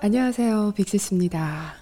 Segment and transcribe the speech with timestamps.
[0.00, 0.72] 안녕하세요.
[0.74, 1.74] 빅시스입니다.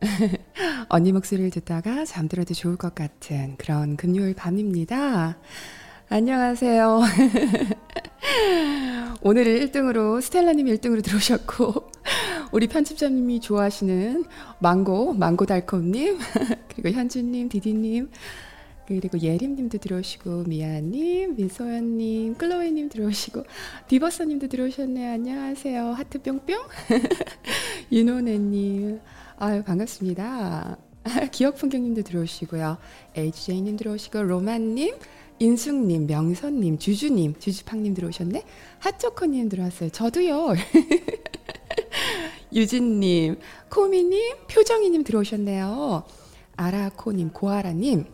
[0.90, 5.38] 언니 목소리를 듣다가 잠들어도 좋을 것 같은 그런 금요일 밤입니다.
[6.08, 7.02] 안녕하세요.
[9.22, 11.92] 오늘은 1등으로 스텔라님 1등으로 들어오셨고
[12.50, 14.24] 우리 편집자님이 좋아하시는
[14.58, 16.18] 망고 망고 달콤님
[16.74, 18.10] 그리고 현주님 디디님
[18.86, 23.44] 그리고 예림님도 들어오시고 미아님 민소연님 클로이님 들어오시고
[23.88, 25.12] 디버서님도 들어오셨네요.
[25.12, 25.92] 안녕하세요.
[25.92, 26.56] 하트 뿅뿅
[27.92, 29.00] 윤호네님
[29.38, 30.76] 아유 반갑습니다.
[31.32, 32.78] 기억 풍경님도 들어오시고요.
[33.14, 34.96] HJ님 들어오시고 로만님
[35.40, 38.44] 인숙님, 명선님, 주주님, 주주팡님 들어오셨네.
[38.78, 39.90] 핫초코님 들어왔어요.
[39.90, 40.54] 저도요.
[42.54, 46.04] 유진님, 코미님, 표정이님 들어오셨네요.
[46.56, 48.04] 아라코님, 고아라님,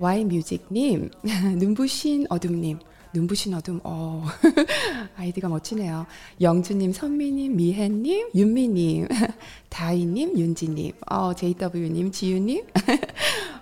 [0.00, 1.10] 와인뮤직님,
[1.60, 2.78] 눈부신 어둠님,
[3.12, 4.24] 눈부신 어둠, 어,
[5.16, 6.06] 아이디가 멋지네요.
[6.40, 9.08] 영주님, 선미님, 미혜님, 윤미님,
[9.68, 12.64] 다희님, 윤지님, 어, JW님, 지유님,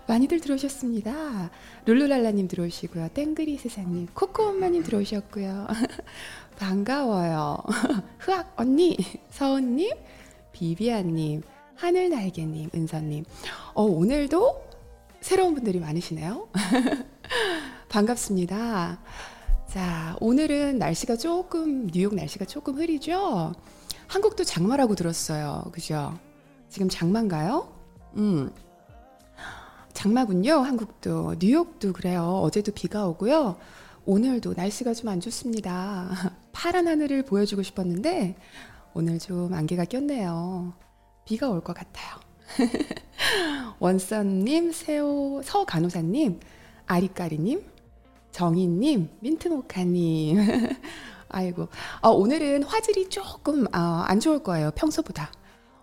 [0.06, 1.50] 많이들 들어오셨습니다.
[1.86, 3.08] 룰루랄라님 들어오시고요.
[3.14, 5.66] 땡그리 세상님, 코코 엄마님 들어오셨고요.
[6.56, 7.58] 반가워요.
[8.18, 8.96] 흐악 언니,
[9.30, 9.90] 서은님,
[10.52, 11.42] 비비아님,
[11.74, 13.24] 하늘날개님, 은서님.
[13.74, 14.67] 어, 오늘도
[15.20, 16.48] 새로운 분들이 많으시네요.
[17.88, 18.98] 반갑습니다.
[19.68, 23.52] 자, 오늘은 날씨가 조금, 뉴욕 날씨가 조금 흐리죠?
[24.06, 25.64] 한국도 장마라고 들었어요.
[25.72, 26.18] 그죠?
[26.70, 27.68] 지금 장마인가요?
[28.16, 28.50] 음.
[29.92, 30.52] 장마군요.
[30.60, 31.34] 한국도.
[31.40, 32.40] 뉴욕도 그래요.
[32.42, 33.56] 어제도 비가 오고요.
[34.06, 36.08] 오늘도 날씨가 좀 안 좋습니다.
[36.52, 38.36] 파란 하늘을 보여주고 싶었는데,
[38.94, 40.72] 오늘 좀 안개가 꼈네요.
[41.26, 42.16] 비가 올 것 같아요.
[43.78, 46.40] 원선님, 세호, 서간호사님,
[46.86, 47.62] 아리까리님,
[48.32, 50.38] 정희님, 민트모카님.
[51.28, 51.68] 아이고.
[52.00, 54.70] 어, 오늘은 화질이 조금 어, 안 좋을 거예요.
[54.74, 55.30] 평소보다.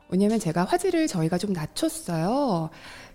[0.10, 2.70] 왜냐면 제가 화질을 저희가 좀 낮췄어요.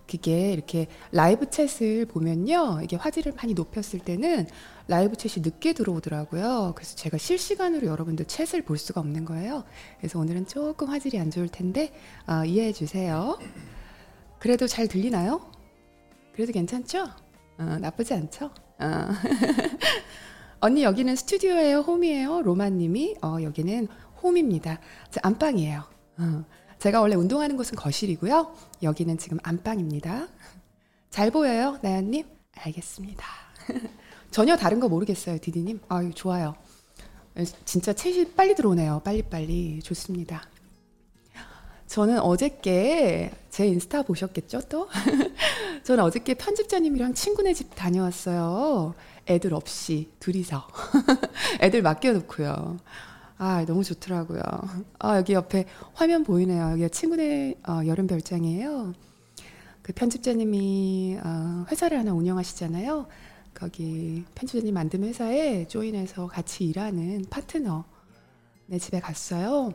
[0.08, 2.80] 그게 이렇게 라이브 챗을 보면요.
[2.82, 4.48] 이게 화질을 많이 높였을 때는
[4.90, 6.72] 라이브 챗이 늦게 들어오더라고요.
[6.74, 9.62] 그래서 제가 실시간으로 여러분들 챗을 볼 수가 없는 거예요.
[9.98, 11.92] 그래서 오늘은 조금 화질이 안 좋을 텐데
[12.26, 13.38] 어, 이해해 주세요.
[14.40, 15.48] 그래도 잘 들리나요?
[16.34, 17.04] 그래도 괜찮죠?
[17.58, 18.46] 어, 나쁘지 않죠?
[18.80, 19.08] 어.
[20.58, 22.42] 언니 여기는 스튜디오예요, 홈이에요?
[22.42, 23.86] 로마님이 어, 여기는
[24.24, 24.80] 홈입니다.
[25.12, 25.84] 저 안방이에요.
[26.18, 26.44] 어.
[26.80, 28.56] 제가 원래 운동하는 곳은 거실이고요.
[28.82, 30.26] 여기는 지금 안방입니다.
[31.10, 32.26] 잘 보여요, 나연님?
[32.56, 33.24] 알겠습니다.
[34.30, 35.80] 전혀 다른 거 모르겠어요, 디디님.
[35.88, 36.54] 아유, 좋아요.
[37.64, 39.02] 진짜 채이 빨리 들어오네요.
[39.04, 39.80] 빨리빨리.
[39.82, 40.42] 좋습니다.
[41.86, 44.88] 저는 어저께 제 인스타 보셨겠죠, 또?
[45.82, 48.94] 저는 어저께 편집자님이랑 친구네 집 다녀왔어요.
[49.26, 50.68] 애들 없이, 둘이서.
[51.60, 52.78] 애들 맡겨놓고요.
[53.38, 54.40] 아, 너무 좋더라고요.
[55.00, 55.64] 아, 여기 옆에
[55.94, 56.72] 화면 보이네요.
[56.72, 58.92] 여기 친구네 어, 여름 별장이에요.
[59.82, 63.08] 그 편집자님이 어, 회사를 하나 운영하시잖아요.
[63.60, 67.84] 거기 편집자님 만든 회사에 조인해서 같이 일하는 파트너
[68.66, 69.74] 내 집에 갔어요.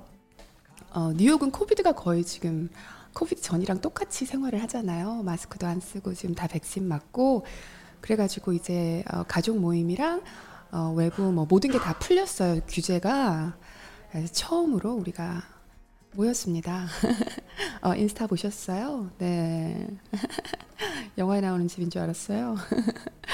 [0.92, 2.70] 어, 뉴욕은 코비드가 거의 지금
[3.14, 5.22] 코비드 전이랑 똑같이 생활을 하잖아요.
[5.22, 7.46] 마스크도 안 쓰고 지금 다 백신 맞고
[8.02, 10.24] 그래가지고 이제 어, 가족 모임이랑
[10.72, 13.56] 어, 외부 뭐 모든 게 다 풀렸어요 규제가
[14.12, 15.44] 그래서 처음으로 우리가
[16.16, 16.88] 모였습니다.
[17.82, 19.12] 어, 인스타 보셨어요?
[19.18, 19.88] 네.
[21.18, 22.56] 영화에 나오는 집인 줄 알았어요.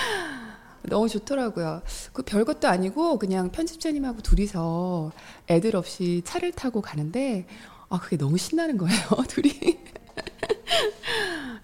[0.83, 1.83] 너무 좋더라고요.
[2.11, 5.11] 그 별것도 아니고 그냥 편집자님하고 둘이서
[5.49, 7.45] 애들 없이 차를 타고 가는데
[7.89, 8.99] 아 그게 너무 신나는 거예요.
[9.27, 9.51] 둘이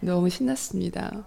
[0.01, 1.25] 너무 신났습니다.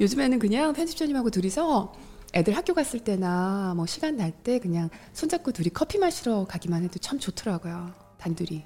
[0.00, 1.92] 요즘에는 그냥 편집자님하고 둘이서
[2.34, 6.98] 애들 학교 갔을 때나 뭐 시간 날 때 그냥 손잡고 둘이 커피 마시러 가기만 해도
[6.98, 7.92] 참 좋더라고요.
[8.18, 8.64] 단둘이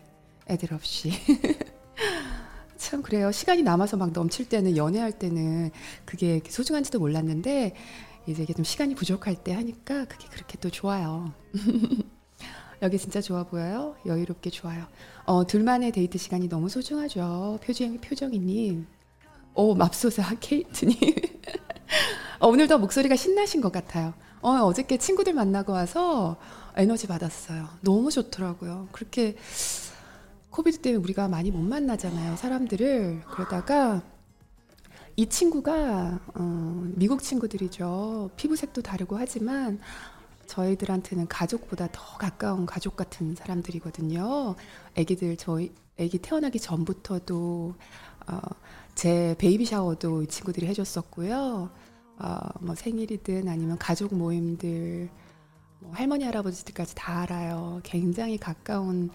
[0.49, 1.13] 애들 없이.
[2.77, 3.31] 참 그래요.
[3.31, 5.71] 시간이 남아서 막 넘칠 때는 연애할 때는
[6.05, 7.75] 그게 소중한지도 몰랐는데
[8.27, 11.33] 이제 이게 좀 시간이 부족할 때 하니까 그게 그렇게 또 좋아요.
[12.83, 13.95] 여기 진짜 좋아 보여요.
[14.07, 14.87] 여유롭게 좋아요.
[15.25, 17.61] 어, 둘만의 데이트 시간이 너무 소중하죠.
[17.63, 18.87] 표정, 표정이님.
[19.55, 20.97] 오, 맙소사, 케이트님.
[22.41, 24.15] 어, 오늘도 목소리가 신나신 것 같아요.
[24.41, 26.37] 어, 어저께 친구들 만나고 와서
[26.77, 27.69] 에너지 받았어요.
[27.83, 28.89] 너무 좋더라고요.
[28.91, 29.37] 그렇게
[30.53, 32.37] COVID 때문에 우리가 많이 못 만나잖아요.
[32.37, 33.23] 사람들을.
[33.33, 34.03] 그러다가
[35.17, 38.31] 이 친구가 어, 미국 친구들이죠.
[38.37, 39.81] 피부색도 다르고 하지만
[40.47, 44.55] 저희들한테는 가족보다 더 가까운 가족 같은 사람들이거든요.
[44.99, 47.75] 아기들 저희 아기 태어나기 전부터도
[48.27, 48.41] 어,
[48.95, 51.71] 제 베이비 샤워도 이 친구들이 해줬었고요.
[52.19, 55.09] 어, 뭐 생일이든 아니면 가족 모임들
[55.79, 57.81] 뭐 할머니 할아버지들까지 다 알아요.
[57.83, 59.09] 굉장히 가까운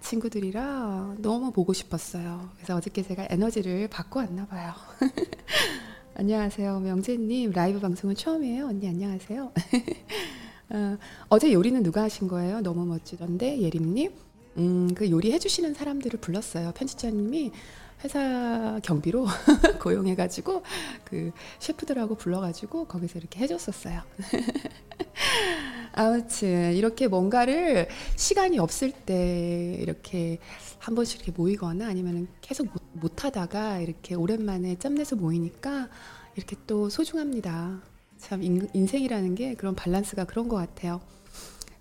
[0.00, 2.50] 친구들이라 너무 보고 싶었어요.
[2.56, 4.72] 그래서 어저께 제가 에너지를 받고 왔나 봐요.
[6.14, 6.80] 안녕하세요.
[6.80, 8.66] 명재님 라이브 방송은 처음이에요.
[8.66, 9.52] 언니 안녕하세요.
[11.28, 12.60] 어, 제 요리는 누가 하신 거예요?
[12.60, 14.12] 너무 멋지던데 예림님.
[14.58, 16.72] 음, 그 요리 해주시는 사람들을 불렀어요.
[16.72, 17.52] 편집자님이
[18.02, 19.26] 회사 경비로
[19.80, 20.62] 고용해가지고
[21.04, 24.02] 그 셰프들하고 불러가지고 거기서 이렇게 해줬었어요.
[25.92, 30.38] 아무튼 이렇게 뭔가를 시간이 없을 때 이렇게
[30.78, 35.88] 한 번씩 이렇게 모이거나 아니면 계속 못, 못 하다가 이렇게 오랜만에 짬내서 모이니까
[36.36, 37.80] 이렇게 또 소중합니다.
[38.18, 41.00] 참 인, 인생이라는 게 그런 밸런스가 그런 것 같아요.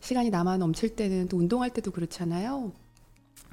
[0.01, 2.71] 시간이 남아 넘칠 때는 또 운동할 때도 그렇잖아요.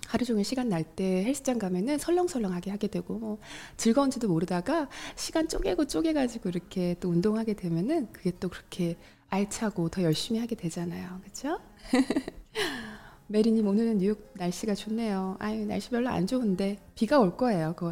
[0.08, 3.38] 하루 종일 시간 날 때 헬스장 가면은 설렁설렁하게 하게 되고 뭐
[3.76, 8.96] 즐거운지도 모르다가 시간 쪼개고 쪼개가지고 이렇게 또 운동하게 되면은 그게 또 그렇게
[9.28, 11.20] 알차고 더 열심히 하게 되잖아요.
[11.22, 11.60] 그렇죠?
[13.28, 15.36] 메리님 오늘은 뉴욕 날씨가 좋네요.
[15.40, 17.74] 아유 날씨 별로 안 좋은데 비가 올 거예요.
[17.76, 17.90] 그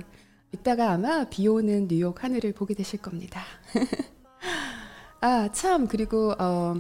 [0.53, 3.43] 이따가 아마 비 오는 뉴욕 하늘을 보게 되실 겁니다.
[5.21, 6.75] 아 참 그리고 어,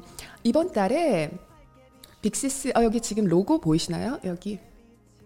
[0.45, 1.31] 이번 달에
[2.23, 4.21] 빅시스 어, 여기 지금 로고 보이시나요?
[4.25, 4.61] 여기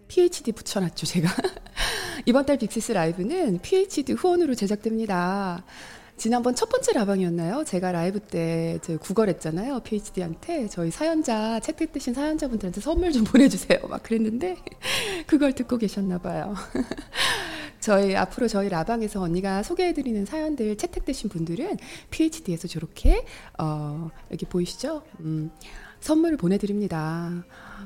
[0.09, 1.29] PhD 붙여놨죠, 제가.
[2.25, 5.63] 이번 달 빅시스 라이브는 PhD 후원으로 제작됩니다.
[6.17, 7.63] 지난번 첫 번째 라방이었나요?
[7.63, 9.79] 제가 라이브 때 구걸했잖아요.
[9.79, 13.79] PhD한테 저희 사연자 채택되신 사연자분들한테 선물 좀 보내주세요.
[13.87, 14.57] 막 그랬는데
[15.27, 16.55] 그걸 듣고 계셨나 봐요.
[17.79, 21.77] 저희 앞으로 저희 라방에서 언니가 소개해드리는 사연들 채택되신 분들은
[22.09, 23.23] PhD에서 저렇게
[23.57, 25.03] 어, 여기 보이시죠?
[25.21, 25.49] 음,
[25.99, 27.43] 선물을 보내드립니다.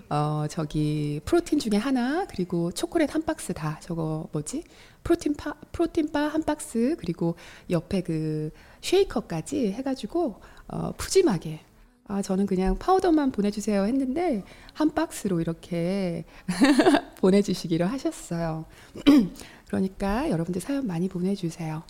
[0.10, 4.63] 어, 저기 프로틴 중에 하나 그리고 초콜릿 한 박스 다 저거 뭐지?
[5.04, 7.36] 프로틴 파 프로틴 바 한 박스 그리고
[7.69, 8.51] 옆에 그
[8.81, 11.62] 쉐이커까지 해가지고 어, 푸짐하게
[12.07, 14.44] 아 저는 그냥 파우더만 보내주세요 했는데
[14.74, 16.25] 한 박스로 이렇게
[17.19, 18.65] 보내주시기로 하셨어요.
[19.68, 21.83] 그러니까 여러분들 사연 많이 보내주세요.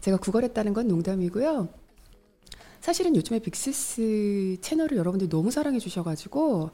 [0.00, 1.68] 제가 구걸했다는 건 농담이고요.
[2.80, 6.70] 사실은 요즘에 빅시스 채널을 여러분들 너무 사랑해 주셔가지고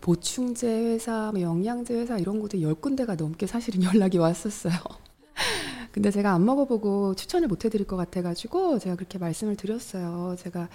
[0.00, 4.74] 보충제 회사, 뭐 영양제 회사 이런 곳에 열 군데가 넘게 사실은 연락이 왔었어요.
[5.92, 10.36] 근데 제가 안 먹어보고 추천을 못 해드릴 것 같아가지고 제가 그렇게 말씀을 드렸어요.
[10.38, 10.68] 제가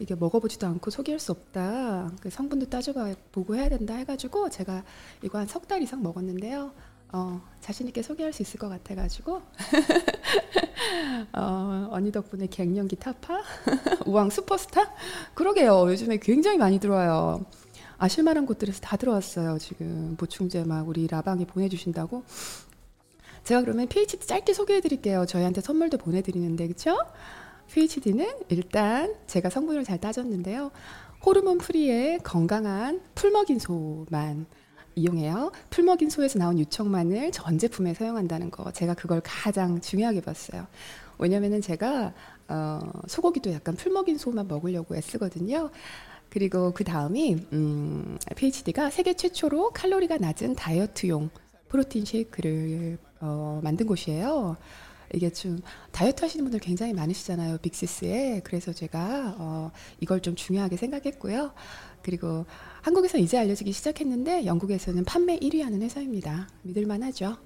[0.00, 2.10] 이게 먹어보지도 않고 소개할 수 없다.
[2.20, 4.84] 그 성분도 따져보고 해야 된다 해가지고 제가
[5.22, 6.72] 이거 한 석 달 이상 먹었는데요.
[7.12, 9.42] 어, 자신 있게 소개할 수 있을 것 같아가지고.
[11.32, 13.42] 어, 언니 덕분에 갱년기 타파?
[14.06, 14.92] 우왕 슈퍼스타?
[15.34, 15.90] 그러게요.
[15.90, 17.44] 요즘에 굉장히 많이 들어와요.
[17.98, 19.58] 아실만한 곳들에서 다 들어왔어요.
[19.58, 22.24] 지금 보충제 막 우리 라방에 보내주신다고.
[23.44, 25.24] 제가 그러면 PhD 짧게 소개해 드릴게요.
[25.26, 26.96] 저희한테 선물도 보내드리는데, 그쵸?
[27.72, 30.70] PhD는 일단 제가 성분을 잘 따졌는데요.
[31.24, 34.46] 호르몬 free의 건강한 풀먹인 소만
[34.98, 35.52] 이용해요.
[35.70, 38.70] 풀먹인 소에서 나온 유청만을 전 제품에 사용한다는 거.
[38.72, 40.66] 제가 그걸 가장 중요하게 봤어요.
[41.18, 42.12] 왜냐면은 제가
[42.48, 45.70] 어, 소고기도 약간 풀먹인 소만 먹으려고 애쓰거든요.
[46.30, 51.30] 그리고 그 다음이 음, PhD가 세계 최초로 칼로리가 낮은 다이어트용
[51.68, 54.56] protein shake를 어, 만든 곳이에요.
[55.14, 55.58] 이게 좀
[55.90, 58.42] 다이어트 하시는 분들 굉장히 많으시잖아요, 빅시스에.
[58.44, 61.52] 그래서 제가 어, 이걸 좀 중요하게 생각했고요.
[62.02, 62.44] 그리고
[62.88, 66.48] 한국에서 이제 알려지기 시작했는데 영국에서는 판매 1위 하는 회사입니다.
[66.62, 67.36] 믿을만 하죠.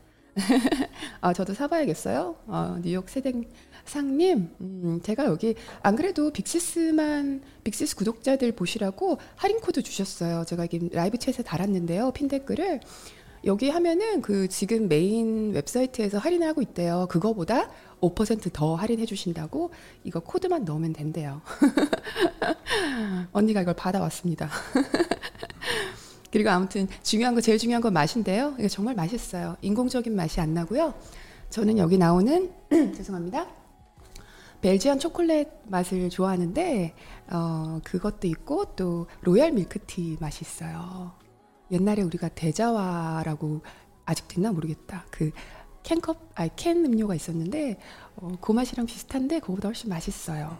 [1.20, 2.36] 아, 저도 사봐야겠어요.
[2.46, 10.44] 어, 뉴욕 세댕상님, 음, 제가 여기 안 그래도 빅시스만 빅시스 구독자들 보시라고 할인 코드 주셨어요.
[10.44, 12.12] 제가 여기 라이브 챗에 달았는데요.
[12.12, 12.78] 핀 댓글을
[13.44, 17.08] 여기 하면은 그 지금 메인 웹사이트에서 할인하고 있대요.
[17.10, 17.68] 그거보다
[18.02, 19.70] 5%더 할인해 주신다고
[20.04, 21.40] 이거 코드만 넣으면 된대요.
[23.32, 24.50] 언니가 이걸 받아왔습니다.
[26.30, 28.54] 그리고 아무튼 중요한 거 제일 중요한 건 맛인데요.
[28.58, 29.56] 이게 정말 맛있어요.
[29.62, 30.94] 인공적인 맛이 안 나고요.
[31.50, 33.46] 저는 여기 나오는 죄송합니다.
[34.62, 36.94] Belgian 초콜릿 맛을 좋아하는데
[37.30, 41.12] 어, 그것도 있고 또 로얄 밀크티 맛이 있어요.
[41.70, 43.62] 옛날에 우리가 데자와라고
[44.04, 45.04] 아직도 있나 모르겠다.
[45.10, 45.30] 그
[45.82, 47.78] 캔컵, 아니 캔 음료가 있었는데
[48.16, 50.58] 어, 그 맛이랑 비슷한데 그거보다 훨씬 맛있어요.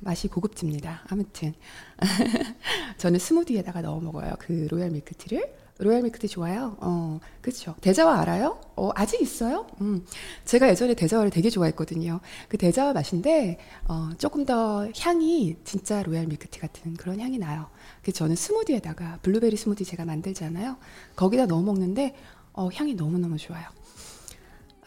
[0.00, 1.02] 맛이 고급집니다.
[1.08, 1.54] 아무튼
[2.98, 4.34] 저는 스무디에다가 넣어 먹어요.
[4.38, 5.60] 그 로얄 밀크티를.
[5.78, 6.76] 로얄 밀크티 좋아요.
[6.80, 7.74] 어, 그렇죠.
[7.80, 8.60] 데자와 알아요?
[8.76, 9.66] 어, 아직 있어요?
[9.80, 10.04] 음,
[10.44, 12.20] 제가 예전에 데자와를 되게 좋아했거든요.
[12.48, 17.68] 그 데자와 맛인데 어, 조금 더 향이 진짜 로얄 밀크티 같은 그런 향이 나요.
[18.02, 20.76] 그 저는 스무디에다가 블루베리 스무디 제가 만들잖아요.
[21.16, 22.14] 거기다 넣어 먹는데
[22.52, 23.64] 어, 향이 너무 너무 좋아요.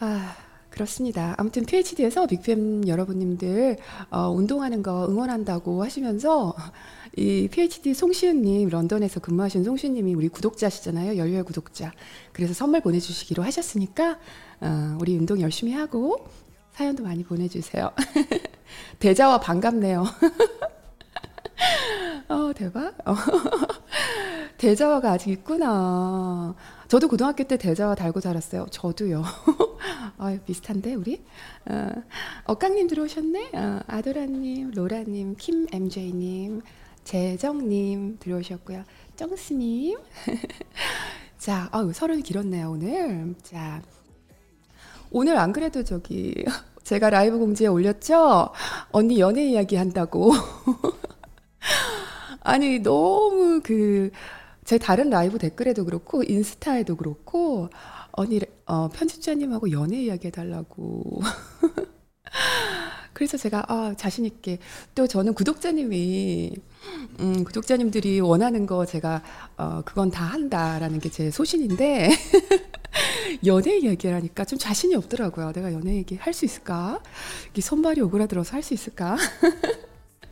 [0.00, 0.34] 아,
[0.70, 1.34] 그렇습니다.
[1.38, 3.76] 아무튼 PhD에서 빅팸 여러분님들
[4.10, 6.54] 어, 운동하는 거 응원한다고 하시면서
[7.16, 11.16] 이 PhD 송시은님 런던에서 근무하신 송시은님이 우리 구독자시잖아요.
[11.16, 11.92] 열혈 구독자.
[12.32, 14.18] 그래서 선물 보내주시기로 하셨으니까
[14.60, 16.26] 어, 우리 운동 열심히 하고
[16.72, 17.92] 사연도 많이 보내주세요.
[18.98, 20.04] 대자와 반갑네요.
[22.28, 22.96] 어 대박.
[24.64, 24.66] 어.
[24.66, 26.54] 대자화가 아직 있구나.
[26.88, 28.66] 저도 고등학교 때 대자화 달고 자랐어요.
[28.70, 29.22] 저도요.
[30.16, 31.22] 아 비슷한데 우리?
[31.66, 31.90] 어,
[32.44, 33.50] 어깡님 들어오셨네.
[33.54, 36.62] 어, 아도라님, 로라님, 김 MJ님,
[37.04, 38.84] 재정님 들어오셨고요.
[39.16, 39.98] 정스님.
[41.38, 43.34] 자, 아유 서른 길었네요 오늘.
[43.42, 43.82] 자,
[45.10, 46.34] 오늘 안 그래도 저기
[46.84, 48.50] 제가 라이브 공지에 올렸죠.
[48.92, 50.32] 언니 연애 이야기 한다고.
[52.40, 54.10] 아니 너무 그
[54.64, 57.68] 제 다른 라이브 댓글에도 그렇고 인스타에도 그렇고
[58.12, 61.20] 언니 어, 편집자님하고 연애 이야기 해달라고.
[63.12, 64.58] 그래서 제가 아, 자신 있게
[64.94, 66.56] 또 저는 구독자님이
[67.20, 69.22] 음, 구독자님들이 원하는 거 제가
[69.56, 72.10] 어, 그건 다 한다라는 게 제 소신인데
[73.46, 73.78] 연애
[74.14, 75.52] 하니까 좀 자신이 없더라고요.
[75.52, 77.00] 내가 연애 얘기 할 수 있을까?
[77.50, 79.16] 이게 손발이 오그라들어서 할 수 있을까?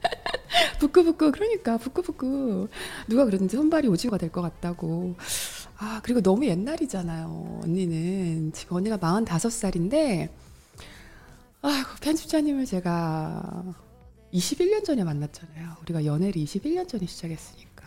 [0.79, 2.69] 부끄부끄 그러니까 부끄부끄.
[3.09, 5.15] 누가 그러든지 손발이 오지가 될 것 같다고.
[5.79, 8.53] 아 그리고 너무 옛날이잖아요 언니는.
[8.53, 10.29] 지금 언니가 45살인데
[11.63, 13.65] 아이고 편집자님을 제가
[14.33, 15.77] 21년 전에 만났잖아요.
[15.83, 17.85] 우리가 연애를 21년 전에 시작했으니까.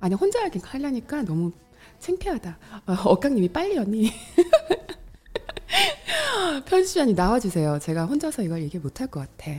[0.00, 1.52] 아니 혼자 하긴 하려니까 너무
[2.00, 2.58] 창피하다.
[2.86, 4.10] 어, 억강님이 빨리 언니.
[6.66, 7.78] 편집자님 나와주세요.
[7.80, 9.50] 제가 혼자서 이걸 얘기 못할 것 같아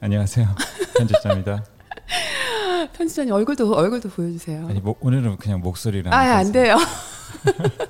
[0.00, 0.48] 안녕하세요
[0.96, 1.64] 편집자입니다
[2.92, 4.66] 편집자님 얼굴도 얼굴도 보여주세요.
[4.68, 6.12] 아니 뭐, 오늘은 그냥 목소리랑.
[6.12, 6.76] 아안 돼요.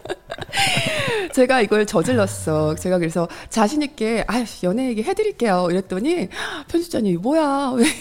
[1.33, 2.75] 제가 이걸 저질렀어.
[2.75, 5.69] 제가 그래서 자신 있게 아 연애 얘기 해드릴게요.
[5.71, 6.29] 이랬더니
[6.69, 7.85] 편집자님 뭐야 왜?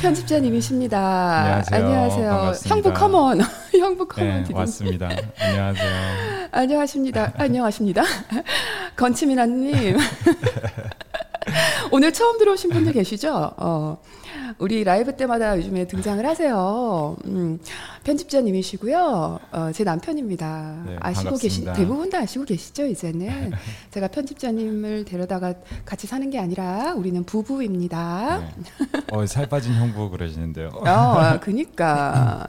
[0.00, 0.98] 편집자님이십니다.
[1.38, 1.84] 안녕하세요.
[1.84, 2.30] 안녕하세요.
[2.30, 2.74] 반갑습니다.
[2.74, 3.40] 형부 come on.
[3.78, 4.44] 형부 come on.
[4.44, 5.08] 네, 왔습니다.
[5.38, 6.48] 안녕하세요.
[6.52, 7.32] 안녕하십니다.
[7.36, 8.02] 안녕하십니다.
[8.96, 9.96] 건치미나님.
[11.90, 13.54] 오늘 처음 들어오신 분들 계시죠?
[13.56, 13.98] 어,
[14.58, 17.16] 우리 라이브 때마다 요즘에 등장을 하세요.
[17.26, 17.58] 음,
[18.04, 19.40] 편집자님이시고요.
[19.52, 20.82] 어, 제 남편입니다.
[20.86, 21.72] 네, 아시고 반갑습니다.
[21.74, 23.52] 대부분 다 아시고 계시죠, 이제는.
[23.90, 28.38] 제가 편집자님을 데려다가 같이 사는 게 아니라 우리는 부부입니다.
[28.40, 29.00] 네.
[29.12, 30.68] 어, 살 빠진 형부 그러시는데요.
[30.86, 32.48] 어, 그니까.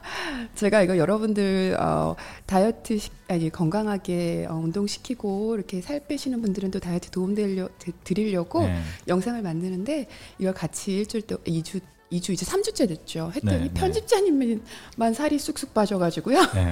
[0.55, 6.71] 제가 이거 여러분들, 어, 다이어트, 시, 아니, 건강하게 어, 운동 시키고, 이렇게 살 빼시는 분들은
[6.71, 8.81] 또 다이어트 도움 되려, 드, 드리려고 네.
[9.07, 10.07] 영상을 만드는데,
[10.39, 11.81] 이걸 같이 일주일 또, 2주,
[12.19, 13.31] 2주 이제 3주째 됐죠.
[13.35, 13.73] 했더니 네, 네.
[13.73, 16.39] 편집자님만 살이 쑥쑥 빠져가지고요.
[16.53, 16.71] 네.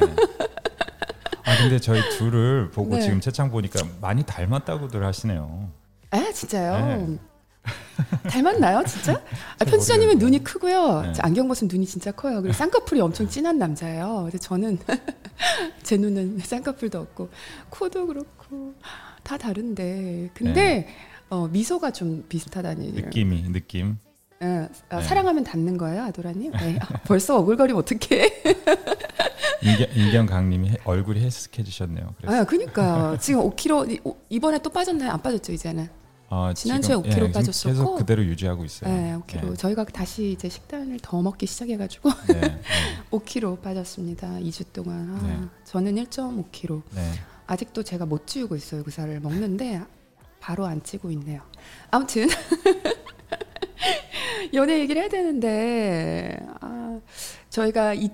[1.46, 3.02] 아 근데 저희 둘을 보고 네.
[3.02, 5.70] 지금 채창 보니까 많이 닮았다고들 하시네요.
[6.12, 6.86] 아, 진짜요?
[6.86, 7.18] 네.
[8.30, 9.14] 닮았나요, 진짜?
[9.14, 10.18] 아, 잘 편집자님은.
[10.20, 11.02] 눈이 크고요.
[11.02, 11.14] 네.
[11.20, 12.42] 안경 벗으면 눈이 진짜 커요.
[12.42, 14.24] 그리고 쌍꺼풀이 엄청 진한 남자예요.
[14.24, 14.78] 근데 저는
[15.84, 17.30] 제 눈은 쌍꺼풀도 없고
[17.70, 18.74] 코도 그렇고
[19.24, 20.32] 다 다른데.
[20.34, 20.88] 근데
[21.30, 22.94] 어, 미소가 좀 비슷하다니.
[22.94, 23.02] 네.
[23.02, 23.98] 느낌이 느낌.
[24.42, 25.04] 예, 아, 네.
[25.04, 26.52] 사랑하면 닿는 거예요, 아도라님?
[26.52, 26.78] 네.
[26.82, 28.44] 아, 벌써 어글거리면 어떡해?
[29.96, 32.16] 인경, 강님이 해- 얼굴이 헬스케지셨네요.
[32.18, 35.12] 그래서 아, 그니까 지금 5kg 이- 오- 이번에 또 빠졌나요?
[35.12, 35.88] 안 빠졌죠 이제는?
[36.30, 37.70] 어, 지난주에 지금, 5kg 예, 빠졌었고.
[37.70, 38.90] 계속 그대로 유지하고 있어요.
[38.94, 39.58] 네, 5kg.
[39.58, 42.62] 저희가 다시 이제 식단을 더 먹기 시작해가지고 네, 네,
[43.12, 44.28] 5kg 빠졌습니다.
[44.40, 45.18] 2주 동안.
[45.22, 45.40] 아, 네.
[45.64, 46.82] 저는 1.5kg.
[46.96, 47.12] 네.
[47.46, 48.84] 아직도 제가 못 지우고 있어요.
[48.84, 49.82] 그 살을 먹는데
[50.40, 51.42] 바로 안 찌고 있네요.
[51.92, 52.28] 아무튼
[54.54, 57.00] 연애 얘기를 해야 되는데 아,
[57.50, 58.10] 저희가 이,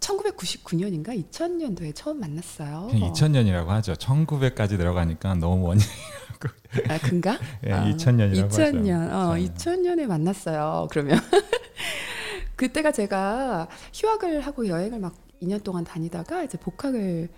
[0.00, 2.88] 1999년인가 2000년도에 처음 만났어요.
[2.90, 3.94] 그냥 2000년이라고 하죠.
[3.94, 5.80] 1900까지 들어가니까 너무 원이
[6.88, 7.38] 아, 근가?
[7.66, 9.08] 예, 아, 2000년이라고 2000년.
[9.08, 9.16] 하죠.
[9.16, 9.44] 어, 네.
[9.46, 10.88] 2000년에 만났어요.
[10.90, 11.18] 그러면
[12.56, 17.28] 그때가 제가 휴학을 하고 여행을 막 2년 동안 다니다가 이제 복학을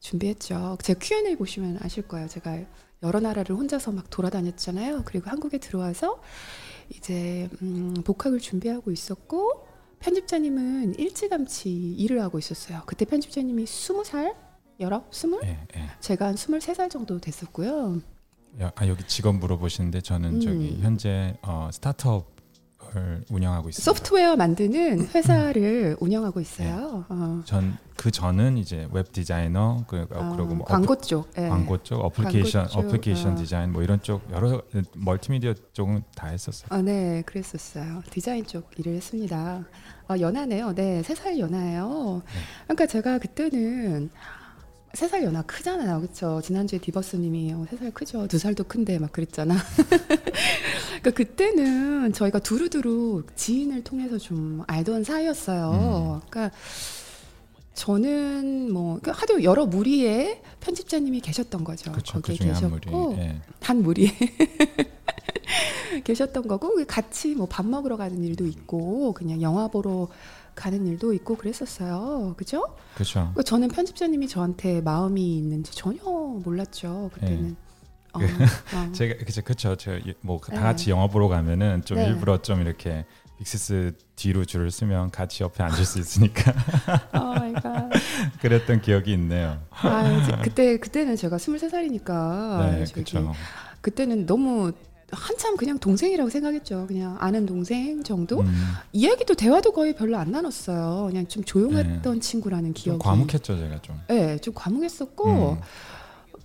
[0.00, 0.78] 준비했죠.
[0.80, 2.28] 제 Q&A 보시면 아실 거예요.
[2.28, 2.58] 제가
[3.02, 5.02] 여러 나라를 혼자서 막 돌아다녔잖아요.
[5.04, 6.20] 그리고 한국에 들어와서
[6.90, 9.66] 이제 음, 복학을 준비하고 있었고
[10.00, 12.82] 편집자님은 일찌감치 일을 하고 있었어요.
[12.86, 14.34] 그때 편집자님이 20살?
[14.80, 15.02] 19?
[15.10, 15.44] 20?
[15.44, 15.90] 예, 예.
[16.00, 18.00] 제가 한 23살 정도 됐었고요.
[18.60, 20.40] 야, 아, 여기 직원 물어보시는데 저는 음.
[20.40, 22.37] 저기 현재 어, 스타트업
[22.96, 23.84] 을 운영하고 있습니다.
[23.92, 27.04] 소프트웨어 만드는 회사를 운영하고 있어요.
[27.08, 27.42] 어.
[27.44, 31.28] 전그 전은 이제 웹 디자이너 그, 어, 어, 그리고 뭐 광고 쪽.
[31.36, 31.42] 예.
[31.42, 33.36] 어플, 광고 쪽, 어플리케이션, 광고 쪽, 어플리케이션 어.
[33.36, 34.62] 디자인 뭐 이런 쪽 여러
[34.94, 36.68] 멀티미디어 쪽은 다 했었어요.
[36.70, 38.02] 아, 네, 그랬었어요.
[38.10, 39.64] 디자인 쪽 일을 했습니다.
[40.06, 40.74] 아, 연하네요.
[40.74, 42.22] 네, 세 살 연하예요.
[42.24, 42.32] 네.
[42.64, 44.10] 그러니까 제가 그때는
[44.94, 46.40] 세 살 연하 크잖아요, 그렇죠?
[46.42, 49.54] 지난주에 디버스 님이 어, 세살 크죠, 두 살도 큰데 막 그랬잖아.
[51.00, 56.22] 그러니까 그때는 저희가 두루두루 지인을 통해서 좀 알던 사이였어요.
[56.28, 56.56] 그러니까
[57.74, 61.92] 저는 뭐 그러니까 하도 여러 무리의 편집자님이 계셨던 거죠.
[61.92, 62.48] 그쵸, 거기에 무리.
[62.48, 63.40] 계셨고 예.
[63.60, 64.10] 한 무리에
[66.04, 70.08] 계셨던 거고 같이 뭐 밥 먹으러 가는 일도 있고 그냥 영화 보러
[70.58, 72.34] 가는 일도 있고 그랬었어요.
[72.36, 72.74] 그죠?
[72.94, 73.20] 그렇죠.
[73.20, 77.10] 그러니까 저는 편집자님이 저한테 마음이 있는지 전혀 몰랐죠.
[77.14, 77.56] 그때는.
[78.12, 78.18] 어,
[78.74, 78.92] 어.
[78.92, 80.60] 제가 그쵸 그쵸 저뭐다 네.
[80.60, 82.08] 같이 영화 보러 가면은 좀 네.
[82.08, 83.06] 일부러 좀 이렇게
[83.38, 86.52] 빅시스 뒤로 줄을 쓰면 같이 옆에 앉을 수 있으니까
[87.12, 87.88] 어, 그러니까
[88.40, 89.60] 그랬던 기억이 있네요.
[89.70, 93.32] 아, 그때 그때는 제가 23살이니까 네, 아, 저기 그렇죠.
[93.80, 94.72] 그때는 너무
[95.10, 96.86] 한참 그냥 동생이라고 생각했죠.
[96.86, 98.40] 그냥 아는 동생 정도.
[98.40, 101.06] 음, 이야기도 대화도 거의 별로 안 나눴어요.
[101.08, 102.98] 그냥 좀 조용했던 친구라는 좀 기억이.
[103.00, 103.98] 과묵했죠 제가 좀.
[104.08, 105.60] 네, 좀 과묵했었고 음,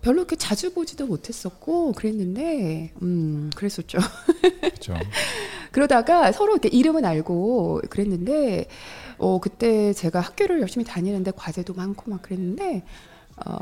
[0.02, 4.00] 별로 이렇게 자주 보지도 못했었고 그랬는데, 음, 그랬었죠.
[4.62, 4.94] 그렇죠.
[5.72, 8.68] 그러다가 서로 이렇게 이름은 알고 그랬는데,
[9.18, 12.84] 어, 그때 제가 학교를 열심히 다니는데 과제도 많고 막 그랬는데,
[13.46, 13.56] 어,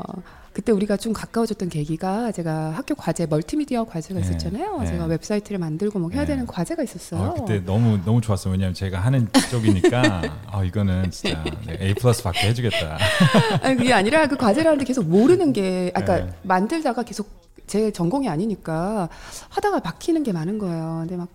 [0.52, 4.80] 그때 우리가 좀 가까워졌던 계기가 제가 학교 과제 멀티미디어 과제가 네, 있었잖아요.
[4.80, 4.86] 네.
[4.86, 6.28] 제가 웹사이트를 만들고 뭐 해야 네.
[6.28, 7.22] 되는 과제가 있었어요.
[7.22, 8.52] 아, 그때 너무 너무 좋았어요.
[8.52, 11.42] 왜냐면 제가 하는 쪽이니까 아 이거는 진짜
[11.80, 12.98] A 플러스 받게 해주겠다.
[13.62, 16.32] 아니 그게 아니라 그 과제라는데 계속 모르는 게, 아까 네.
[16.42, 17.28] 만들다가 계속
[17.66, 19.08] 제 전공이 아니니까
[19.48, 20.98] 하다가 막히는 게 많은 거예요.
[21.00, 21.28] 근데 막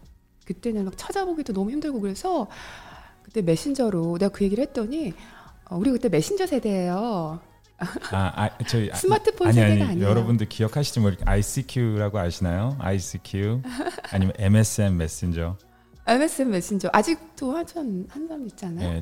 [0.45, 2.47] 그때는 막 찾아보기도 너무 힘들고 그래서
[3.23, 5.13] 그때 메신저로 내가 그 얘기를 했더니
[5.69, 7.39] 어, 우리 그때 메신저 세대예요.
[7.79, 10.07] 아, 아 저희 아, 스마트폰 아니 아니 아니에요.
[10.07, 12.75] 여러분들 기억하실지 모르겠 ICQ라고 아시나요?
[12.79, 13.61] ICQ
[14.11, 15.57] 아니면 MSN 메신저.
[16.07, 18.95] MSN 메신저 아직도 한참 한 사람 있잖아요.
[18.95, 19.01] 예,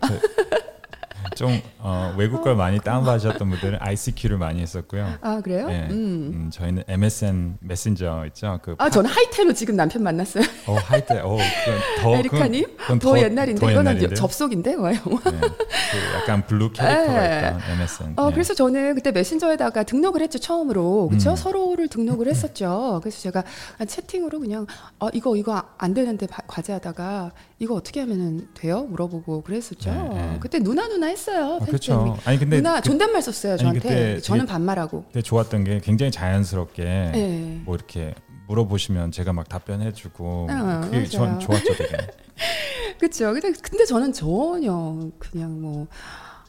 [1.36, 5.14] 좀 어, 외국 걸 많이 다운받으셨던 분들은 ICQ를 많이 했었고요.
[5.22, 5.68] 아 그래요?
[5.70, 6.32] 예, 음.
[6.34, 8.60] 음, 저희는 MSN 메신저 있죠.
[8.62, 10.44] 그아 저는 하이텔로 지금 남편 만났어요.
[10.68, 12.64] 어, 할때 어, 그건 더 에리카님?
[12.78, 14.16] 그건, 그건 더, 옛날인데 더 이거는 옛날인데.
[14.16, 15.00] 접속인데 뭐예요?
[15.06, 17.38] 네, 그 약간 블루 캐릭터가 예.
[17.48, 18.14] 있던 MSN.
[18.18, 18.34] 어, 예.
[18.34, 21.10] 그래서 저는 그때 메신저에다가 등록을 했죠, 처음으로.
[21.10, 21.32] 그쵸?
[21.32, 21.36] 음.
[21.36, 23.00] 서로를 등록을 했었죠.
[23.02, 23.44] 그래서 제가
[23.88, 24.66] 채팅으로 그냥,
[25.00, 28.84] 어, 이거, 이거 안 되는데 바- 과제하다가, 이거 어떻게 하면 돼요?
[28.84, 29.90] 물어보고 그랬었죠.
[29.92, 30.38] 네, 네.
[30.42, 31.56] 그때 누나 누나 했어요.
[31.56, 32.10] 어, 편집자님이.
[32.12, 32.30] 그렇죠.
[32.30, 33.80] 아니 근데 누나 그, 존댓말 썼어요, 아니, 저한테.
[33.80, 35.06] 그때 저는 되게- 반말하고.
[35.08, 37.62] 그때 좋았던 게 굉장히 자연스럽게 네.
[37.64, 38.14] 뭐 이렇게
[38.48, 41.40] 물어보시면 제가 막 답변해주고 아, 그게 전 맞아요.
[41.40, 41.98] 좋았죠 되게.
[43.00, 43.34] 그쵸.
[43.34, 45.88] 근데, 근데 저는 전혀 그냥 뭐,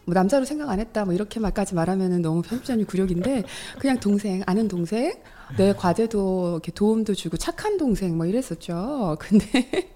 [0.05, 3.45] 뭐 남자로 생각 안 했다 뭐 이렇게만까지 말하면은 너무 편집자님 굴욕인데
[3.79, 5.14] 그냥 동생 아는 동생
[5.57, 9.17] 내 과제도 이렇게 도움도 주고 착한 동생 뭐 이랬었죠.
[9.21, 9.91] 근데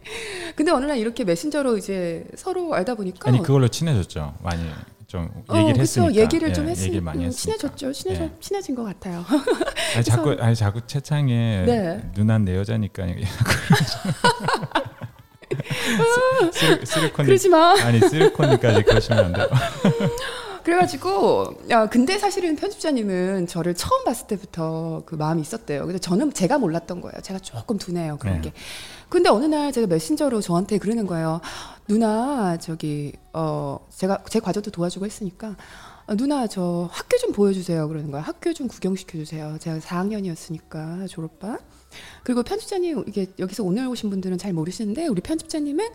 [0.55, 4.35] 근데 어느 날 이렇게 메신저로 이제 서로 알다 보니까 아니 그걸로 친해졌죠.
[4.43, 4.63] 많이
[5.07, 5.81] 좀 어, 얘기를 그쵸.
[5.83, 6.15] 했으니까.
[6.15, 7.59] 얘기를 좀 예, 했으니까 얘기를 많이 음, 했으니까.
[7.59, 7.93] 친해졌죠.
[7.93, 8.31] 친해져, 예.
[8.41, 9.25] 친해진 것 같아요.
[9.97, 12.11] 아니 자꾸 아니 자꾸 채창에 네.
[12.15, 13.07] 누난 내 여자니까
[17.17, 17.73] 그러지 마.
[17.83, 19.49] 아니 쓰리콘이까지 그러시면 안 돼요.
[20.62, 25.87] 그래가지고 야 근데 사실은 편집자님은 저를 처음 봤을 때부터 그 마음이 있었대요.
[25.87, 27.20] 근데 저는 제가 몰랐던 거예요.
[27.23, 28.51] 제가 조금 둔해요 그런 네.
[28.51, 28.53] 게.
[29.09, 31.40] 근데 어느 날 제가 메신저로 저한테 그러는 거예요.
[31.88, 35.57] 누나 저기 어 제가 제 과제도 도와주고 했으니까
[36.07, 38.23] 어, 누나 저 학교 좀 보여주세요 그러는 거야.
[38.23, 39.57] 학교 좀 구경시켜 주세요.
[39.61, 41.59] 제가 4학년이었으니까 졸업반.
[42.23, 45.88] 그리고 편집자님 이게 여기서 오늘 오신 분들은 잘 모르시는데 우리 편집자님은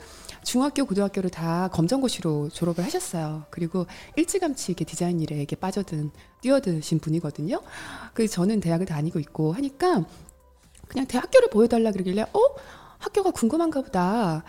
[0.45, 3.45] 중학교 고등학교를 다 검정고시로 졸업을 하셨어요.
[3.49, 7.61] 그리고 일찌감치 이렇게 디자인 일에 이렇게 빠져든 뛰어드신 분이거든요.
[8.13, 10.05] 그래서 저는 대학을 다니고 있고 하니까
[10.87, 12.39] 그냥 대학교를 보여달라 그러길래 어
[12.99, 14.43] 학교가 궁금한가 보다.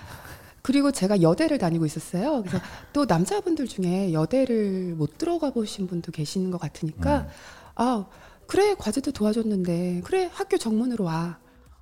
[0.61, 2.43] 그리고 제가 여대를 다니고 있었어요.
[2.43, 2.59] 그래서
[2.93, 7.29] 또 남자분들 중에 여대를 못 들어가 보신 분도 계시는 것 같으니까 음.
[7.77, 8.07] 아
[8.47, 11.39] 그래 과제도 도와줬는데 그래 학교 정문으로 와.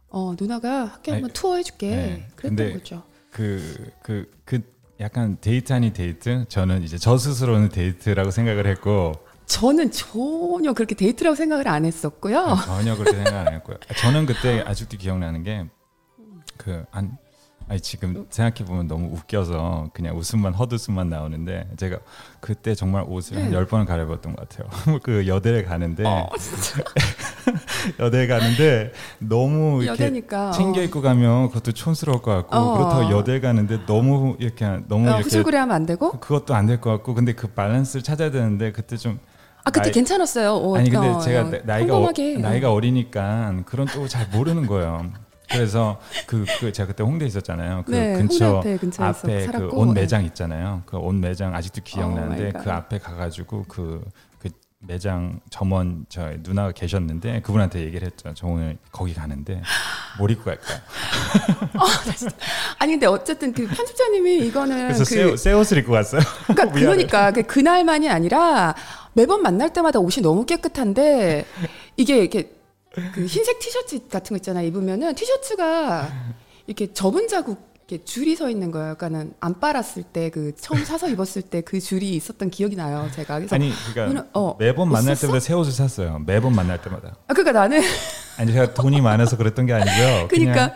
[0.09, 1.91] 어 누나가 학교 한번 아니, 투어 해줄게.
[1.91, 3.03] 네, 그랬던 근데 거죠.
[3.35, 3.61] 그
[4.03, 4.61] 그 그
[5.01, 9.13] 약간 데이트 아니 데이트 저는 이제 저 스스로는 데이트라고 생각을 했고
[9.47, 12.39] 저는 전혀 그렇게 데이트라고 생각을 안 했었고요.
[12.39, 13.77] 아, 전혀 그렇게 생각 안 했고요.
[13.99, 15.67] 저는 그때 아직도 기억나는 게
[16.57, 17.19] 그 한
[17.67, 21.97] 아니 지금 생각해 보면 너무 웃겨서 그냥 웃음만 헛웃음만 나오는데 제가
[22.41, 23.57] 그때 정말 옷을 한 네.
[23.57, 24.69] 열 번은 갈아입었던 것 같아요.
[25.03, 26.83] 그 여대를 가는데 어, 진짜
[28.01, 32.75] 여대 가는데 너무 이렇게 여대니까 챙겨 입고 가면 그것도 촌스러울 것 같고 어.
[32.77, 36.13] 그렇다고 여대 가는데 너무 이렇게 너무 어, 이렇게 후줄그레 하면 안 되고.
[36.13, 39.19] 그것도 안 될 것 같고 근데 그 밸런스를 찾아야 되는데 그때 좀
[39.67, 40.53] 아 그때 나이- 괜찮았어요.
[40.57, 42.13] 어, 아니 근데 어, 제가 어, 나- 나이가 어.
[42.39, 45.11] 나이가 어리니까 그런 또 잘 모르는 거예요.
[45.51, 47.85] 그래서 그, 그 제가 그때 홍대 있었잖아요.
[47.87, 50.01] 그 네, 근처 앞에 앞에 그 살았고, 옷 네.
[50.01, 50.83] 매장 있잖아요.
[50.87, 52.65] 그 옷 매장 아직도 oh 기억나는데 my God.
[52.65, 54.03] 그 앞에 가가지고 그,
[54.39, 54.49] 그
[54.81, 58.33] 매장 점원 저 누나가 계셨는데 그분한테 얘기를 했죠.
[58.35, 59.63] 저 오늘 거기 가는데
[60.19, 60.79] 뭘 입고 갈까요?
[62.79, 66.23] 아니 근데 어쨌든 그 편집자님이 이거는 그래서 그 새, 새 옷을 입고 갔어요.
[66.55, 66.73] 그러니까.
[66.73, 68.75] 그러니까 그 그날만이 아니라
[69.13, 71.45] 매번 만날 때마다 옷이 너무 깨끗한데
[71.97, 72.54] 이게 이렇게
[73.13, 76.09] 그 흰색 티셔츠 같은 거 있잖아 입으면은 티셔츠가
[76.67, 78.95] 이렇게 접은 자국 이렇게 줄이 서 있는 거예요.
[78.95, 83.11] 그러니까는 안 빨았을 때 그 처음 사서 입었을 때 그 줄이 있었던 기억이 나요.
[83.15, 85.15] 제가 그래서 아니 그러니까 오늘- 어, 매번 만날?
[85.17, 86.23] 때마다 새 옷을 샀어요.
[86.25, 87.17] 매번 만날 때마다.
[87.29, 87.83] 아 그러니까 나는
[88.39, 90.29] 아니 제가 돈이 많아서 그랬던 게 아니고요.
[90.29, 90.75] 그러니까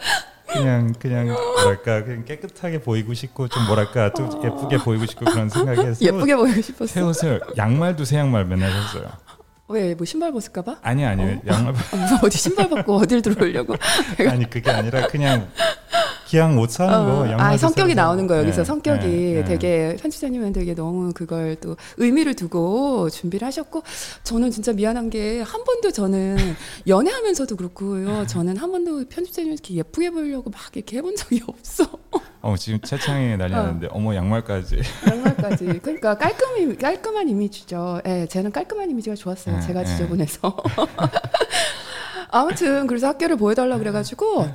[0.49, 5.49] 그냥 그냥 그냥 뭐랄까 그냥 깨끗하게 보이고 싶고 좀 뭐랄까 좀 예쁘게 보이고 싶고 그런
[5.49, 7.07] 생각에 새 옷- 예쁘게 보이고 새 싶었어.
[7.07, 9.11] 옷을 양말도 새 양말 맨날 샀어요.
[9.69, 10.77] 왜 뭐 신발 벗을까봐?
[10.83, 11.41] 아니 아니 어?
[11.47, 13.75] 양말 아, 어디 신발 벗고 어딜 들어오려고?
[14.31, 15.49] 아니 그게 아니라 그냥
[16.29, 18.43] 기왕 거 어, 양말 아 성격이 나오는 거예요.
[18.43, 19.45] 여기서 네, 성격이 네, 네.
[19.45, 23.83] 되게 편집자님은 되게 너무 그걸 또 의미를 두고 준비를 하셨고
[24.25, 26.37] 저는 진짜 미안한 게 한 번도 저는
[26.87, 28.27] 연애하면서도 그렇고요.
[28.27, 31.85] 저는 한 번도 편집자님 이렇게 예쁘게 보이려고 막 이렇게 해본 적이 없어.
[32.43, 35.81] 어 지금 채창이 난리 났는데 어 머 양말까지 양말까지.
[35.83, 38.03] 그러니까 깔끔이 깔끔한 이미지죠.
[38.07, 39.57] 예, 쟤는 깔끔한 이미지가 좋았어요.
[39.57, 39.87] 네, 제가 네.
[39.87, 40.57] 지저분해서.
[42.31, 44.47] 아무튼 그래서 학교를 보여달라 그래가지고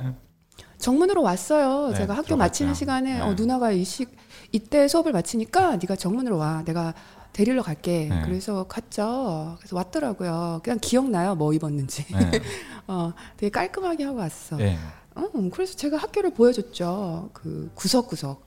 [0.84, 1.92] 정문으로 왔어요.
[1.92, 2.36] 네, 제가 학교.
[2.36, 3.20] 마치는 시간에 네.
[3.22, 4.14] 어, 누나가 이식
[4.52, 6.62] 이때 수업을 마치니까 네가 정문으로 와.
[6.66, 6.92] 내가
[7.32, 8.08] 데리러 갈게.
[8.10, 8.22] 네.
[8.22, 9.56] 그래서 갔죠.
[9.58, 10.60] 그래서 왔더라고요.
[10.62, 11.36] 그냥 기억나요.
[11.36, 12.04] 뭐 입었는지.
[12.12, 12.40] 네.
[12.86, 14.56] 어, 되게 깔끔하게 하고 왔어.
[14.56, 14.76] 네.
[15.14, 17.30] 어, 그래서 제가 학교를 보여줬죠.
[17.32, 18.44] 그 구석구석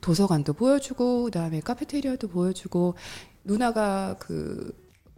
[0.00, 2.94] 도서관도 보여주고 그 다음에 카페테리아도 보여주고
[3.44, 4.74] 누나가 그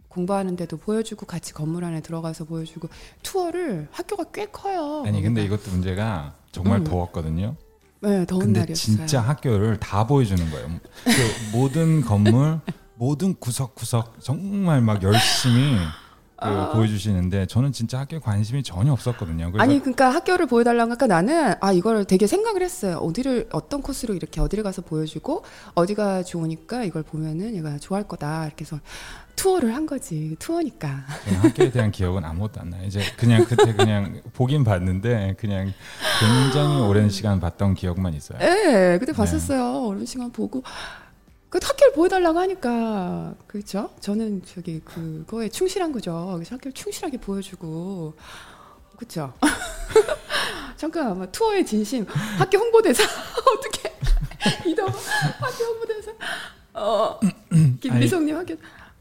[0.09, 2.89] 공부하는 데도 보여주고 같이 건물 안에 들어가서 보여주고
[3.23, 5.03] 투어를 학교가 꽤 커요.
[5.05, 5.45] 아니 근데.
[5.45, 6.83] 이것도 문제가 정말 음.
[6.83, 7.55] 더웠거든요.
[8.01, 8.75] 네, 더운 근데 날이었어요.
[8.97, 10.67] 진짜 학교를 다 보여주는 거예요.
[11.03, 12.59] 그 모든 건물,
[12.95, 15.85] 모든 구석구석 정말 막 열심히 그
[16.37, 16.71] 아.
[16.71, 19.51] 보여주시는데 저는 진짜 학교에 관심이 전혀 없었거든요.
[19.57, 22.97] 아니 그러니까 학교를 보여달라고 하니까 나는 아 이걸 되게 생각을 했어요.
[22.97, 28.65] 어디를 어떤 코스로 이렇게 어디를 가서 보여주고 어디가 좋으니까 이걸 보면은 얘가 좋아할 거다 이렇게
[28.65, 28.79] 해서
[29.35, 31.05] 투어를 한 거지 투어니까.
[31.25, 32.83] 저는 학교에 대한 기억은 아무것도 안 나요.
[32.85, 35.73] 이제 그냥 그때 그냥 보긴 봤는데 그냥
[36.19, 38.39] 굉장히 오랜 시간 봤던 기억만 있어요.
[38.41, 39.17] 예, 그때 네.
[39.17, 39.87] 봤었어요.
[39.89, 40.63] 어느 시간 보고.
[41.49, 43.89] 그 학교를 보여달라고 하니까 그렇죠.
[44.01, 46.31] 저는 저기 그거에 충실한 거죠.
[46.35, 48.13] 그래서 학교를 충실하게 보여주고
[48.97, 49.33] 그렇죠.
[50.75, 52.05] 잠깐 아마 투어의 진심
[52.37, 53.03] 학교 홍보대사
[53.57, 53.91] 어떻게
[54.69, 56.11] 이동 학교 홍보대사
[56.73, 57.19] 어
[57.81, 58.55] 김미성님 학교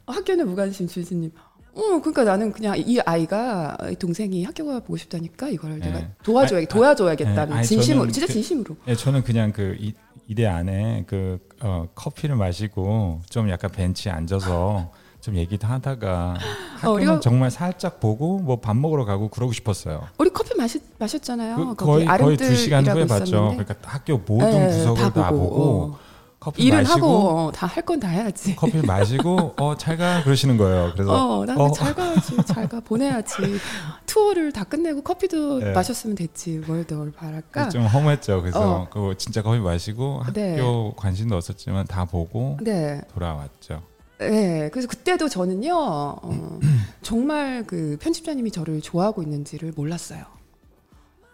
[0.06, 1.32] 학교는 무관심 주진님.
[1.74, 5.86] 어 그러니까 나는 그냥 이 아이가 이 동생이 학교가 보고 싶다니까 이걸 네.
[5.90, 7.54] 내가 도와줘야 아, 도와줘야겠다는 네.
[7.58, 8.76] 아니, 진심으로 진짜 그- 진심으로.
[8.88, 9.92] 예, 저는 그냥 그 이,
[10.26, 14.90] 이대 안에 그 어, 커피를 마시고 좀 약간 벤치에 앉아서
[15.20, 16.36] 좀 얘기도 하다가
[16.80, 20.02] 학교는 우리가- 정말 살짝 보고 뭐 밥 먹으러 가고 그러고 싶었어요.
[20.18, 21.74] 우리 커피 마시, 마셨잖아요.
[21.76, 23.24] 그, 거의 거의 두 시간 후에 봤죠.
[23.24, 23.64] 있었는데.
[23.64, 25.98] 그러니까 학교 모든 예, 구석을 다, 보고, 어.
[26.46, 28.54] 커피 일은 마시고 하고 다할 건 다 해야지.
[28.54, 30.92] 커피 마시고 어 잘 가 그러시는 거예요.
[30.92, 31.72] 그래서 어, 나는 어.
[31.72, 33.34] 잘 가야지, 잘 가, 보내야지.
[34.06, 35.72] 투어를 다 끝내고 커피도 네.
[35.72, 36.58] 마셨으면 됐지.
[36.66, 37.68] 뭘더 바랄까?
[37.70, 38.42] 좀 허무했죠.
[38.42, 38.88] 그래서 어.
[38.90, 40.92] 그거 진짜 커피 마시고 학교 네.
[40.96, 43.82] 관심도 없었지만 다 보고 네, 돌아왔죠.
[44.18, 44.68] 네.
[44.72, 46.58] 그래서 그때도 저는요, 어,
[47.02, 50.24] 정말 그 편집자님이 저를 좋아하고 있는지를 몰랐어요.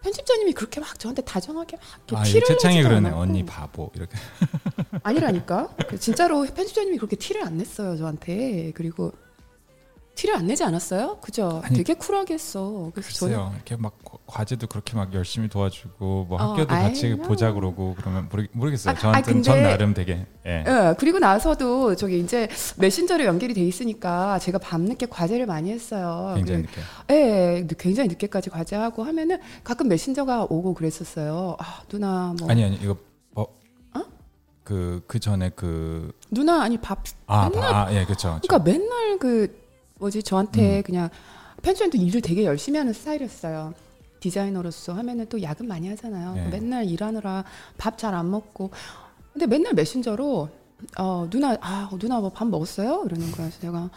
[0.02, 1.76] 편집자님이 그렇게 막 저한테 다정하게
[2.10, 3.08] 막 아, 티를 채창이 그러네.
[3.08, 3.20] 않았고.
[3.20, 4.16] 언니 바보 이렇게.
[5.02, 5.68] 아니라니까.
[5.88, 8.72] 그 진짜로 편집자님이 그렇게 티를 안 냈어요 저한테.
[8.74, 9.12] 그리고
[10.14, 11.18] 티를 안 내지 않았어요?
[11.22, 11.62] 그죠?
[11.64, 12.90] 아니, 되게 쿨하게 했어.
[12.94, 13.52] 그래서 저는 글쎄요.
[13.54, 17.94] 이렇게 막 과- 과제도 그렇게 막 열심히 도와주고 뭐 어, 학교도 같이 아이, 보자 그러고
[17.98, 18.94] 그러면 모르, 모르겠어요.
[18.94, 20.64] 아, 저한테는 아, 전 나름 되게 예.
[20.66, 26.34] 예, 그리고 나서도 저기 이제 메신저로 연결이 돼 있으니까 제가 밤늦게 과제를 많이 했어요.
[26.36, 27.14] 굉장히 그래- 늦게.
[27.14, 31.56] 예, 굉장히 늦게까지 과제하고 하면은 가끔 메신저가 오고 그랬었어요.
[31.58, 32.96] 아, 누나 뭐 아니 아니 이거
[33.34, 33.42] 어?
[33.42, 34.02] 어?
[34.62, 38.38] 그, 그 전에 그, 누나 아니 밥 아, 맨날- 바- 아, 예, 그쵸.
[38.42, 39.61] 그러니까 맨날 그
[40.02, 40.82] 뭐지 저한테 음.
[40.82, 41.08] 그냥
[41.62, 43.72] 편집장도 일을 되게 열심히 하는 스타일이었어요.
[44.18, 46.34] 디자이너로서 하면은 또 야근 많이 하잖아요.
[46.34, 46.48] 네.
[46.48, 47.44] 맨날 일하느라
[47.78, 48.70] 밥 잘 안 먹고.
[49.32, 50.48] 근데 맨날 메신저로
[50.98, 53.04] 어 누나 아 누나 뭐 밥 먹었어요?
[53.06, 53.48] 이러는 거야.
[53.48, 53.90] 그래서 내가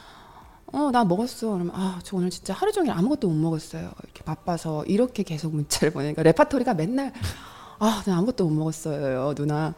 [0.74, 1.48] 어 나 먹었어.
[1.54, 3.92] 그러면 아 저 오늘 진짜 하루 종일 아무것도 못 먹었어요.
[4.04, 7.14] 이렇게 바빠서 이렇게 계속 문자를 보내니까 레파토리가 맨날
[7.80, 9.74] 아 나 아무것도 못 먹었어요 누나.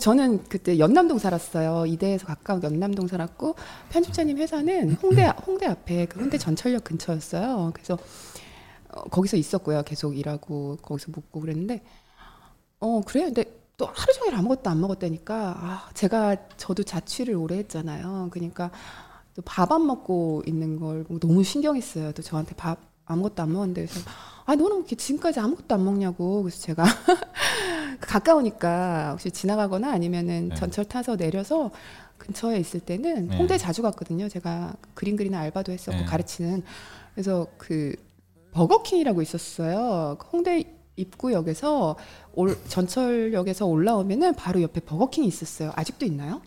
[0.00, 1.86] 저는 그때 연남동 살았어요.
[1.86, 3.54] 이대에서 가까운 연남동 살았고
[3.90, 7.70] 편집자님 회사는 홍대 홍대 앞에 그 홍대 전철역 근처였어요.
[7.74, 7.98] 그래서
[8.88, 9.82] 어, 거기서 있었고요.
[9.84, 11.82] 계속 일하고 거기서 묵고 그랬는데
[12.80, 13.44] 어 그래 근데
[13.76, 18.28] 또 하루 종일 아무것도 안 먹었다니까 아 제가 저도 자취를 오래 했잖아요.
[18.32, 18.70] 그러니까
[19.34, 22.12] 또 밥 안 먹고 있는 걸 너무 신경이 쓰여요.
[22.12, 24.00] 또 저한테 밥 아무것도 안 먹었는데 그래서
[24.46, 26.84] 아 너는 이렇게 지금까지 아무것도 안 먹냐고 그래서 제가
[28.00, 30.54] 가까우니까 혹시 지나가거나 아니면은 네.
[30.54, 31.70] 전철 타서 내려서
[32.18, 33.36] 근처에 있을 때는 네.
[33.36, 34.28] 홍대 자주 갔거든요.
[34.28, 36.04] 제가 그림 그리는 알바도 했었고 네.
[36.04, 36.62] 가르치는
[37.14, 37.94] 그래서 그
[38.52, 40.16] 버거킹이라고 있었어요.
[40.18, 40.64] 그 홍대
[40.96, 41.96] 입구역에서
[42.34, 45.72] 올, 전철역에서 올라오면은 바로 옆에 버거킹이 있었어요.
[45.74, 46.40] 아직도 있나요?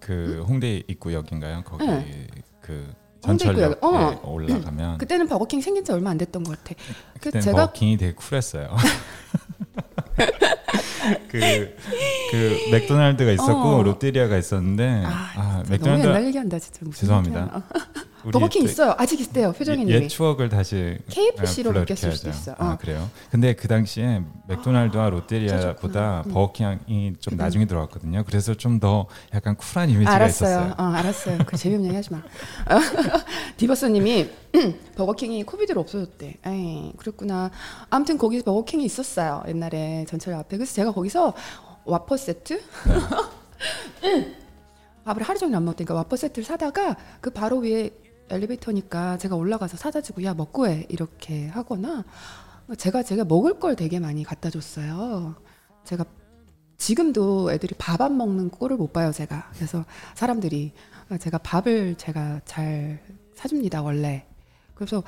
[0.00, 1.62] 그 홍대 입구역인가요?
[1.64, 2.26] 거기 네.
[2.60, 2.92] 그
[3.34, 3.84] 입구역.
[3.84, 4.20] 어.
[4.24, 6.80] 올라가면 그때는 버거킹 생긴 지 얼마 안 됐던 것 같아.
[7.20, 8.68] 그 제가 버킹이 되게 쿨했어요.
[11.30, 11.76] 그,
[12.30, 13.82] 그 맥도날드가 있었고 어.
[13.82, 16.80] 롯데리아가 있었는데 아, 아, 너무 맥도날드 옛날 얘기한다 진짜.
[16.94, 17.62] 죄송합니다.
[18.32, 18.94] 버거킹 또 있어요.
[18.98, 19.52] 아직 있대요.
[19.52, 19.92] 편집자님이.
[19.92, 22.12] 옛 추억을 다시 KFC로 아, 바뀌었을.
[22.12, 22.54] 수도 있어.
[22.58, 22.78] 아 어.
[22.78, 23.08] 그래요?
[23.30, 26.22] 근데 그 당시에 맥도날드와 아, 롯데리아보다.
[26.26, 26.32] 음.
[26.32, 28.24] 버거킹이 좀 나중에 들어왔거든요.
[28.24, 30.50] 그래서 좀 더 약간 쿨한 이미지가 알았어요.
[30.50, 30.74] 있었어요.
[30.76, 31.38] 어, 알았어요.
[31.46, 32.22] 그 재미없는 얘기 하지 마.
[33.56, 34.30] 디버스님이
[34.96, 36.36] 버거킹이 COVID로 없어졌대.
[36.44, 37.50] 에이, 그랬구나.
[37.88, 39.42] 아무튼 거기 버거킹이 있었어요.
[39.48, 40.58] 옛날에 전철 앞에.
[40.58, 41.32] 그래서 제가 거기서
[41.84, 42.60] 와퍼 세트
[44.02, 44.36] 네.
[45.04, 47.90] 밥을 하루 종일 안 먹으니까 와퍼 세트를 사다가 그 바로 위에
[48.30, 52.04] 엘리베이터니까 제가 올라가서 사다 주고 야 먹고 해 이렇게 하거나
[52.78, 55.36] 제가 제가 먹을 걸 되게 많이 갖다 줬어요.
[55.84, 56.04] 제가
[56.78, 59.50] 지금도 애들이 밥 안 먹는 꼴을 못 봐요, 제가.
[59.54, 59.84] 그래서
[60.14, 60.72] 사람들이
[61.20, 63.00] 제가 밥을 제가 잘
[63.34, 64.26] 사줍니다, 원래.
[64.74, 65.02] 그래서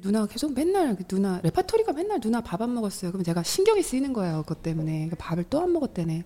[0.00, 3.12] 누나 계속 맨날 그 누나 레파토리가 맨날 누나 밥 안 먹었어요.
[3.12, 4.92] 그럼 제가 신경이 쓰이는 거예요, 그것 때문에.
[5.06, 6.24] 그러니까 밥을 또 안 먹었대네.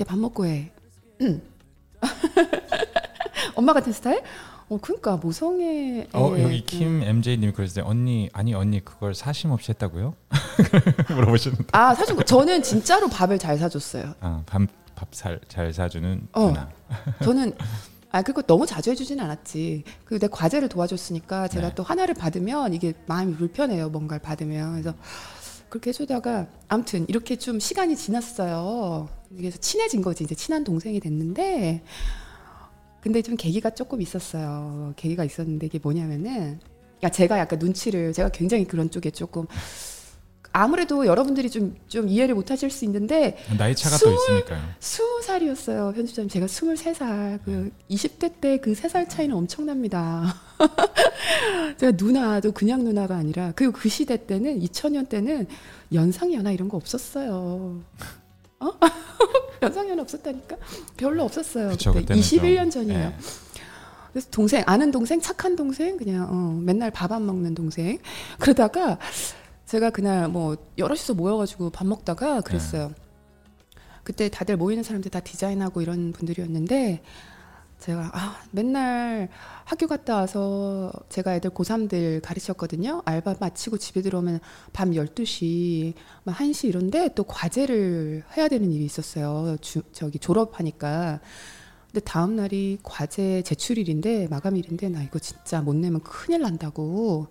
[0.00, 0.72] 얘 밥 먹고 해.
[3.54, 4.22] 엄마 같은 스타일?
[4.70, 6.06] 어, 그러니까 모성애.
[6.12, 6.62] 어 애, 여기 음.
[6.64, 10.14] 김 MJ님이 그러시대 언니 아니 언니 그걸 사심 없이 했다고요?
[11.10, 14.14] 물어보시는데 아, 사실 저는 진짜로 밥을 잘 사줬어요.
[14.20, 16.46] 아밥밥잘 사주는 어.
[16.46, 16.70] 누나.
[17.24, 17.52] 저는
[18.12, 19.82] 아 그거 너무 자주 해주진 않았지.
[20.04, 21.74] 그내 과제를 도와줬으니까 제가 네.
[21.74, 23.88] 또 하나를 받으면 이게 마음이 불편해요.
[23.88, 24.94] 뭔가를 받으면 그래서
[25.68, 29.08] 그렇게 해주다가 아무튼 이렇게 좀 시간이 지났어요.
[29.36, 31.82] 그래서 친해진 거지 이제 친한 동생이 됐는데
[33.02, 34.92] 근데 좀 계기가 조금 있었어요.
[34.96, 36.60] 계기가 있었는데 이게 뭐냐면은
[37.02, 39.46] 야 제가 약간 눈치를 제가 굉장히 그런 쪽에 조금
[40.52, 44.62] 아무래도 여러분들이 좀 좀 이해를 못 하실 수 있는데 나이 차가 스물- 또 있으니까요.
[44.80, 46.28] 스무 살이었어요, 편집자님.
[46.28, 47.38] 제가 스물세 살.
[47.44, 50.34] 그 20대 때그세살 차이는 엄청납니다.
[51.78, 55.46] 제가 누나도 그냥 누나가 아니라 그리고 그 시대 때는 2000년 때는
[55.92, 57.80] 연상연하 이런 거 없었어요.
[58.60, 58.70] 어?
[59.62, 60.56] 연상연하 없었다니까?
[60.96, 61.70] 별로 없었어요.
[61.70, 62.98] 그쵸, 그때 그때는 좀, 21년 전이에요.
[62.98, 63.14] 예.
[64.12, 67.98] 그래서 동생 아는 동생 착한 동생 그냥 어, 맨날 밥 안 먹는 동생
[68.38, 68.98] 그러다가
[69.66, 72.92] 제가 그날 뭐 여럿이서 모여가지고 밥 먹다가 그랬어요.
[74.02, 77.02] 그때 다들 모이는 사람들 다 디자인하고 이런 분들이었는데
[77.80, 79.28] 제가 아 맨날
[79.64, 83.02] 학교 갔다 와서 제가 애들 고3들 가르쳤거든요.
[83.06, 84.40] 알바 마치고 집에 들어오면
[84.72, 89.56] 밤 12시, 막 1시 이런데 또 과제를 해야 되는 일이 있었어요.
[89.60, 91.20] 주, 저기 졸업하니까.
[91.86, 97.26] 근데 다음 날이 과제 제출일인데 마감일인데 나 이거 진짜 못 내면 큰일 난다고.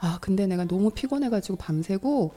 [0.00, 2.34] 아 근데 내가 너무 피곤해가지고 밤새고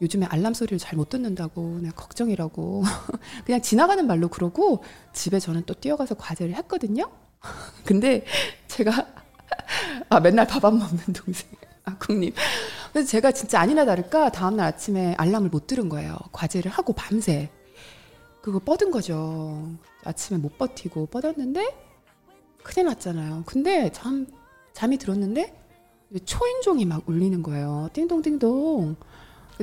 [0.00, 2.82] 요즘에 알람 소리를 잘 못 듣는다고 내가 걱정이라고
[3.44, 4.82] 그냥 지나가는 말로 그러고
[5.12, 7.10] 집에 저는 또 뛰어가서 과제를 했거든요.
[7.84, 8.24] 근데
[8.68, 8.92] 제가
[10.08, 11.48] 아 맨날 밥 안 먹는 동생
[11.84, 12.32] 아국님
[12.92, 16.16] 그래서 제가 진짜 아니나 다를까 다음날 아침에 알람을 못 들은 거예요.
[16.32, 17.50] 과제를 하고 밤새
[18.42, 19.68] 그거 뻗은 거죠.
[20.04, 21.74] 아침에 못 버티고 뻗었는데
[22.62, 23.44] 큰일 났잖아요.
[23.46, 24.26] 근데 잠
[24.72, 25.54] 잠이 들었는데
[26.24, 27.88] 초인종이 막 울리는 거예요.
[27.92, 28.96] 띵동띵동.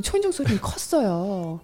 [0.01, 1.59] 초인종 소리는 컸어요.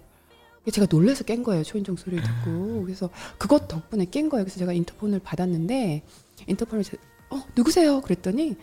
[0.70, 1.64] 제가 놀래서 깬 거예요.
[1.64, 2.82] 초인종 소리를 듣고.
[2.84, 4.44] 그래서 그것 덕분에 깬 거예요.
[4.44, 6.02] 그래서 제가 인터폰을 받았는데
[6.46, 6.96] 인터폰을 제,
[7.30, 8.00] 어 누구세요?
[8.00, 8.56] 그랬더니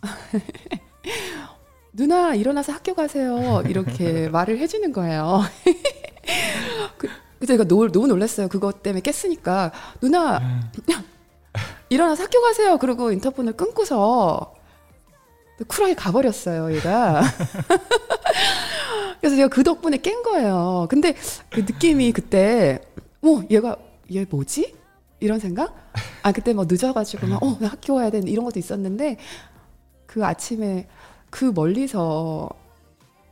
[1.92, 3.62] 누나 일어나서 학교 가세요.
[3.66, 5.42] 이렇게 말을 해주는 거예요.
[6.98, 8.48] 그, 그래서 제가 노, 너무 놀랐어요.
[8.48, 10.40] 그것 때문에 깼으니까 누나
[11.88, 12.78] 일어나서 학교 가세요.
[12.78, 14.54] 그리고 인터폰을 끊고서
[15.66, 17.22] 쿨하게 가버렸어요, 얘가.
[19.20, 20.86] 그래서 제가 그 덕분에 깬 거예요.
[20.88, 21.14] 근데
[21.50, 22.80] 그 느낌이 그때,
[23.22, 23.76] 어, 얘가,
[24.12, 24.74] 얘 뭐지?
[25.20, 25.74] 이런 생각?
[26.22, 29.16] 아, 그때 뭐 늦어가지고 막, 어, 나 학교 와야 되는 이런 것도 있었는데,
[30.06, 30.88] 그 아침에
[31.30, 32.48] 그 멀리서,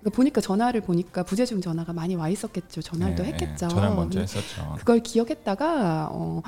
[0.01, 2.83] 그러니까 보니까 전화를 보니까 부재중 전화가 많이 와 있었겠죠.
[2.83, 3.69] 전화를 또 네, 했겠죠.
[3.69, 4.75] 전화 먼저 했었죠.
[4.79, 6.43] 그걸 기억했다가, 어,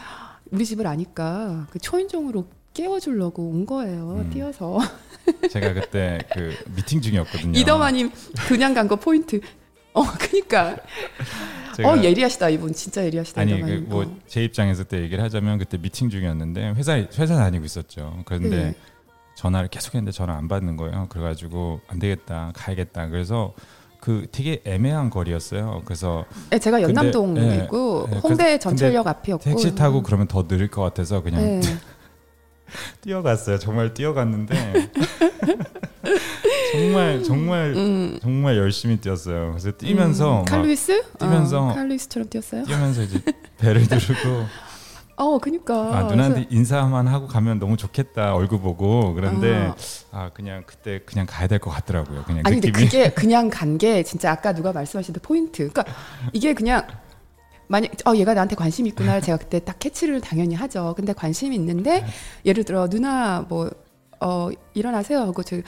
[0.50, 4.16] 우리 집을 아니까 그 초인종으로 깨워주려고 온 거예요.
[4.20, 4.30] 음.
[4.30, 4.78] 뛰어서.
[5.50, 7.58] 제가 그때 그 미팅 중이었거든요.
[7.58, 8.10] 이더마님
[8.48, 9.40] 그냥 간 거 포인트.
[9.94, 10.76] 어, 그니까.
[11.82, 12.50] 어, 예리하시다.
[12.50, 13.40] 이분 진짜 예리하시다.
[13.40, 18.22] 아니, 그 뭐제 입장에서 때 얘기를 하자면 그때 미팅 중이었는데 회사 회사 다니고 있었죠.
[18.26, 18.74] 그런데 네.
[19.36, 21.06] 전화를 계속했는데 전화 안 받는 거예요.
[21.08, 23.08] 그래가지고 안 되겠다, 가야겠다.
[23.08, 23.54] 그래서
[24.00, 25.82] 그 되게 애매한 거리였어요.
[25.84, 31.22] 그래서 네, 제가 연남동이고 네, 홍대 전철역 앞이었고 택시 타고 그러면 더 느릴 것 같아서
[31.22, 31.60] 그냥 네.
[33.02, 33.58] 뛰어갔어요.
[33.58, 34.90] 정말 뛰어갔는데
[36.72, 38.18] 정말 정말 음.
[38.22, 39.50] 정말 열심히 뛰었어요.
[39.50, 40.44] 그래서 뛰면서 음.
[40.44, 42.64] 칼루이스 뛰면서 어, 칼루이스처럼 뛰었어요.
[42.64, 43.20] 뛰면서 이제
[43.58, 44.46] 배를 두르고
[45.18, 45.74] 어, 그니까.
[45.96, 46.48] 아, 누나한테 그래서...
[46.50, 49.14] 인사만 하고 가면 너무 좋겠다, 얼굴 보고.
[49.14, 49.72] 그런데,
[50.10, 52.24] 아, 아 그냥 그때 그냥 가야 될 것 같더라고요.
[52.24, 52.72] 그냥 아니, 느낌이.
[52.72, 55.70] 근데 그게 그냥 간 게 진짜 아까 누가 말씀하신 포인트.
[55.70, 55.84] 그러니까
[56.34, 56.86] 이게 그냥
[57.68, 60.94] 만약 어 얘가 나한테 관심 있구나 제가 그때 딱 캐치를 당연히 하죠.
[60.96, 62.04] 근데 관심이 있는데
[62.44, 63.70] 예를 들어 누나 뭐
[64.18, 65.58] 어 일어나세요 하고 저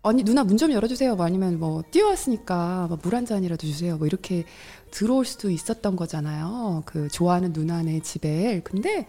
[0.00, 1.14] 언니 누나 문 좀 열어주세요.
[1.14, 3.98] 뭐 아니면 뭐 뛰어왔으니까 뭐물한 잔이라도 주세요.
[3.98, 4.44] 뭐 이렇게
[4.90, 6.84] 들어올 수도 있었던 거잖아요.
[6.86, 8.62] 그 좋아하는 누나네 집에.
[8.64, 9.06] 근데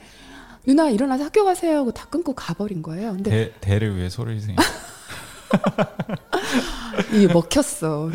[0.65, 3.13] 누나 일어나서 학교 가세요 하고 다 끊고 가버린 거예요.
[3.13, 4.57] 근데 대, 를 위해 소리를 생.
[7.13, 8.09] 이게 먹혔어.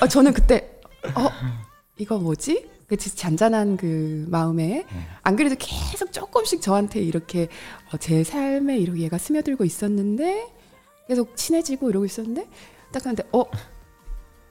[0.00, 0.68] 어, 저는 그때
[1.14, 1.28] 어
[1.98, 2.68] 이거 뭐지?
[2.96, 5.00] 그 잔잔한 그 마음에 네.
[5.22, 7.48] 안 그래도 계속 조금씩 저한테 이렇게
[7.92, 10.48] 어, 제 삶에 이렇게 얘가 스며들고 있었는데
[11.08, 12.48] 계속 친해지고 이러고 있었는데
[12.92, 13.44] 딱 하는데 어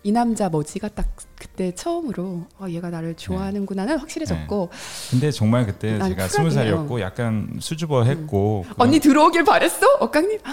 [0.04, 4.70] 이 남자 뭐지가 딱 그때 처음으로 어, 얘가 나를 좋아하는구나는 확실해졌고.
[4.72, 4.78] 네.
[5.10, 8.66] 근데 정말 그때 제가 스무 살이었고 약간 수줍어했고.
[8.68, 8.74] 음.
[8.78, 10.38] 언니 들어오길 바랬어, 억강님?
[10.44, 10.52] 아,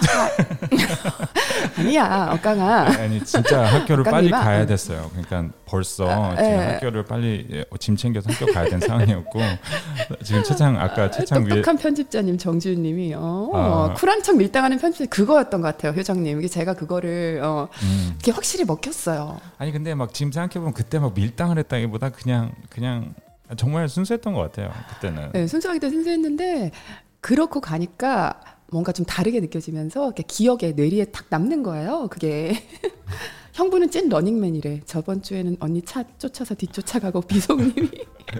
[1.83, 2.85] 니야 억강아.
[2.97, 5.11] 아니 진짜 학교를 빨리 가야 됐어요.
[5.11, 6.73] 그러니까 벌써 아, 지금 네.
[6.73, 9.39] 학교를 빨리 예, 짐 챙겨서 학교 가야 되는 상황이었고
[10.23, 13.93] 지금 채창 아까 채창 위에 똑똑한 편집자님 정지훈님이 어, 아.
[13.93, 16.39] 쿨한 척 밀당하는 편집 그거였던 것 같아요, 효정님.
[16.39, 18.15] 이게 제가 그거를 어, 음.
[18.19, 19.39] 이게 확실히 먹혔어요.
[19.59, 23.13] 아니 근데 막 지금 생각해 보면 그때 막 밀당을 했다기보다 그냥 그냥
[23.57, 24.71] 정말 순수했던 것 같아요.
[24.93, 25.31] 그때는.
[25.33, 26.71] 네, 순수하기도 순수했는데
[27.19, 28.39] 그렇고 가니까
[28.71, 32.07] 뭔가 좀 다르게 느껴지면서 기억에 뇌리에 탁 남는 거예요.
[32.09, 32.63] 그게
[33.55, 34.83] 형부는 찐 러닝맨이래.
[34.85, 37.89] 저번 주에는 언니 차 쫓아서 뒤쫓아가고 비속님이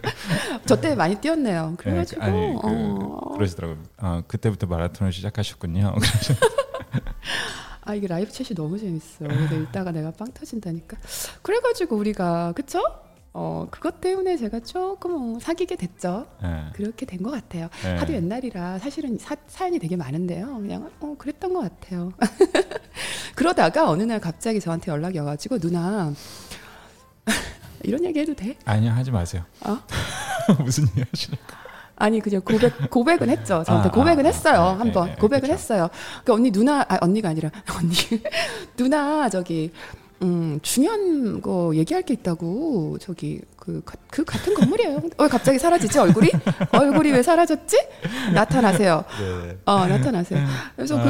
[0.65, 1.73] 저 때 많이 뛰었네요.
[1.77, 3.31] 그래가지고 네, 아니, 그, 어.
[3.33, 3.83] 그러시더라고요.
[3.97, 5.93] 아, 그때부터 마라톤을 시작하셨군요.
[7.89, 9.25] 아 이게 라이브 챗이 너무 재밌어.
[9.25, 10.95] 근데 읽다가 내가 빵 터진다니까.
[11.41, 12.81] 그래가지고 우리가 그쵸?
[13.33, 16.27] 어 그것 때문에 제가 조금 사귀게 됐죠.
[16.41, 16.65] 네.
[16.73, 17.69] 그렇게 된 것 같아요.
[17.83, 17.95] 네.
[17.97, 20.45] 하도 옛날이라 사실은 사, 사연이 되게 많은데요.
[20.57, 22.11] 그냥 어 그랬던 것 같아요.
[23.35, 26.13] 그러다가 어느 날 갑자기 저한테 연락이 와가지고 누나
[27.83, 28.55] 이런 얘기 해도 돼?
[28.65, 29.43] 아니요 하지 마세요.
[29.61, 29.77] 어?
[30.63, 31.68] 무슨 얘기 하시니까.
[31.99, 33.63] 아니 그냥 고백 고백은 했죠.
[33.65, 34.59] 저한테 아, 고백은 아, 했어요.
[34.61, 35.53] 아, 한번 네, 네, 고백을 그쵸.
[35.53, 35.89] 했어요.
[36.23, 37.93] 그러니까 언니 누나 아 언니가 아니라 언니
[38.75, 39.71] 누나 저기
[40.21, 45.01] 음 중요한 거 얘기할 게 있다고 저기 그, 그 같은 건물이에요.
[45.17, 46.29] 왜 갑자기 사라지지 얼굴이?
[46.71, 47.77] 얼굴이 왜 사라졌지?
[48.33, 49.03] 나타나세요.
[49.19, 49.57] 네.
[49.65, 50.45] 어 나타나세요.
[50.75, 51.03] 그래서 아.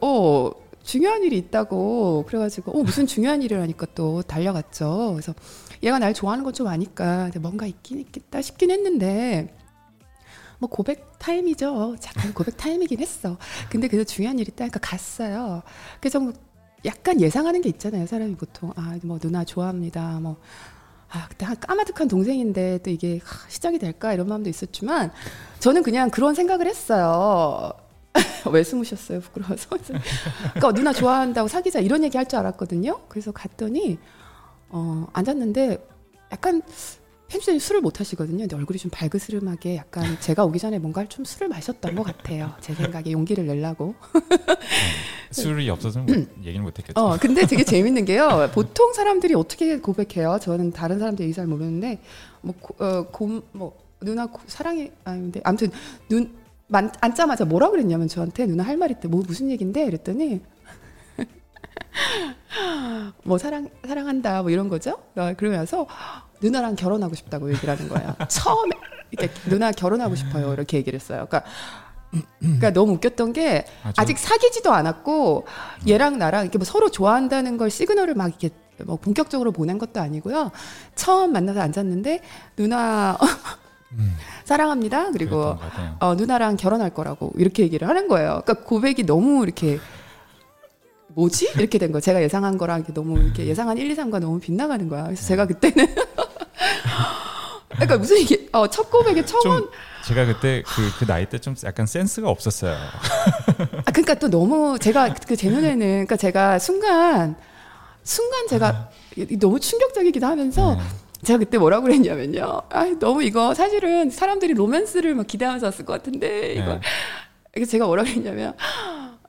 [0.00, 0.52] 그어
[0.82, 5.12] 중요한 일이 있다고 그래가지고 어 무슨 중요한 일이라니까 또 달려갔죠.
[5.14, 5.34] 그래서
[5.82, 9.48] 얘가 날 좋아하는 건 좀 아니까 뭔가 있긴 있겠다 싶긴 했는데
[10.64, 11.96] 뭐 고백 타임이죠.
[12.00, 13.36] 잠깐 고백 타임이긴 했어.
[13.68, 15.62] 근데 그래도 중요한 일이 있다니까 갔어요.
[16.00, 16.32] 그래서 뭐
[16.86, 18.06] 약간 예상하는 게 있잖아요.
[18.06, 20.20] 사람이 보통 아 뭐 누나 좋아합니다.
[20.20, 20.36] 뭐
[21.10, 25.12] 아, 그때 한 까마득한 동생인데 또 이게 하, 시작이 될까 이런 마음도 있었지만
[25.60, 27.70] 저는 그냥 그런 생각을 했어요.
[28.50, 29.20] 왜 숨으셨어요?
[29.20, 29.68] 부끄러워서.
[29.68, 33.00] 그러니까 누나 좋아한다고 사귀자 이런 얘기 할 줄 알았거든요.
[33.08, 33.98] 그래서 갔더니
[34.70, 35.86] 어, 앉았는데
[36.32, 36.62] 약간
[37.28, 38.38] 편집자님 술을 못 하시거든요.
[38.40, 42.52] 근데 얼굴이 좀 발그스름하게 약간 제가 오기 전에 뭔가 좀 술을 마셨던 것 같아요.
[42.60, 43.94] 제 생각에 용기를 내려고.
[44.12, 44.20] 네,
[45.30, 46.04] 술이 없어서
[46.44, 47.00] 얘기는 못했겠죠.
[47.00, 48.50] 어, 근데 되게 재밌는 게요.
[48.52, 50.38] 보통 사람들이 어떻게 고백해요?
[50.40, 52.00] 저는 다른 사람들 얘기 잘 모르는데
[52.42, 55.70] 뭐, 어, 고, 뭐 누나 고, 사랑해 아닌데 아무튼
[56.08, 59.08] 눈 만, 앉자마자 뭐라 그랬냐면 저한테 누나 할 말 있대.
[59.08, 59.86] 뭐 무슨 얘긴데?
[59.86, 60.40] 이랬더니
[63.24, 64.98] 뭐 사랑 사랑한다 뭐 이런 거죠.
[65.16, 65.86] 어, 그러면서
[66.44, 68.14] 누나랑 결혼하고 싶다고 얘기를 하는 거예요.
[68.28, 68.70] 처음에
[69.10, 71.26] 이렇게 누나 결혼하고 싶어요 이렇게 얘기를 했어요.
[71.28, 71.44] 그러니까
[72.38, 73.64] 그러니까 너무 웃겼던 게
[73.96, 75.46] 아, 직 사귀지도 않았고
[75.88, 78.50] 얘랑 나랑 이렇게 뭐 서로 좋아한다는 걸 시그널을 막 이렇게
[78.84, 80.52] 뭐 본격적으로 보낸 것도 아니고요.
[80.94, 82.20] 처음 만나서 앉았는데
[82.56, 83.18] 누나
[83.98, 84.16] 음.
[84.44, 85.12] 사랑합니다.
[85.12, 85.56] 그리고
[86.00, 88.42] 어, 누나랑 결혼할 거라고 이렇게 얘기를 하는 거예요.
[88.44, 89.78] 그러니까 고백이 너무 이렇게
[91.14, 91.52] 뭐지?
[91.56, 92.00] 이렇게 된 거예요.
[92.00, 95.04] 제가 예상한 거랑 이렇게 너무 이렇게 예상한 1, 2, 3과 너무 빗나가는 거야.
[95.04, 95.86] 그래서 제가 그때는
[97.70, 99.68] 그러니까 무슨 이게 어, 첫 고백에 처음
[100.06, 102.74] 제가 그때 그, 그 나이 때 좀 약간 센스가 없었어요.
[102.74, 107.34] 아 그러니까 또 너무 제가 그 제 눈에는 그러니까 제가 순간
[108.02, 108.90] 순간 제가
[109.40, 110.80] 너무 충격적이기도 하면서 네.
[111.24, 112.62] 제가 그때 뭐라고 그랬냐면요.
[112.70, 116.78] 아, 너무 이거 사실은 사람들이 로맨스를 막 기대하면서 왔을 것 같은데 이거
[117.56, 117.64] 네.
[117.64, 118.54] 제가 뭐라고 그랬냐면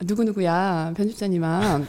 [0.01, 1.81] 누구 누구야 편집자님아.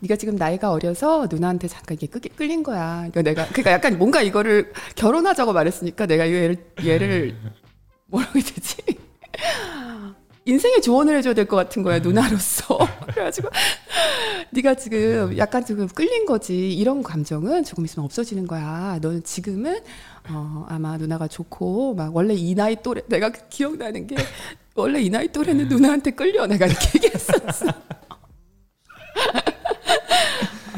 [0.00, 3.06] 네가 지금 나이가 어려서 누나한테 잠깐 이게 끌, 끌린 거야.
[3.08, 7.36] 이거 내가 그러니까 약간 뭔가 이거를 결혼하자고 말했으니까 내가 이 얘를 얘를
[8.06, 8.76] 뭐라고 해야 되지?
[10.44, 12.78] 인생의 조언을 해줘야 될 것 같은 거야 누나로서.
[13.12, 13.48] 그래가지고
[14.50, 16.72] 네가 지금 약간 지금 끌린 거지.
[16.72, 18.98] 이런 감정은 조금 있으면 없어지는 거야.
[19.02, 19.80] 너는 지금은
[20.28, 24.16] 어, 아마 누나가 좋고 막 원래 이 나이 또래 내가 기억나는 게
[24.76, 27.66] 원래 이 나이 또래는 누나한테 끌려 내가 이렇게 얘기했었어.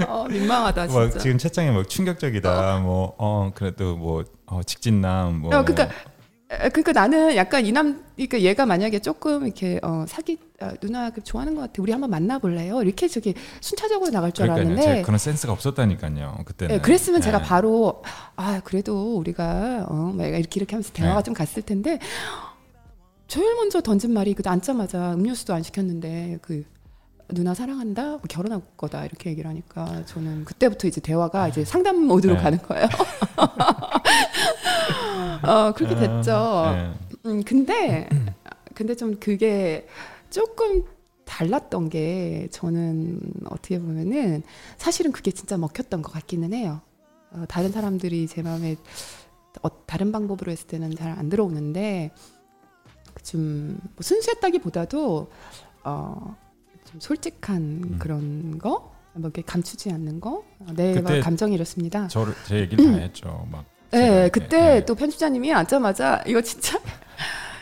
[0.07, 1.18] 어, 민망하다 막 진짜.
[1.18, 2.78] 지금 채팅에 막 충격적이다.
[2.80, 5.57] 뭐어 그래도 뭐 어, 직진남 뭐.
[5.57, 5.94] 어, 그러니까
[6.51, 11.22] 에, 그러니까 나는 약간 이남 그러니까 얘가 만약에 조금 이렇게 어, 사기 아, 누나 그
[11.22, 14.66] 좋아하는 것 같아 우리 한번 만나볼래요 이렇게 저기 순차적으로 나갈 줄 그러니까요.
[14.66, 16.38] 알았는데 제가 그런 센스가 없었다니까요.
[16.46, 16.74] 그때는.
[16.76, 17.44] 예, 그랬으면 제가 네.
[17.44, 18.03] 바로
[18.36, 21.24] 아 그래도 우리가 어, 막 이렇게 이렇게 하면서 대화가 네.
[21.24, 21.99] 좀 갔을 텐데
[23.26, 26.64] 제일 먼저 던진 말이 그 앉자마자 음료수도 안 시켰는데 그
[27.31, 32.35] 누나 사랑한다 뭐 결혼할 거다 이렇게 얘기를 하니까 저는 그때부터 이제 대화가 이제 상담 모드로
[32.35, 32.41] 네.
[32.43, 32.89] 가는 거예요.
[35.43, 36.33] 어 그렇게 됐죠.
[36.33, 36.93] 아, 네.
[37.26, 38.09] 음, 근데
[38.74, 39.87] 근데 좀 그게
[40.31, 40.85] 조금
[41.24, 44.43] 달랐던 게 저는 어떻게 보면은
[44.79, 46.81] 사실은 그게 진짜 먹혔던 것 같기는 해요.
[47.31, 48.76] 어, 다른 사람들이 제 마음에
[49.62, 52.11] 어, 다른 방법으로 했을 때는 잘 안 들어오는데
[53.22, 55.31] 좀 뭐 순수했다기보다도
[55.85, 56.37] 어,
[56.91, 57.97] 좀 솔직한 음.
[57.99, 62.09] 그런 거, 뭐 이렇게 감추지 않는 거, 어, 내 그때 감정이 이렇습니다.
[62.09, 63.47] 저를 제 얘기를 다 했죠.
[63.51, 63.64] 막.
[63.91, 64.84] 네, 그때 네.
[64.84, 66.78] 또 편집자님이 앉자마자 이거 진짜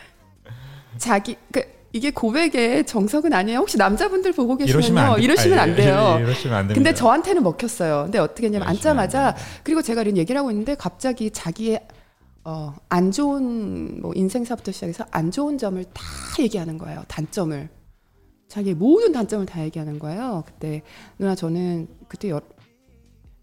[0.97, 1.63] 자기 그
[1.93, 3.59] 이게 고백의 정석은 아니에요.
[3.59, 6.17] 혹시 남자분들 보고 계시면요, 안 돼- 이러시면 아니, 안 돼요.
[6.19, 6.73] 이러시면 안 됩니다.
[6.73, 8.03] 근데 저한테는 먹혔어요.
[8.03, 9.35] 근데 어떻게 했냐면 이러시면 안 앉자마자.
[9.63, 11.87] 그리고 제가 이런 얘기를 하고 있는데 갑자기 자기의
[12.43, 16.03] 어, 안 좋은 뭐 인생사부터 시작해서 안 좋은 점을 다
[16.39, 17.03] 얘기하는 거예요.
[17.07, 17.69] 단점을.
[18.47, 20.43] 자기의 모든 단점을 다 얘기하는 거예요.
[20.45, 20.81] 그때
[21.17, 22.41] 누나 저는 그때 여,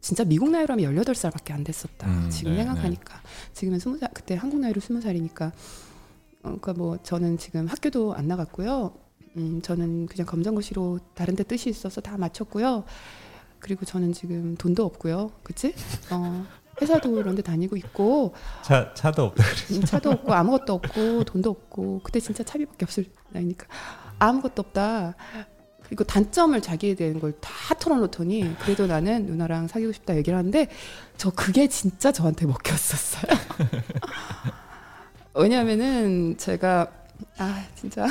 [0.00, 2.08] 진짜 미국 나이로 하면 18살밖에 안 됐었다.
[2.08, 3.20] 음, 지금 네, 생각하니까.
[3.52, 5.52] 지금은 20살 그때 한국 나이로 20살이니까 어,
[6.42, 8.94] 그러니까 뭐 저는 지금 학교도 안 나갔고요.
[9.36, 12.84] 음, 저는 그냥 검정고시로 다른 데 뜻이 있어서 다 마쳤고요.
[13.58, 15.32] 그리고 저는 지금 돈도 없고요.
[15.42, 15.74] 그치?
[16.10, 16.46] 어,
[16.80, 19.42] 회사도 이런 데 다니고 있고 차 차도 없다.
[19.72, 23.66] 음, 차도 없고 아무것도 없고 돈도 없고 그때 진짜 차비밖에 없을 나이니까
[24.18, 25.14] 아무것도 없다.
[25.84, 30.68] 그리고 단점을 자기에 대한 걸 다 털어놓더니 그래도 나는 누나랑 사귀고 싶다 얘기를 하는데
[31.16, 33.32] 저 그게 진짜 저한테 먹혔었어요.
[35.34, 36.90] 왜냐하면은 제가
[37.38, 38.06] 아 진짜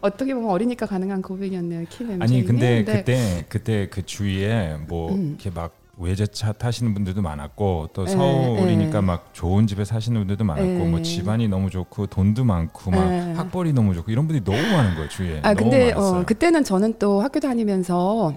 [0.00, 1.86] 어떻게 보면 어리니까 가능한 고백이었네요.
[1.88, 2.44] 킴 아니.
[2.44, 5.28] 근데 그때 그때 그 주위에 뭐 음.
[5.30, 9.00] 이렇게 막 외제차 타시는 분들도 많았고 또 예, 서울이니까 예.
[9.00, 10.88] 막 좋은 집에 사시는 분들도 많았고 예.
[10.88, 13.32] 뭐 집안이 너무 좋고 돈도 많고 막 예.
[13.34, 15.40] 학벌이 너무 좋고 이런 분들이 너무 많은 거예요 주위에.
[15.42, 15.92] 아 근데.
[15.92, 18.34] 어, 그때는 저는 또 학교 다니면서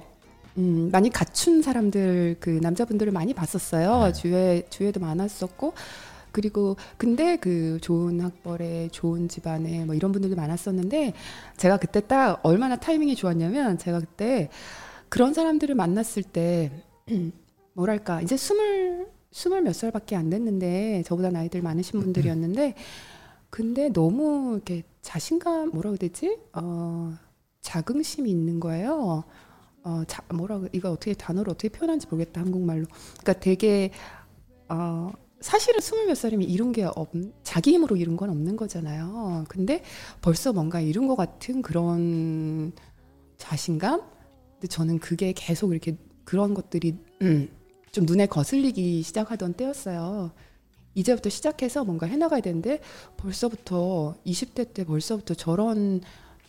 [0.58, 4.06] 음, 많이 갖춘 사람들 그 남자분들을 많이 봤었어요.
[4.06, 4.14] 네.
[4.14, 5.74] 주위에 주위에도 많았었고
[6.32, 11.14] 그리고 근데 그 좋은 학벌에 좋은 집안에 뭐 이런 분들도 많았었는데
[11.58, 14.50] 제가 그때 딱 얼마나 타이밍이 좋았냐면 제가 그때
[15.10, 16.72] 그런 사람들을 만났을 때
[17.78, 22.74] 뭐랄까 이제 스물 스물 몇 살밖에 안 됐는데 저보다 나이들 많으신 분들이었는데
[23.52, 26.40] 근데 너무 이렇게 자신감 뭐라고 해야 되지?
[26.54, 27.14] 어
[27.62, 29.24] 자긍심이 있는 거예요.
[29.84, 32.86] 어 자, 뭐라고 이거 어떻게 단어로 어떻게 표현하는지 모르겠다 한국말로.
[33.20, 33.92] 그러니까 되게
[34.70, 37.12] 어 사실은 스물 몇 살이면 이룬 게 없,
[37.44, 39.46] 자기 힘으로 이룬 건 없는 거잖아요.
[39.50, 39.84] 근데
[40.22, 42.72] 벌써 뭔가 이룬 것 같은 그런
[43.38, 44.02] 자신감?
[44.54, 47.50] 근데 저는 그게 계속 이렇게 그런 것들이 음,
[47.98, 50.30] 좀 눈에 거슬리기 시작하던 때였어요.
[50.94, 52.80] 이제부터 시작해서 뭔가 해나가야 되는데
[53.18, 56.02] 벌써부터 20대 때 벌써부터 저런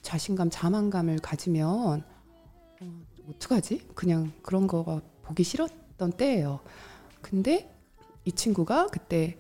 [0.03, 2.05] 자신감, 자만감을 가지면
[2.83, 3.81] 어, 어떡하지?
[3.95, 6.61] 그냥 그런 거가 보기 싫었던 때예요.
[7.23, 7.75] 근데
[8.27, 9.39] 이 친구가 그때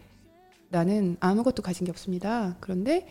[0.71, 2.57] 나는 아무것도 가진 게 없습니다.
[2.61, 3.07] 그런데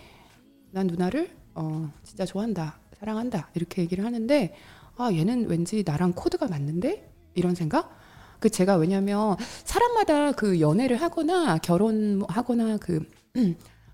[0.71, 4.55] 난 누나를 어, 진짜 좋아한다, 사랑한다 이렇게 얘기를 하는데
[4.95, 8.06] 아 얘는 왠지 나랑 코드가 맞는데 이런 생각?
[8.39, 9.35] 그 제가 왜냐면
[9.65, 13.01] 사람마다 그 연애를 하거나 결혼하거나 그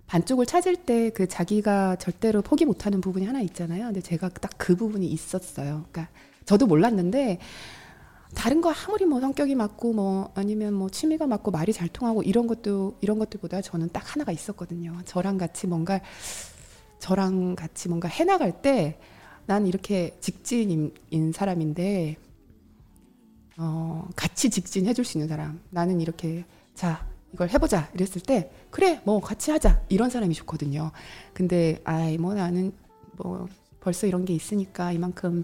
[0.08, 3.86] 반쪽을 찾을 때 그 자기가 절대로 포기 못하는 부분이 하나 있잖아요.
[3.86, 5.86] 근데 제가 딱 그 부분이 있었어요.
[5.91, 6.08] 그러니까
[6.46, 7.39] 저도 몰랐는데
[8.36, 12.48] 다른 거 아무리 뭐 성격이 맞고 뭐 아니면 뭐 취미가 맞고 말이 잘 통하고 이런
[12.48, 14.98] 것도 이런 것들보다 저는 딱 하나가 있었거든요.
[15.06, 16.00] 저랑 같이 뭔가
[17.00, 18.98] 저랑 같이 뭔가 해나갈 때
[19.46, 20.94] 난 이렇게 직진인
[21.34, 22.16] 사람인데
[23.58, 25.60] 어, 같이 직진해 줄 수 있는 사람.
[25.70, 26.45] 나는 이렇게
[26.76, 30.91] 자 이걸 해보자 이랬을 때 그래 뭐 같이 하자 이런 사람이 좋거든요.
[31.34, 32.72] 근데 아이 뭐 나는
[33.18, 33.47] 뭐
[33.80, 35.43] 벌써 이런 게 있으니까 이만큼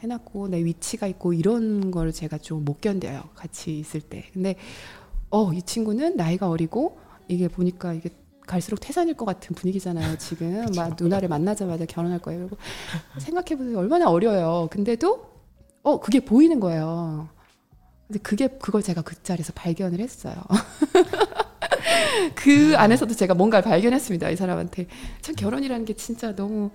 [0.00, 3.22] 해놨고 내 위치가 있고 이런 걸 제가 좀 못 견뎌요.
[3.34, 4.24] 같이 있을 때.
[4.32, 4.56] 근데
[5.30, 6.98] 어 이 친구는 나이가 어리고
[7.28, 8.10] 이게 보니까 이게
[8.46, 10.18] 갈수록 태산일 것 같은 분위기잖아요.
[10.18, 12.48] 지금 막 누나를 만나자마자 결혼할 거예요.
[13.18, 13.78] 생각해보세요.
[13.78, 14.68] 얼마나 어려요.
[14.70, 15.24] 근데도
[15.82, 17.28] 어 그게 보이는 거예요.
[18.12, 20.34] 근데 그게 그걸 제가 그 자리에서 발견을 했어요.
[22.36, 24.28] 그 안에서도 제가 뭔가를 발견했습니다.
[24.28, 24.86] 이 사람한테
[25.22, 26.70] 참 결혼이라는 게 진짜 너무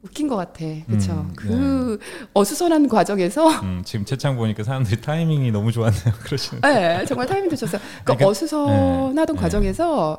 [0.00, 0.64] 웃긴 것 같아.
[0.86, 1.12] 그렇죠.
[1.12, 1.98] 음, 그
[2.32, 6.14] 어수선한 과정에서 음, 지금 채창 보니까 사람들이 타이밍이 너무 좋았네요.
[6.24, 6.62] 그러시는.
[6.62, 7.78] 네, 정말 타이밍 좋셨어요.
[7.82, 10.18] 그러니까 그러니까- 어수선하던 네, 과정에서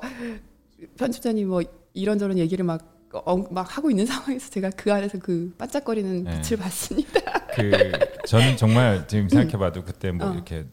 [0.95, 1.63] 편집자님 뭐
[1.93, 6.41] 이런저런 얘기를 막, 어, 막 하고 있는 상황에서 제가 그 안에서 그 반짝거리는 네.
[6.41, 7.19] 빛을 봤습니다.
[7.59, 7.91] 그
[8.27, 10.33] 저는 정말 지금 생각해봐도 그때 뭐 어.
[10.33, 10.65] 이렇게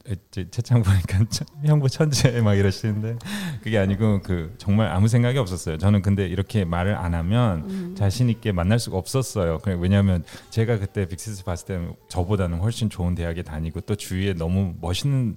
[0.51, 3.16] 채창 보니까 천- 형부 천재 막 이러시는데
[3.62, 5.78] 그게 아니고 그 정말 아무 생각이 없었어요.
[5.78, 7.95] 저는 근데 이렇게 말을 안 하면 음.
[7.97, 9.59] 자신 있게 만날 수가 없었어요.
[9.59, 14.74] 그냥 왜냐하면 제가 그때 빅시스 봤을 때는 저보다는 훨씬 좋은 대학에 다니고 또 주위에 너무
[14.80, 15.37] 멋있는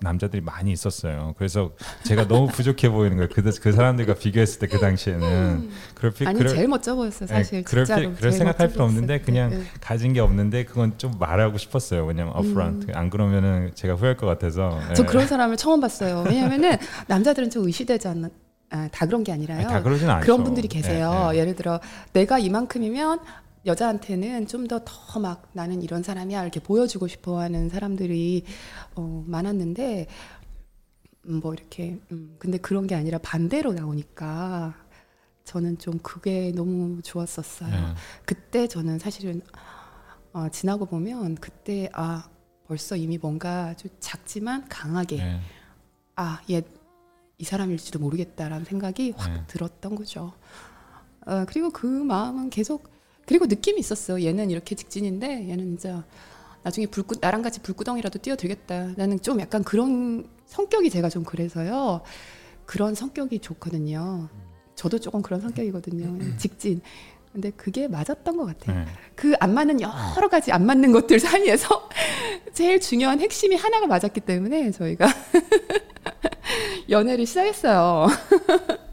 [0.00, 1.34] 남자들이 많이 있었어요.
[1.38, 1.72] 그래서
[2.04, 3.28] 제가 너무 부족해 보이는 거예요.
[3.32, 7.58] 그, 그 사람들과 비교했을 때 그 당시에는 그럴 필 아니 그럴, 제일 멋져 보였어요, 사실.
[7.58, 8.14] 네, 그럴, 필-.
[8.14, 9.20] 그럴 생각할 필요 없는데.
[9.20, 9.64] 그냥 네, 네.
[9.80, 12.04] 가진 게 없는데 그건 좀 말하고 싶었어요.
[12.04, 14.78] 왜냐면 upfront 안 그러면은 제가 후회할 것 같아서.
[14.94, 15.06] 저 예.
[15.06, 16.24] 그런 사람을 처음 봤어요.
[16.26, 18.30] 왜냐면은 남자들은 좀 의시되지 않는
[18.70, 19.58] 아, 다 그런 게 아니라요.
[19.58, 20.24] 아니, 다 그러진 않죠.
[20.24, 21.30] 그런 분들이 계세요.
[21.32, 21.40] 예, 예.
[21.40, 21.78] 예를 들어
[22.14, 23.20] 내가 이만큼이면
[23.66, 28.44] 여자한테는 좀 더 더 막 나는 이런 사람이야 이렇게 보여주고 싶어하는 사람들이
[28.96, 30.06] 어, 많았는데
[31.28, 34.74] 음, 뭐 이렇게 음, 근데 그런 게 아니라 반대로 나오니까
[35.44, 37.72] 저는 좀 그게 너무 좋았었어요.
[37.74, 37.94] 예.
[38.24, 39.40] 그때 저는 사실은
[40.32, 42.28] 어, 지나고 보면 그때 아
[42.66, 45.40] 벌써 이미 뭔가 좀 작지만 강하게 예.
[46.16, 46.62] 아, 얘
[47.38, 49.42] 이 사람일지도 모르겠다라는 생각이 확 네.
[49.48, 50.32] 들었던 거죠.
[51.26, 52.91] 어, 그리고 그 마음은 계속
[53.26, 54.22] 그리고 느낌이 있었어.
[54.22, 56.04] 얘는 이렇게 직진인데 얘는 진짜
[56.62, 58.92] 나중에 불구 나랑 같이 불구덩이라도 뛰어들겠다.
[58.96, 62.02] 나는 좀 약간 그런 성격이 제가 좀 그래서요.
[62.66, 64.28] 그런 성격이 좋거든요.
[64.74, 66.36] 저도 조금 그런 성격이거든요.
[66.38, 66.80] 직진.
[67.32, 68.80] 근데 그게 맞았던 것 같아요.
[68.80, 68.84] 예.
[69.16, 71.88] 그안 맞는 여러 가지 안 맞는 것들 사이에서
[72.52, 75.06] 제일 중요한 핵심이 하나가 맞았기 때문에 저희가
[76.90, 78.06] 연애를 시작했어요.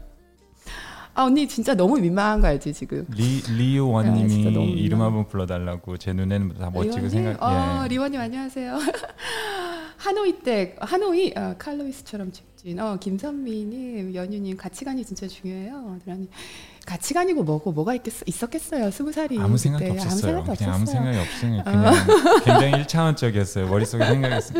[1.20, 3.06] 아 언니 진짜 너무 민망한 거 알지 지금?
[3.14, 5.02] 리 리오원님이 너무 이름.
[5.02, 7.10] 한번 불러달라고 제 눈에는 다 멋지고?
[7.10, 7.42] 생각.
[7.42, 7.88] 어, 예.
[7.88, 8.78] 리원님 안녕하세요.
[9.98, 12.80] 하노이 때 하노이 어, 칼로이스처럼 직진.
[12.80, 15.98] 어 김선미님 연유님 가치관이 진짜 중요해요.
[16.04, 16.30] 그러니
[16.94, 18.90] 가치관이고 뭐고 뭐가 있겠어 있었겠어요.
[18.90, 19.96] 스무 살이 아무 생각이 그때.
[20.00, 20.38] 없었어요.
[20.38, 20.72] 아무 아무 없었어요.
[20.82, 20.86] 어.
[20.86, 21.94] 생각이 없으니 그냥
[22.44, 23.68] 굉장히 일차원적이었어요.
[23.68, 24.56] 머릿속에 생각이 있-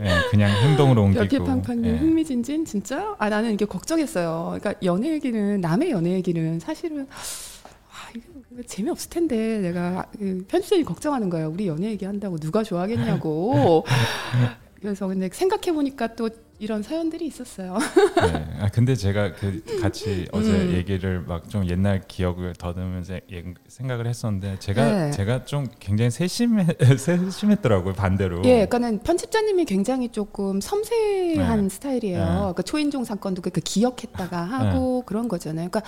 [0.00, 1.20] 예, 그냥 행동으로 옮기고.
[1.20, 1.96] 별피팡팡님 예.
[1.98, 3.14] 흥미진진 진짜?
[3.18, 4.56] 아 나는 이게 걱정했어요.
[4.58, 11.28] 그러니까 연애 얘기는 남의 연애 얘기는 사실은 아 이거 재미없을 텐데 내가 그 편집자님 걱정하는
[11.28, 11.50] 거예요.
[11.50, 13.84] 우리 연애 얘기 한다고 누가 좋아하겠냐고.
[14.80, 16.30] 그래서 근데 생각해 보니까 또
[16.60, 17.76] 이런 사연들이 있었어요.
[17.76, 18.46] 네.
[18.60, 20.72] 아 근데 제가 그 같이 어제 음.
[20.72, 25.10] 얘기를 막 좀 옛날 기억을 더듬으면서 예- 생각을 했었는데 제가 네.
[25.10, 26.66] 제가 좀 굉장히 세심해
[26.98, 28.38] 세심했더라고요 반대로.
[28.44, 31.68] 예, 그러니까는 편집자님이 굉장히 조금 섬세한 네.
[31.68, 32.18] 스타일이에요.
[32.24, 32.24] 네.
[32.38, 35.68] 그러니까 초인종 사건도 그 기억했다가 하고 그런 거잖아요.
[35.70, 35.82] 그러니까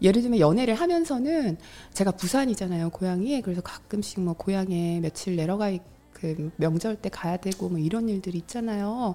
[0.00, 1.58] 예를 들면 연애를 하면서는
[1.92, 3.42] 제가 부산이잖아요, 고향이.
[3.42, 5.82] 그래서 가끔씩 뭐 고향에 며칠 내려가 있-
[6.12, 9.14] 그 명절 때 가야 되고 뭐 이런 일들이 있잖아요.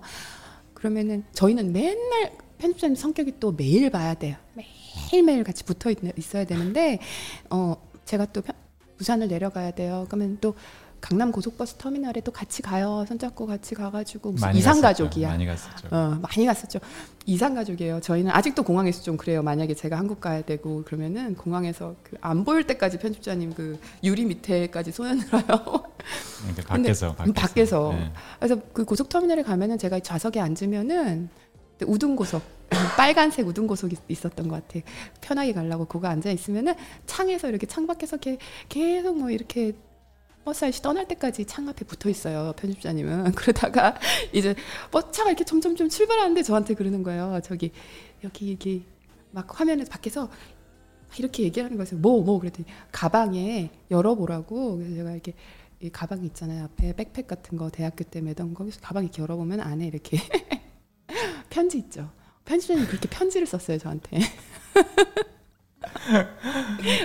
[0.88, 4.36] 그러면은 저희는 맨날 편집자님 성격이 또 매일 봐야 돼요.
[4.54, 7.00] 매일매일 같이 붙어 있, 있어야 되는데
[7.50, 8.54] 어 제가 또 편-
[8.98, 10.06] 부산을 내려가야 돼요.
[10.10, 10.56] 그러면 또
[11.04, 13.04] 강남 고속버스 터미널에 또 같이 가요.
[13.10, 14.80] 손잡고 같이 가가지고 무슨 이상.
[14.80, 15.28] 가족이야.
[15.28, 15.88] 많이 갔었죠.
[15.92, 16.80] 어, 많이 갔었죠.
[17.26, 18.00] 이상 가족이에요.
[18.00, 19.44] 저희는 아직도 공항에서 좀 그래요.
[19.44, 24.94] 만약에 제가 한국 가야 되고 그러면은 공항에서 그 안 보일 때까지 편집자님 그 유리 밑에까지
[24.94, 25.44] 손을 들어요.
[25.44, 27.92] 그러니까 밖에서 근데 밖에서.
[27.92, 28.12] 네.
[28.40, 31.28] 그래서 그 고속 터미널에 가면은 제가 좌석에 앉으면은
[31.86, 32.42] 우등 고속
[32.96, 34.86] 빨간색 우등 고속이 있었던 것 같아.
[35.20, 36.76] 편하게 가려고 그거 앉아 있으면은
[37.08, 38.38] 창에서 이렇게 창 밖에서 이렇게
[38.70, 39.74] 계속 뭐 이렇게
[40.44, 43.32] 버스 아저씨 떠날 때까지 창 앞에 붙어 있어요 편집자님은.
[43.36, 43.98] 그러다가
[44.32, 44.56] 이제
[44.92, 47.40] 버스차가 이렇게 점점점 출발하는데 저한테 그러는 거예요.
[47.44, 47.72] 저기
[48.24, 48.86] 여기 여기
[49.32, 50.30] 막 화면에서 밖에서
[51.18, 51.98] 이렇게 얘기하는 거예요.
[52.00, 54.78] 뭐뭐 그랬더니 가방에 열어보라고.
[54.78, 55.34] 그래서 제가 이렇게
[55.80, 56.66] 이 가방 있잖아요.
[56.66, 60.18] 앞에 백팩 같은 거 대학교 때 매던 거기서 가방 이렇게 열어보면 안에 이렇게
[61.50, 62.10] 편지 있죠.
[62.46, 64.20] 편집자님이 그렇게 편지를 썼어요 저한테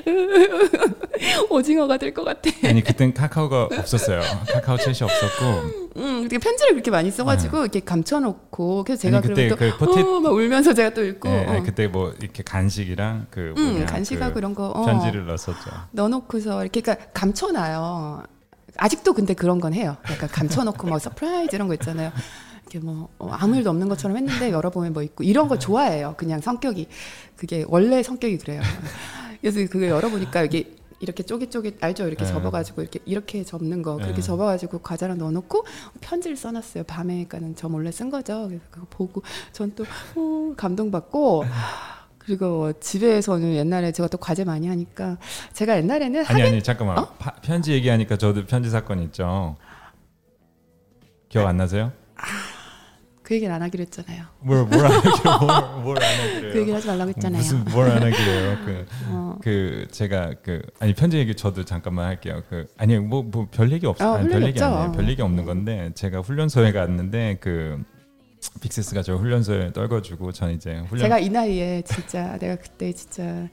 [0.04, 2.50] 오징어 오징어가 될 것 같아.
[2.64, 4.20] 아니 그땐 카카오가 없었어요.
[4.52, 5.88] 카카오 챗이 없었고.
[5.96, 9.26] 음, 그게 편지를 그렇게 많이 써가지고 이렇게 감춰놓고 그래서 제가 네.
[9.28, 11.62] 아니, 그때 그또 포테- 어, 막 울면서 제가 또 읽고 네, 어.
[11.64, 15.70] 그때 뭐 이렇게 간식이랑 그 음, 간식하고 그 이런 거 어, 편지를 넣었었죠.
[15.92, 18.22] 넣어놓고서 이렇게 그러니까 감춰놔요.
[18.76, 19.96] 아직도 근데 그런 건 해요.
[20.10, 22.12] 약간 감춰놓고 뭐 서프라이즈 이런 거 있잖아요.
[22.68, 26.14] 이렇게 뭐 어, 아무 일도 없는 것처럼 했는데 열어보면 뭐 있고 이런 거 좋아해요.
[26.16, 26.86] 그냥 성격이
[27.36, 28.60] 그게 원래 성격이 그래요.
[29.40, 32.06] 그래서 그거 열어보니까 이게 이렇게 쪼깃쪼깃 알죠?
[32.08, 32.30] 이렇게 네.
[32.30, 34.20] 접어가지고 이렇게 이렇게 접는 거 그렇게 네.
[34.20, 35.64] 접어가지고 과자랑 넣어놓고
[36.00, 36.84] 편지를 써놨어요.
[36.84, 38.46] 밤에 그러니까는 저 몰래 쓴 거죠.
[38.48, 39.84] 그래서 그거 보고 전또
[40.16, 41.44] 어, 감동받고
[42.18, 45.16] 그리고 집에서는 옛날에 제가 또 과제 많이 하니까
[45.54, 47.14] 제가 옛날에는 아니 아니 잠깐만 어?
[47.18, 49.56] 파- 편지 얘기하니까 저도 편지 사건 있죠.
[51.28, 51.92] 기억 안 나세요?
[53.28, 54.24] 그 얘기를 안 하기로 했잖아요.
[54.40, 57.38] 뭘 뭘 안 하기로 뭘안 하기로 그 얘기를 하지 말라고 했잖아요.
[57.42, 58.56] 무슨 뭘 안 하기로요?
[58.64, 59.38] 그 어.
[59.42, 62.42] 그 제가 그 아니 편지 얘기 저도 잠깐만 할게요.
[62.48, 64.12] 그 아니 뭐뭐별 얘기 없어.
[64.12, 64.62] 어, 아니, 별 얘기.
[64.62, 64.92] 아니에요.
[64.92, 67.84] 별 얘기 없는 건데 제가 훈련소에 갔는데 그
[68.62, 73.46] 빅세스가 저 훈련소에 떨궈주고 전 이제 훈련 제가 이 나이에 진짜 내가 그때 진짜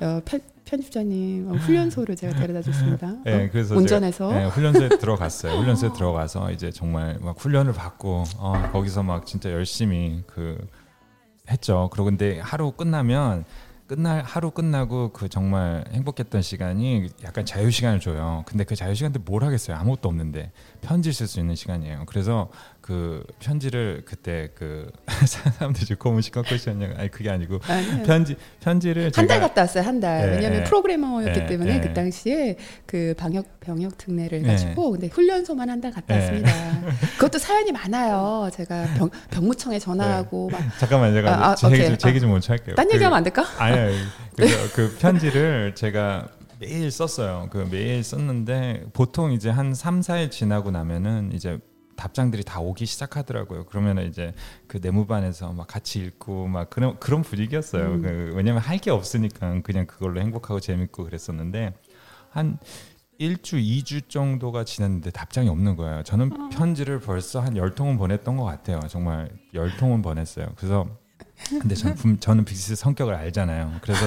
[0.00, 0.40] 어, 편,
[0.78, 3.14] 편집자님 어, 훈련소를 제가 데려다 줬습니다.
[3.24, 5.58] 네, 어, 그래서 운전해서 제가, 네, 훈련소에 들어갔어요.
[5.58, 10.58] 훈련소에 들어가서 이제 정말 막 훈련을 받고 어, 거기서 막 진짜 열심히 그
[11.50, 11.88] 했죠.
[11.92, 13.44] 그러고 근데 하루 끝나면
[13.86, 18.42] 끝날 하루 끝나고 그 정말 행복했던 시간이 약간 자유 시간을 줘요.
[18.46, 19.76] 근데 그 자유 시간 때 뭘 하겠어요?
[19.76, 22.04] 아무것도 없는데 편지 쓸 수 있는 시간이에요.
[22.06, 22.48] 그래서
[22.84, 24.92] 그 편지를 그때 그
[25.26, 26.90] 사람들이 지금 고문 시끄럽고 있었냐?
[26.98, 28.02] 아니 그게 아니고 아니요.
[28.04, 30.20] 편지 편지를 한 달 갔다 왔어요 한 달.
[30.26, 30.64] 네, 왜냐하면 네.
[30.64, 31.88] 프로그래머였기 네, 때문에 네.
[31.88, 34.48] 그 당시에 그 방역 병역 특례를 네.
[34.48, 36.20] 가지고 근데 훈련소만 한 달 갔다 네.
[36.20, 36.52] 왔습니다.
[37.16, 38.50] 그것도 사연이 많아요.
[38.52, 41.86] 제가 병, 병무청에 전화하고 막 잠깐만 제가 아, 아, 제 얘기.
[41.86, 42.74] 좀, 제 얘기 좀 먼저 할게요.
[42.74, 43.46] 딴 그- 얘기하면 안 될까?
[43.56, 43.96] 아니, 아니
[44.36, 46.28] 그, 그 편지를 제가
[46.60, 47.48] 매일 썼어요.
[47.50, 51.58] 그 매일 썼는데 보통 이제 한 3, 4일 지나고 나면은 이제
[52.04, 53.64] 답장들이 다 오기 시작하더라고요.
[53.64, 54.34] 그러면 이제
[54.66, 57.86] 그 내무반에서 막 같이 읽고 막 그런 그런 분위기였어요.
[57.94, 58.02] 음.
[58.02, 61.72] 그 왜냐면 할 게 없으니까 그냥 그걸로 행복하고 재밌고 그랬었는데
[62.28, 62.58] 한
[63.18, 66.02] 1주, 2주 정도가 지났는데 답장이 없는 거예요.
[66.02, 66.48] 저는 어.
[66.52, 68.80] 편지를 벌써 한 10통은 보냈던 것 같아요.
[68.88, 70.48] 정말 10통은 보냈어요.
[70.56, 70.86] 그래서
[71.60, 73.76] 근데 저는, 분- 저는 빅시스 성격을 알잖아요.
[73.80, 74.00] 그래서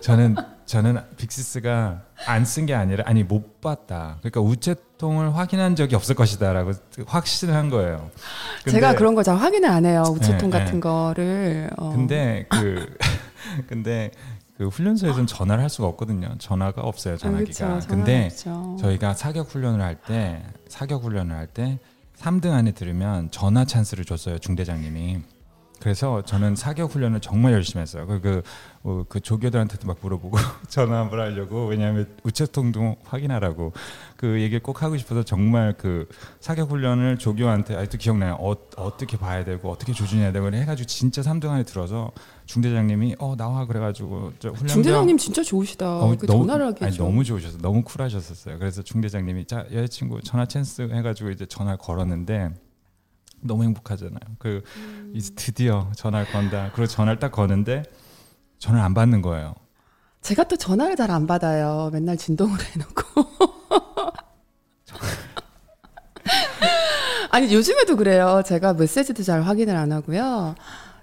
[0.00, 0.34] 저는
[0.70, 4.18] 저는 빅시스가 안 쓴 게 아니라 아니 못 봤다.
[4.20, 6.70] 그러니까 우체통을 확인한 적이 없을 것이다라고
[7.08, 8.08] 확신한 거예요.
[8.62, 10.04] 근데- 제가 그런 거잘 확인을 안 해요.
[10.08, 10.80] 우체통 네, 같은 네.
[10.80, 11.70] 거를.
[11.76, 11.90] 어.
[11.90, 12.86] 근데 그
[13.66, 14.12] 근데
[14.58, 16.36] 그 훈련소에서는 전화를 할 수가 없거든요.
[16.38, 17.14] 전화가 없어요.
[17.14, 17.74] 아, 전화기가.
[17.74, 18.76] 그쵸, 근데 없죠.
[18.80, 21.80] 저희가 사격 훈련을 할 때 사격 훈련을 할 때
[22.16, 25.18] 3등 안에 들으면 전화 찬스를 줬어요 중대장님이.
[25.80, 28.06] 그래서 저는 사격 훈련을 정말 열심히 했어요.
[28.06, 28.42] 그, 그,
[28.82, 30.36] 어, 그 조교들한테도 막 물어보고
[30.68, 33.72] 전화 한번 하려고 왜냐하면 우체통도 확인하라고
[34.16, 36.06] 그 얘기를 꼭 하고 싶어서 정말 그
[36.38, 38.36] 사격 훈련을 조교한테 아직도 기억나요.
[38.40, 42.12] 어, 어떻게 봐야 되고 어떻게 조준해야 되고 해가지고 진짜 3등 안에 들어서
[42.44, 45.98] 중대장님이 어 나와 그래가지고 저 중대장님 진짜 좋으시다.
[46.00, 46.96] 어, 그 너무- 전화를 하게 아니.
[46.98, 48.58] 너무 좋으셔서 너무 쿨하셨었어요.
[48.58, 52.50] 그래서 중대장님이 자 여자친구 전화 찬스 해가지고 이제 전화를 걸었는데
[53.42, 54.18] 너무 행복하잖아요.
[54.38, 55.12] 그 음.
[55.14, 56.70] 이제 드디어 전화를 건다.
[56.74, 57.82] 그리고 전화를 딱 거는데
[58.58, 59.54] 전화를 안 받는 거예요.
[60.22, 61.90] 제가 또 전화를 잘 안 받아요.
[61.92, 63.24] 맨날 진동을 해놓고.
[67.30, 68.42] 아니 요즘에도 그래요.
[68.44, 70.54] 제가 메시지도 잘 확인을 안 하고요.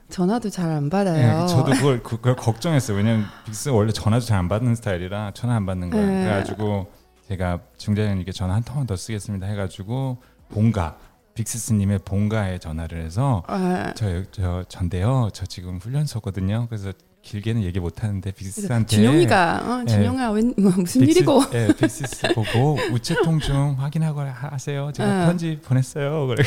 [0.10, 1.42] 전화도 잘 안 받아요.
[1.42, 2.98] 네, 저도 그걸, 그걸 걱정했어요.
[2.98, 6.06] 왜냐면 빅스 원래 전화도 잘 안 받는 스타일이라 전화 안 받는 거예요.
[6.06, 6.24] 네.
[6.26, 6.92] 그래가지고
[7.28, 10.18] 제가 중대장님께 전화 한 통만 더 쓰겠습니다 해가지고
[10.50, 10.98] 본가
[11.42, 15.30] 빅시스님의 본가에 전화를 해서 아, 저, 저 전데요.
[15.34, 16.66] 저 지금 훈련소거든요.
[16.68, 19.92] 그래서 길게는 얘기 못 하는데 그래서 빅시스한테 준용이가 어, 네.
[19.94, 24.92] 준용아 웬, 뭐 무슨 빅스- 일이고 예, 빅시스 보고 우체통 좀 확인하고 하세요.
[24.94, 25.26] 제가 응.
[25.28, 26.26] 편지 보냈어요.
[26.28, 26.44] 그래.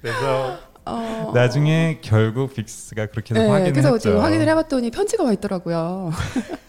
[0.00, 4.18] 그래서 어, 나중에 결국 빅스가 그렇게 네, 확인을 그래서 했죠.
[4.20, 6.10] 확인을 해봤더니 편지가 와 있더라고요.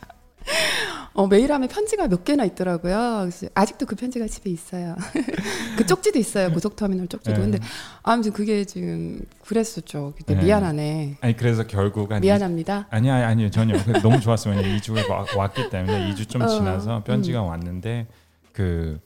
[1.14, 3.30] 어, 매일 하면 편지가 몇 개나 있더라고요.
[3.54, 4.96] 아직도 그 편지가 집에 있어요.
[5.78, 6.52] 그 쪽지도 있어요.
[6.52, 7.36] 고속터미널 쪽지도.
[7.36, 7.42] 네.
[7.42, 7.60] 근데
[8.04, 10.14] 아무튼 그게 지금 그랬었죠.
[10.18, 10.44] 그때 네.
[10.46, 11.18] 미안하네.
[11.22, 12.88] 아니 그래서 결국 한 미안합니다.
[12.90, 14.56] 아니 아니 아니요 전혀 너무 좋았어요.
[14.56, 18.08] 왜냐 2주가 와- 왔기 때문에 2주 좀 어, 지나서 편지가 왔는데
[18.54, 19.00] 그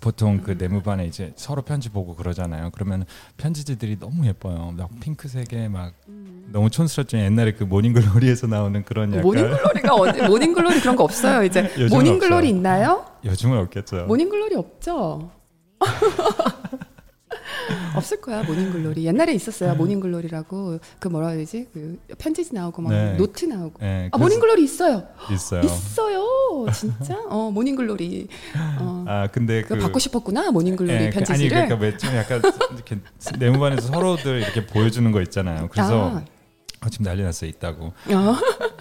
[0.00, 2.70] 보통 그 내무반에 이제 서로 편지 보고 그러잖아요.
[2.72, 3.04] 그러면
[3.36, 4.72] 편지지들이 너무 예뻐요.
[4.76, 5.92] 막 핑크색에 막
[6.52, 7.18] 너무 촌스럽죠.
[7.18, 11.44] 옛날에 그 모닝글로리에서 나오는 그런 약간 모닝글로리가 어디 모닝글로리 그런 거 없어요.
[11.44, 12.56] 이제 모닝글로리 없어요.
[12.56, 13.06] 있나요?
[13.24, 14.06] 요즘은 없겠죠.
[14.06, 15.30] 모닝글로리 없죠.
[17.94, 23.16] 없을 거야 모닝글로리 옛날에 있었어요 모닝글로리라고 그 뭐라 해야 되지 그 편지지 나오고 막 네.
[23.16, 25.62] 노트 나오고 네, 아 모닝글로리 있어요 있어요.
[25.62, 27.16] 있어요 진짜?
[27.28, 28.28] 어 모닝글로리.
[28.80, 29.04] 어.
[29.08, 31.66] 아 근데 그 받고 싶었구나 모닝글로리 예, 그- 아니 편지지를.
[31.68, 32.42] 그러니까 왜 좀 약간
[32.74, 32.98] 이렇게
[33.38, 35.68] 내무반에서 서로들 이렇게 보여주는 거 있잖아요.
[35.70, 36.24] 그래서 아,
[36.90, 37.92] 지금 난리 났어요 있다고.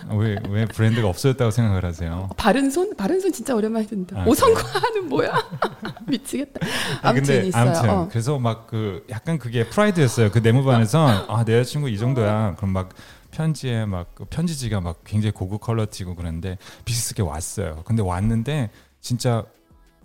[0.08, 2.30] 어, 왜왜 브랜드가 없어졌다고 생각을 하세요?
[2.38, 4.22] 바른 손 바른 손 진짜 오랜만에 듣는다.
[4.22, 5.34] 아, 오성과는 뭐야?
[6.08, 6.60] 미치겠다.
[7.02, 7.62] 아니, 아무튼 있어요.
[7.64, 8.08] 아무튼 어.
[8.10, 10.32] 그래서 막 그 약간 그게 프라이드였어요.
[10.32, 12.56] 그 내무반에서 아 내 여자친구 이 정도야.
[12.58, 12.90] 그럼 막
[13.32, 17.84] 편지에 막그 편지지가 막 굉장히 고급 퀄러티고 그런데 비슷하게 왔어요.
[17.86, 18.70] 근데 왔는데
[19.02, 19.44] 진짜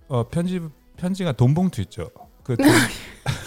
[0.08, 0.60] 어 편지
[0.96, 2.10] 편지가 돈 봉투 있죠.
[2.42, 2.66] 그 돈-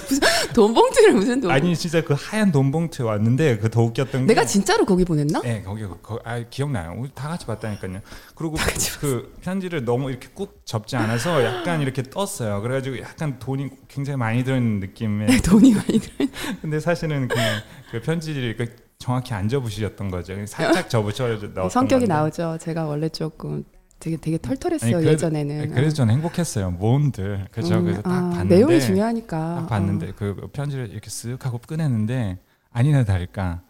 [0.53, 1.51] 돈 봉투를 무슨 돈?
[1.51, 5.41] 아니 진짜 그 하얀 돈 봉투 왔는데 그 더 웃겼던 게 내가 진짜로 거기 보냈나?
[5.41, 6.93] 네, 거기 거, 아 기억나요.
[6.97, 8.01] 우리 다 같이 봤다니까요.
[8.35, 8.55] 그리고
[8.99, 12.61] 그 편지를 너무 이렇게 꾹 접지 않아서 약간 이렇게 떴어요.
[12.61, 15.27] 그래가지고 약간 돈이 굉장히 많이 들은 느낌의.
[15.27, 16.27] 네, 돈이 많이 들어.
[16.61, 18.67] 근데 사실은 그냥 그 편지를 그
[18.99, 20.33] 정확히 안 접으셨던 거죠.
[20.45, 22.13] 살짝 접으셔 넣었던 성격이 건데.
[22.13, 22.57] 나오죠.
[22.61, 23.63] 제가 원래 조금
[24.03, 25.71] 되게 되게 털털했어요 아니, 그래도- 예전에는.
[25.73, 26.71] 그래서 저는 행복했어요.
[26.71, 27.75] 뭔들 그죠.
[27.75, 29.55] 음, 그래서 딱 아, 봤는데 내용이 중요하니까.
[29.61, 32.37] 딱 봤는데 그 편지를 이렇게 쓱 하고 꺼냈는데
[32.71, 33.61] 아니나 다를까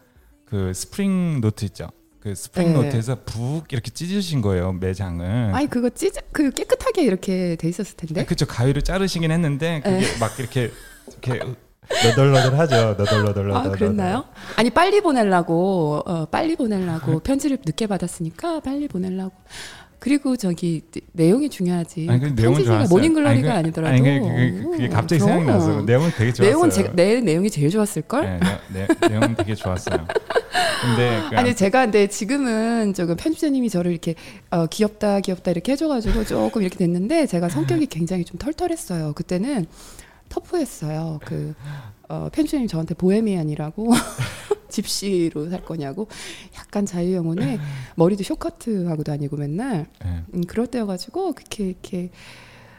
[0.44, 1.86] 그 스프링 노트 있죠.
[2.18, 2.82] 그 스프링 네.
[2.82, 5.24] 노트에서 북 이렇게 찢으신 거예요 매장을.
[5.24, 5.54] 어.
[5.54, 8.24] 아니 그거 찢, 그 깨끗하게 이렇게 돼 있었을 텐데.
[8.24, 10.18] 그쵸 가위로 자르시긴 했는데 그게 네.
[10.18, 10.72] 막 이렇게
[11.22, 11.44] 이렇게
[12.02, 12.94] 너덜너덜 하죠.
[12.98, 13.52] 너덜너덜 너덜.
[13.54, 14.24] 아 그랬나요?
[14.56, 19.34] 아니 빨리 보내려고 어, 빨리 보내려고 편지를 늦게 받았으니까 빨리 보내려고.
[20.04, 20.82] 그리고 저기
[21.12, 22.06] 내용이 중요하지.
[22.10, 22.88] 아니 그 내용은 좋았어요.
[22.90, 26.30] 모닝글로리가 아니, 아 그- 니더라도 아니 그, 그, 그, 게 갑자기 생각이 나서 내용은 되게
[26.30, 26.46] 좋았어요.
[26.46, 28.38] 내용은 제, 내 내용이 제일 좋았을 걸.
[28.38, 28.40] 네,
[28.74, 30.06] 네, 네, 내용은 되게 좋았어요.
[30.82, 34.14] 근데 그 아니 제가 근데 지금은 조금 편집자님이 저를 이렇게
[34.50, 39.14] 어, 귀엽다 귀엽다 이렇게 해줘가지고 조금 이렇게 됐는데 제가 성격이 굉장히 좀 털털했어요.
[39.14, 39.64] 그때는
[40.34, 41.20] 터프했어요.
[41.24, 41.54] 그
[42.08, 43.90] 어, 편집자님 저한테 보헤미안이라고
[44.68, 46.08] 집시로 살 거냐고
[46.56, 47.58] 약간 자유영혼에
[47.94, 50.24] 머리도 쇼커트 하고 다니고 맨날 네.
[50.34, 52.10] 음, 그럴 때여가지고 그렇게 이렇게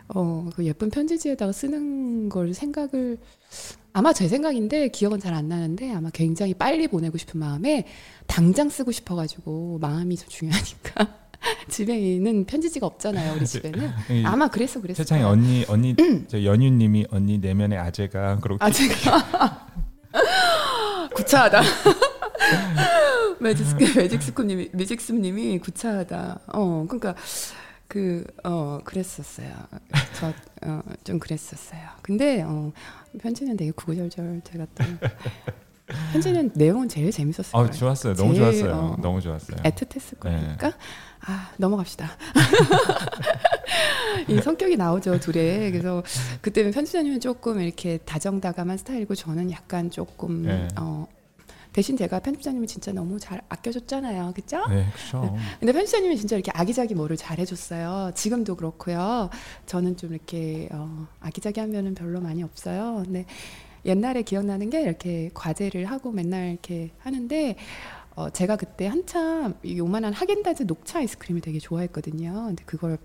[0.10, 3.18] 어, 그 예쁜 편지지에다가 쓰는 걸 생각을
[3.94, 7.86] 아마 제 생각인데 기억은 잘 안 나는데 아마 굉장히 빨리 보내고 싶은 마음에
[8.28, 11.25] 당장 쓰고 싶어가지고 마음이 좀 중요하니까
[11.70, 15.04] 집에 있는 편지지가 없잖아요 우리 집에는 이 아마 그래서 그랬어요.
[15.04, 15.96] 세창이 언니 언니
[16.28, 19.68] 저 연유님이 언니 내면의 아재가 그렇게 아 제가
[21.16, 21.62] 구차하다.
[23.40, 26.40] 매직스 매직스님이 매직스님이 구차하다.
[26.54, 27.16] 어 그러니까
[27.88, 29.54] 그어 그랬었어요.
[30.14, 31.82] 저어좀 그랬었어요.
[32.02, 32.72] 근데 어
[33.20, 34.84] 편지는 되게 구구절절 제가 또
[36.12, 37.72] 편지는 내용은 제일 재밌었을 어 거예요.
[37.72, 38.14] 좋았어요.
[38.16, 38.72] 너무 좋았어요.
[38.74, 39.58] 어, 너무 좋았어요.
[39.58, 40.32] 애틋했을 네.
[40.58, 40.72] 거니까
[41.22, 42.10] 아 넘어갑시다.
[44.28, 46.02] 이 성격이 나오죠 둘에 그래서
[46.42, 50.68] 그때는 편집자님은 조금 이렇게 다정다감한 스타일이고 저는 약간 조금 네.
[50.80, 51.08] 어
[51.74, 54.66] 대신 제가 편집자님이 진짜 너무 잘 아껴줬잖아요, 그죠?
[54.70, 55.36] 네, 그렇죠.
[55.60, 58.12] 근데 편집자님이 진짜 이렇게 아기자기 뭐를 잘해줬어요.
[58.16, 59.30] 지금도 그렇고요.
[59.66, 63.02] 저는 좀 이렇게 어, 아기자기 하면은 별로 많이 없어요.
[63.04, 63.26] 근데
[63.86, 67.56] 옛날에 기억나는 게 이렇게 과제를 하고 맨날 이렇게 하는데
[68.16, 72.46] 어, 제가 그때 한참 이 요만한 하겐다즈 녹차 아이스크림을 되게 좋아했거든요.
[72.48, 72.98] 근데 그걸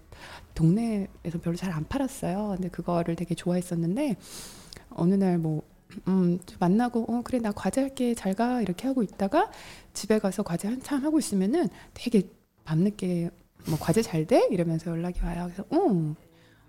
[0.54, 2.54] 동네에서 별로 잘 안 팔았어요.
[2.56, 4.16] 근데 그거를 되게 좋아했었는데
[4.90, 5.62] 어느 날뭐
[6.08, 9.50] 음, 좀 만나고 어 그래 나 과제 할게 잘 가 이렇게 하고 있다가
[9.94, 12.28] 집에 가서 과제 한참 하고 있으면은 되게
[12.64, 13.30] 밤늦게
[13.68, 14.46] 뭐 과제 잘 돼?
[14.50, 15.50] 이러면서 연락이 와요.
[15.52, 16.14] 그래서 어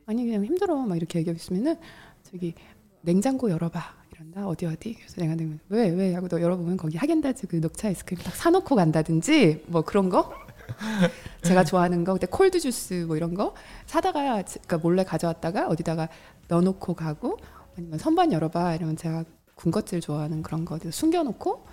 [0.08, 1.76] 아니 그냥 힘들어 막 이렇게 얘기하고 있으면은
[2.24, 2.54] 저기
[3.02, 3.80] 냉장고 열어봐
[4.22, 4.48] 이런다?
[4.48, 4.94] 어디 어디?
[4.94, 5.36] 그래서 내가
[5.70, 6.14] 왜왜?
[6.14, 10.32] 하고 너 열어보면 거기 하겐다즈 그 녹차 아이스크림 딱 사놓고 간다든지 뭐 그런 거?
[11.44, 12.14] 제가 좋아하는 거?
[12.14, 13.56] 그때 콜드 주스 뭐 이런 거?
[13.88, 16.08] 사다가 그러니까 몰래 가져왔다가 어디다가
[16.48, 17.38] 넣어놓고 가고
[17.78, 19.24] 아니면 선반 열어봐 이러면 제가
[19.56, 21.66] 군것질 좋아하는 그런 거 어디다 숨겨놓고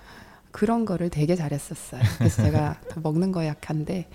[0.50, 2.00] 그런 거를 되게 잘했었어요.
[2.18, 4.08] 그래서 제가 더 먹는 거 약한데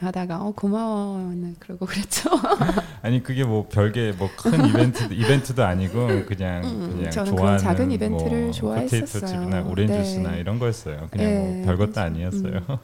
[0.00, 2.30] 하다가 어 고마워 그러고 그랬죠.
[3.02, 7.90] 아니 그게 뭐 별개 뭐 큰 이벤트 이벤트도 아니고 그냥 음, 그냥 저는 좋아하는 작은
[7.90, 9.00] 이벤트를 뭐 좋아했었어요.
[9.02, 10.04] 포테이토 칩이나 오렌지 네.
[10.04, 11.08] 주스나 이런 거였어요.
[11.10, 12.00] 그냥 네, 뭐 별것도.
[12.00, 12.52] 아니었어요.
[12.68, 12.76] 음.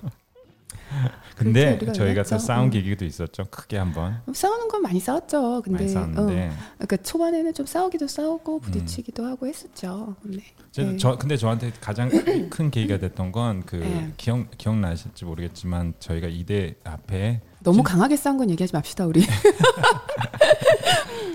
[1.36, 2.22] 근데 저희가.
[2.22, 2.70] 또 싸운 음.
[2.70, 3.44] 계기도 있었죠.
[3.50, 5.62] 크게 한번 싸우는 건 많이 싸웠죠.
[5.62, 10.16] 근데 많이 싸웠는데 어, 그러니까 초반에는 좀 싸우기도 싸우고 부딪히기도 하고 했었죠.
[10.22, 10.96] 근데 저, 네.
[10.96, 12.08] 저 근데 저한테 가장
[12.50, 14.12] 큰 계기가 됐던 건그 네.
[14.16, 19.26] 기억 기억나실지 모르겠지만 저희가 이대 앞에 너무 진- 강하게 싸운 건 얘기하지 맙시다 우리.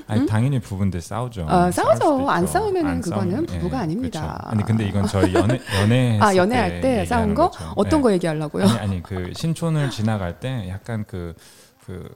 [0.07, 1.45] 아니 당연히 부부인데 싸우죠.
[1.49, 2.29] 아, 싸우죠.
[2.29, 2.45] 안.
[2.47, 4.21] 싸우면은 안 그거는 싸우면, 부부가 예, 아닙니다.
[4.21, 4.37] 그렇죠.
[4.49, 8.63] 아니 근데 이건 저희 연애 연애 아 연애할 때 싸운 거 어떤 거 얘기하려고요?
[8.65, 12.09] 아니 아니 그 신촌을 지나갈 때 약간 그그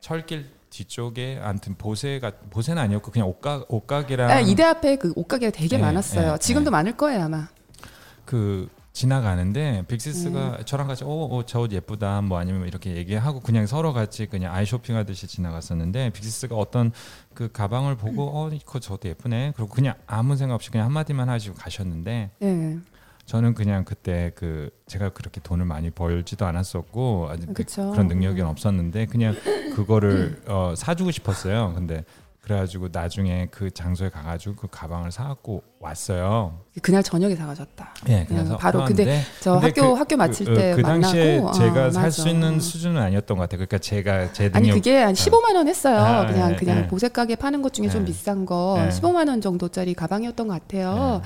[0.00, 5.76] 철길 뒤쪽에 아무튼 보세가 보세는 아니었고 그냥 옷가 옷가게랑 아, 이대 앞에 그 옷가게가 되게
[5.76, 6.32] 네, 많았어요.
[6.32, 6.72] 네, 지금도 네.
[6.72, 7.46] 많을 거예요 아마.
[8.24, 13.92] 그 지나가는데 빅시스가 저랑 같이 오 저 옷 예쁘다 뭐 아니면 이렇게 얘기하고 그냥 서로
[13.92, 16.92] 같이 그냥 아이 쇼핑하듯이 지나갔었는데 빅시스가 어떤
[17.34, 21.56] 그 가방을 보고 어 이거 저도 예쁘네 그리고 그냥 아무 생각 없이 그냥 한마디만 하시고
[21.56, 22.78] 가셨는데 네.
[23.26, 27.64] 저는 그냥 그때 그 제가 그렇게 돈을 많이 벌지도 않았었고 아직 그-.
[27.64, 29.34] 그런 능력이 없었는데 그냥
[29.74, 31.72] 그거를 어, 사주고 싶었어요.
[31.74, 32.04] 근데
[32.44, 36.60] 그래가지고 나중에 그 장소에 가가지고 그 가방을 사갖고 왔어요.
[36.82, 37.94] 그날 저녁에 사가셨다.
[38.10, 41.52] 예, 그래서 음, 바로 근데 저 근데 학교 그- 학교 마칠 그, 때그 당시에 어,
[41.52, 42.30] 제가 살수 맞아.
[42.30, 43.58] 있는 수준은 아니었던 것 같아요.
[43.66, 45.96] 그러니까 제가 제 능력 아니 그게 한 15만 원 했어요.
[45.98, 46.86] 아, 그냥 예, 그냥 예.
[46.86, 48.04] 보색 가게 파는 것 중에 좀 예.
[48.04, 48.90] 비싼 거 예.
[48.90, 51.22] 15만 원 정도짜리 가방이었던 것 같아요.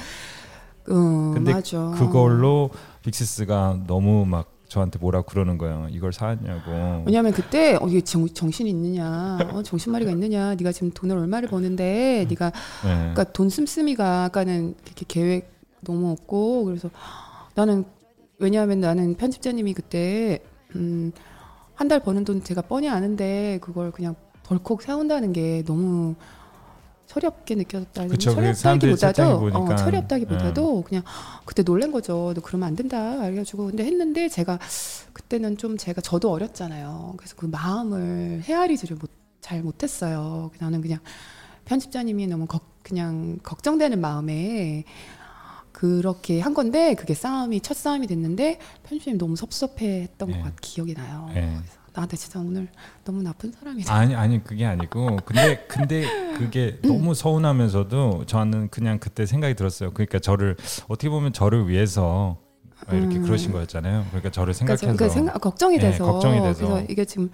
[0.91, 1.91] 음, 근데 맞아.
[1.99, 2.71] 그걸로
[3.03, 5.87] 빅시스가 너무 막 저한테 뭐라 그러는 거예요.
[5.91, 7.03] 이걸 사냐고.
[7.07, 12.27] 왜냐하면 그때 어, 이게 정, 정신이 있느냐, 어, 정신마리가 있느냐, 네가 지금 돈을 얼마를 버는데,
[12.29, 12.51] 네가
[12.85, 12.95] 네.
[12.99, 15.51] 그러니까 돈 씀씀이가 아까는 이렇게 계획
[15.81, 16.91] 너무 없고 그래서
[17.55, 17.85] 나는
[18.39, 20.41] 왜냐하면 나는 편집자님이 그때
[20.77, 21.13] 음,
[21.75, 26.17] 한 달 버는 돈 제가 뻔히 아는데 그걸 그냥 덜컥 세운다는 게 너무
[27.09, 28.07] 철이 없게 느껴졌다.
[28.07, 29.51] 그쵸, 철이 그 없다기보다도.
[29.55, 31.03] 어, 철이 없다기보다도 그냥
[31.47, 32.33] 그때 놀란 거죠.
[32.35, 33.17] 너 그러면 안 된다.
[33.17, 34.59] 그래가지고 근데 했는데 제가
[35.15, 37.15] 그때는 좀 제가 저도 어렸잖아요.
[37.17, 40.51] 그래서 그 마음을 헤아리지를 못, 잘 못했어요.
[40.59, 40.99] 나는 그냥
[41.65, 44.85] 편집자님이 너무 걱, 그냥 걱정되는 마음에
[45.73, 50.39] 그렇게 한 건데 그게 싸움이 첫 싸움이 됐는데 편집자님 너무 섭섭해했던 네.
[50.41, 51.31] 것 같 기억이 나요.
[51.33, 51.57] 네.
[51.57, 52.69] 그래서 나한테 진짜 오늘
[53.05, 53.93] 너무 나쁜 사람이다.
[53.93, 59.93] 아니 아니 그게 아니고 근데 근데 그게 너무 서운하면서도 저는 그냥 그때 생각이 들었어요.
[59.93, 60.57] 그러니까 저를
[60.89, 62.39] 어떻게 보면 저를 위해서
[62.93, 63.23] 이렇게 음.
[63.25, 64.05] 그러신 거였잖아요.
[64.11, 66.67] 그러니까 저를 그러니까 생각해서 저- 그 생각 걱정이 네, 돼서 걱정이 돼서.
[66.69, 67.31] 그래서 이게 지금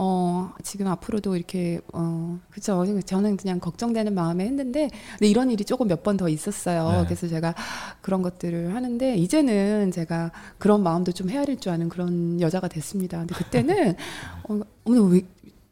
[0.00, 4.88] 어 지금 앞으로도 이렇게 어 그죠 저는 그냥 걱정되는 마음에 했는데
[5.18, 7.00] 근데 이런 일이 조금 몇 번 더 있었어요.
[7.00, 7.04] 네.
[7.04, 7.54] 그래서 제가
[8.00, 13.18] 그런 것들을 하는데 이제는 제가 그런 마음도 좀 헤아릴 줄 아는 그런 여자가 됐습니다.
[13.18, 13.94] 근데 그때는
[14.48, 15.20] 어 어머 왜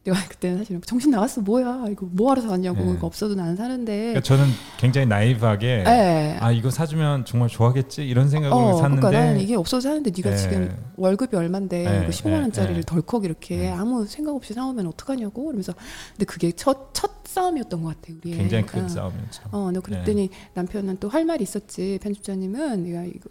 [0.06, 2.92] 내가 그때는 사실 정신 나갔어 뭐야 이거 뭐하러 사냐고 네.
[2.92, 4.46] 이거 없어도 나는 사는데 그러니까 저는
[4.78, 6.36] 굉장히 나이브하게 네.
[6.40, 10.30] 아 이거 사주면 정말 좋아하겠지 이런 생각으로 어, 샀는데 그러니까 나는 이게 없어서 사는데 네가
[10.30, 10.36] 네.
[10.36, 13.70] 지금 월급이 얼만데 네, 이거 15만 원짜리를 네, 덜컥 이렇게 네.
[13.70, 15.74] 아무 생각 없이 사오면 어떡하냐고 그러면서
[16.12, 18.88] 근데 그게 첫, 첫 싸움이었던 것 같아요 우리 굉장히 큰 어.
[18.88, 19.42] 싸움이었죠.
[19.50, 23.30] 어, 근데 그랬더니 남편은 또 할 말이 있었지 편집자님은 내가 이거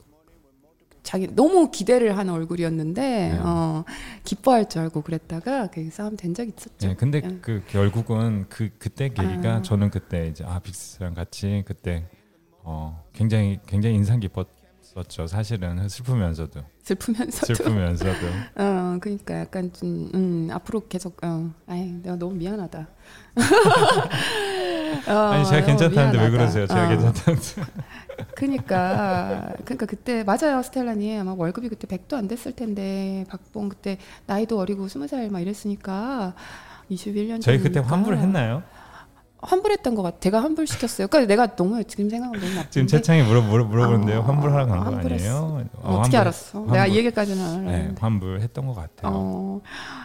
[1.05, 3.39] 자기 너무 기대를 한 얼굴이었는데 네.
[3.39, 3.85] 어,
[4.23, 6.89] 기뻐할 줄 알고 그랬다가 그 싸움 된적 있었죠.
[6.89, 7.37] 예, 근데 예.
[7.41, 9.61] 그 결국은 그 그때 계기가 아.
[9.61, 12.09] 저는 그때 이제 아 빅스랑 같이 그때
[12.63, 15.27] 어 굉장히 굉장히 인상 깊었었죠.
[15.27, 18.27] 사실은 슬프면서도 슬프면서도 슬프면서도
[18.61, 22.87] 어, 그러니까 약간 좀, 음, 앞으로 계속, 어, 아이, 내가 너무 미안하다.
[25.07, 26.31] 어, 아니 제가 괜찮다는데 왜 미안하다.
[26.37, 26.67] 그러세요?
[26.67, 27.41] 제가 어, 괜찮다는데
[28.35, 31.19] 그러니까, 그러니까 그때 맞아요, 스텔라님.
[31.21, 36.33] 아마 월급이 그때 100도 안 됐을 텐데, 박봉 그때 나이도 어리고 20살 막 이랬으니까,
[36.89, 38.63] 21년 저희 그때 환불을 했나요?
[39.41, 40.17] 환불했던 것 같아.
[40.21, 41.07] 제가 환불 시켰어요.
[41.07, 42.69] 그러니까 내가 너무 지금 생각하면 너무 나쁜데.
[42.71, 44.19] 지금 채창이 물어 물어 물어보는데요.
[44.19, 45.27] 어, 환불하러 간거 환불했어.
[45.47, 45.67] 아니에요?
[45.83, 46.59] 어, 떻게 알았어?
[46.61, 48.01] 내가 환불- 이 얘기까지는 안 네, 알았는데.
[48.01, 49.11] 환불했던 것 같아요.
[49.13, 49.61] 어,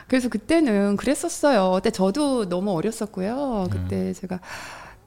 [0.09, 1.73] 그래서 그때는 그랬었어요.
[1.77, 3.65] 그때 저도 너무 어렸었고요.
[3.65, 3.71] 음.
[3.71, 4.41] 그때 제가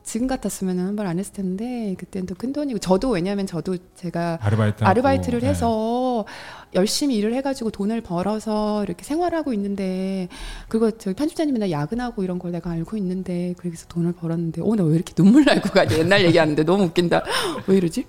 [0.03, 4.37] 지금 같았으면 한 번 안 했을 텐데 그때는 또 큰 돈이고 저도 왜냐하면 저도 제가
[4.41, 5.47] 아르바이트 아르바이트를 네.
[5.47, 6.25] 해서
[6.73, 10.27] 열심히 일을 해가지고 돈을 벌어서 이렇게 생활하고 있는데
[10.67, 14.83] 그리고 저희 편집자님이 나 야근하고 이런 걸 내가 알고 있는데 그래서 돈을 벌었는데 어 나
[14.83, 17.23] 왜 이렇게 눈물 날고 가냐 옛날 얘기하는데 너무 웃긴다
[17.67, 18.05] 왜 이러지?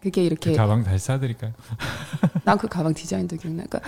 [0.00, 1.52] 그게 이렇게 그 가방 다시 사드릴까요?
[2.44, 3.64] 난 그 가방 디자인도 기억나.
[3.64, 3.80] 그러니까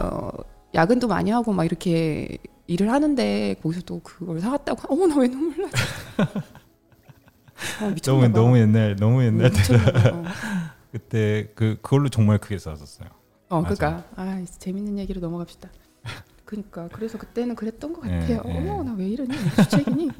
[0.00, 0.30] 어,
[0.74, 2.38] 야근도 많이 하고 막 이렇게
[2.68, 4.94] 일을 하는데 거기서 또 그걸 사갔다고.
[4.94, 5.68] 어머 나 왜 눈물 나?
[7.84, 8.38] 어, 미쳤나 너무 봐.
[8.40, 10.10] 너무 옛날 너무 옛날 때 봐.
[10.14, 10.24] 어.
[10.92, 13.08] 그때 그 그걸로 정말 크게 싸웠었어요.
[13.48, 13.74] 어, 맞아.
[13.74, 15.68] 그러니까 아 재밌는 얘기로 넘어갑시다.
[16.44, 18.42] 그러니까 그래서 그때는 그랬던 것 예, 같아요.
[18.46, 18.56] 예.
[18.58, 19.30] 어머 나 왜 이러니?
[19.36, 20.10] 왜 주책이니?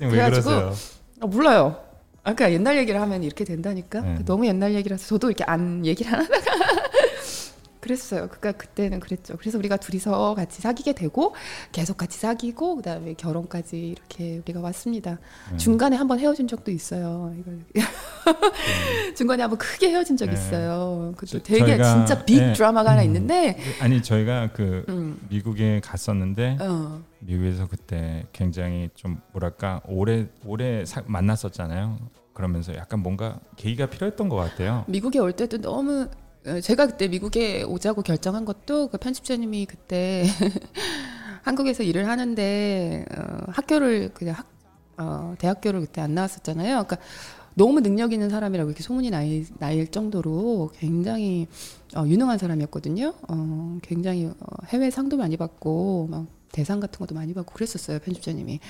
[0.00, 0.72] 왜 그래가지고 그러세요?
[1.20, 1.80] 아, 몰라요.
[2.22, 4.00] 아, 그러니까 옛날 얘기를 하면 이렇게 된다니까.
[4.00, 4.18] 네.
[4.24, 6.87] 너무 옛날 얘기라서 저도 이렇게 안 얘기를 안 하다가
[7.92, 8.28] 그랬어요.
[8.28, 9.36] 그러니까 그때는 그랬죠.
[9.38, 11.34] 그래서 우리가 둘이서 같이 사귀게 되고
[11.72, 15.18] 계속 같이 사귀고 그다음에 결혼까지 이렇게 우리가 왔습니다.
[15.52, 15.56] 음.
[15.56, 17.34] 중간에 한번 헤어진 적도 있어요.
[17.40, 17.50] 이거
[19.16, 20.32] 중간에 한번 크게 헤어진 적 네.
[20.34, 21.12] 있어요.
[21.16, 22.52] 그것도 저- 되게 저희가- 진짜 빅 네.
[22.52, 23.06] 드라마가 하나 음.
[23.06, 25.18] 있는데 아니 저희가 그 음.
[25.30, 27.00] 미국에 갔었는데 어.
[27.20, 31.98] 미국에서 그때 굉장히 좀 뭐랄까 오래 오래 사- 만났었잖아요.
[32.34, 34.84] 그러면서 약간 뭔가 계기가 필요했던 것 같아요.
[34.86, 36.08] 미국에 올 때도 너무 어,
[36.62, 40.24] 제가 그때 미국에 오자고 결정한 것도 그 편집자님이 그때
[41.42, 44.46] 한국에서 일을 하는데 어, 학교를 그냥 학,
[44.98, 46.84] 어, 대학교를 그때 안 나왔었잖아요.
[46.84, 46.98] 그러니까
[47.54, 51.48] 너무 능력 있는 사람이라고 이렇게 소문이 나일, 나일 정도로 굉장히
[51.96, 53.14] 어, 유능한 사람이었거든요.
[53.28, 58.60] 어, 굉장히 어, 해외 상도 많이 받고 막 대상 같은 것도 많이 받고 그랬었어요 편집자님이.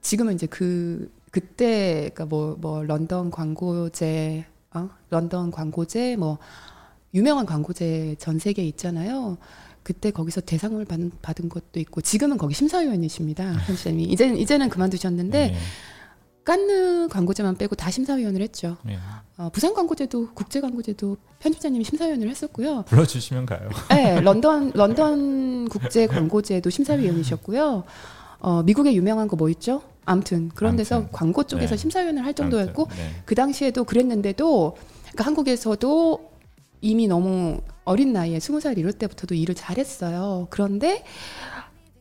[0.00, 4.90] 지금은 이제 그 그때 그러니까 뭐, 뭐 런던 광고제, 어?
[5.10, 6.38] 런던 광고제 뭐
[7.14, 9.38] 유명한 광고제 전 세계에 있잖아요.
[9.82, 15.48] 그때 거기서 대상을 받은, 받은 것도 있고 지금은 거기 심사위원이십니다 편집자님이 이제는 이제는 그만두셨는데.
[15.48, 15.56] 네.
[16.44, 18.76] 깐느 광고제만 빼고 다 심사위원을 했죠.
[18.84, 18.98] 네.
[19.36, 22.82] 어, 부산 광고제도 국제 광고제도 편집자님이 심사위원을 했었고요.
[22.88, 23.68] 불러주시면 가요.
[23.90, 27.84] 네, 런던 런던 국제 광고제도 심사위원이셨고요.
[28.40, 29.82] 어, 미국에 유명한 거 뭐 있죠?
[30.04, 31.76] 아무튼 그런 데서 아무튼, 광고 쪽에서 네.
[31.76, 33.10] 심사위원을 할 정도였고 아무튼, 네.
[33.24, 36.31] 그 당시에도 그랬는데도 그러니까 한국에서도
[36.82, 40.48] 이미 너무 어린 나이에 스무 살 이럴 때부터도 일을 잘했어요.
[40.50, 41.04] 그런데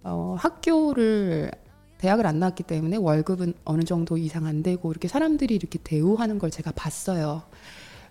[0.04, 1.52] 어, 학교를
[2.00, 6.50] 대학을 안 나왔기 때문에 월급은 어느 정도 이상 안 되고 이렇게 사람들이 이렇게 대우하는 걸
[6.50, 7.44] 제가 봤어요.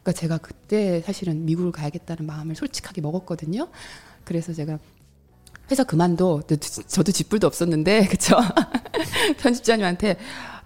[0.03, 3.69] 그러니까 제가 그때 사실은 미국을 가야겠다는 마음을 솔직하게 먹었거든요.
[4.25, 4.79] 그래서 제가
[5.71, 6.43] 회사 그만둬.
[6.87, 8.37] 저도 뒷불도 없었는데, 그쵸?
[9.39, 10.19] 편집자님한테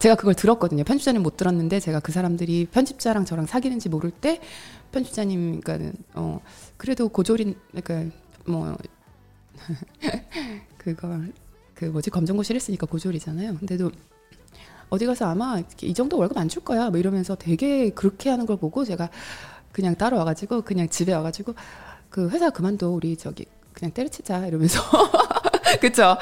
[0.05, 0.85] 제가 그걸 들었거든요.
[0.85, 4.39] 편집자님 못 들었는데 제가 그 사람들이 편집자랑 저랑 사귀는지 모를 때
[4.93, 6.43] 편집자님, 그러니까 어
[6.77, 8.77] 그래도 고졸인, 그러니까 뭐
[10.77, 11.33] 그걸
[11.73, 13.57] 그 뭐지 검정고시를 했으니까 고졸이잖아요.
[13.57, 13.91] 근데도
[14.91, 16.91] 어디 가서 아마 이 정도 월급 안 줄 거야.
[16.91, 19.09] 뭐 이러면서 되게 그렇게 하는 걸 보고 제가
[19.73, 21.55] 그냥 따라와가지고 그냥 집에 와가지고
[22.11, 24.83] 그 회사 그만둬 우리 저기 그냥 때려치자 이러면서
[25.81, 26.19] 그쵸?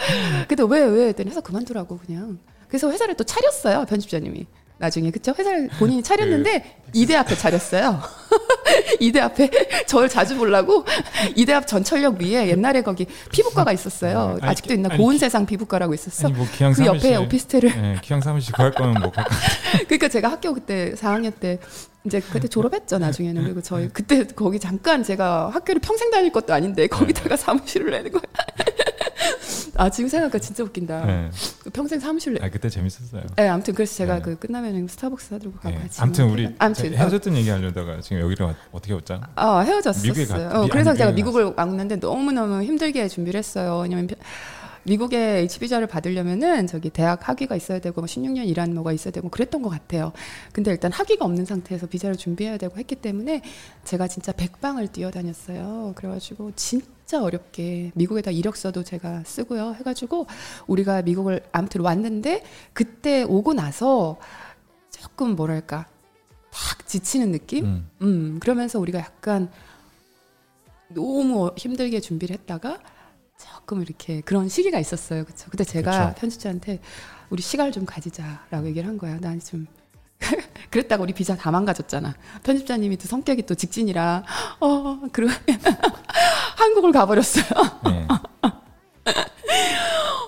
[0.47, 1.09] 근데 왜 왜?
[1.09, 2.39] 했더니 회사 그만두라고 그냥.
[2.73, 4.47] 그래서 회사를 또 차렸어요 편집자님이.
[4.79, 5.35] 나중에 그쵸?
[5.39, 8.01] 회사를 본인이 차렸는데 이대 앞에 차렸어요.
[8.99, 9.51] 이대 앞에
[9.87, 10.87] 저를 자주 보려고
[11.37, 14.39] 이대 앞 전철역 위에 옛날에 거기 피부과가 있었어요.
[14.41, 14.89] 아니, 아직도 있나?
[14.91, 16.31] 아니, 고운 세상 피부과라고 있었어.
[16.31, 19.12] 뭐 기왕 그 옆에 오피스텔을 네, 기왕 사무실 구할 거면 뭐?
[19.87, 21.59] 그러니까 제가 학교 그때 4학년 때
[22.05, 26.87] 이제 그때 졸업했죠 나중에는 그리고 저희 그때 거기 잠깐 제가 학교를 평생 다닐 것도 아닌데
[26.87, 28.23] 거기다가 사무실을 내는 거야.
[29.77, 31.07] 아 지금 생각하니까 진짜 웃긴다.
[31.07, 31.31] 네.
[31.73, 32.45] 평생 사무실 내.
[32.45, 33.23] 아 그때 재밌었어요.
[33.37, 34.23] 네, 아무튼 그래서 제가 네.
[34.23, 35.89] 그 끝나면 스타벅스 사들고 가고 네.
[35.99, 39.20] 아무튼 우리 아무튼 헤어졌던 얘기 하려다가 지금 여기로 와- 어떻게 왔죠?
[39.35, 40.12] 아 헤어졌었어요.
[40.12, 43.79] 미국에 가- 어, 미- 그래서 아, 제가 미국을 왔는데 너무 너무 힘들게 준비를 했어요.
[43.83, 44.18] 왜냐면 편-
[44.85, 49.28] 미국에 H 비자를 받으려면은 저기 대학 학위가 있어야 되고 뭐 16년 일한 뭐가 있어야 되고
[49.28, 50.12] 그랬던 것 같아요.
[50.53, 53.43] 근데 일단 학위가 없는 상태에서 비자를 준비해야 되고 했기 때문에
[53.85, 55.93] 제가 진짜 백방을 뛰어다녔어요.
[55.95, 59.74] 그래가지고 진짜 어렵게 미국에다 이력서도 제가 쓰고요.
[59.78, 60.26] 해가지고
[60.66, 64.18] 우리가 미국을 아무튼 왔는데 그때 오고 나서
[64.91, 65.87] 조금 뭐랄까
[66.51, 67.64] 탁 지치는 느낌?
[67.64, 67.91] 음.
[68.03, 69.49] 음, 그러면서 우리가 약간
[70.89, 72.78] 너무 힘들게 준비를 했다가
[73.73, 75.25] 조금 이렇게 그런 시기가 있었어요.
[75.25, 75.47] 그쵸?
[75.51, 76.20] 근데 제가 그쵸.
[76.20, 76.81] 편집자한테
[77.31, 79.18] 우리 시간을 좀 가지자라고 얘기를 한 거야.
[79.18, 79.66] 난 좀
[80.70, 82.14] 그랬다가 우리 비자 다 망가졌잖아.
[82.43, 84.25] 편집자님이 또 성격이 또 직진이라
[84.61, 85.27] 어, 그러
[86.59, 87.45] 한국을 가버렸어요.
[87.87, 88.07] 네.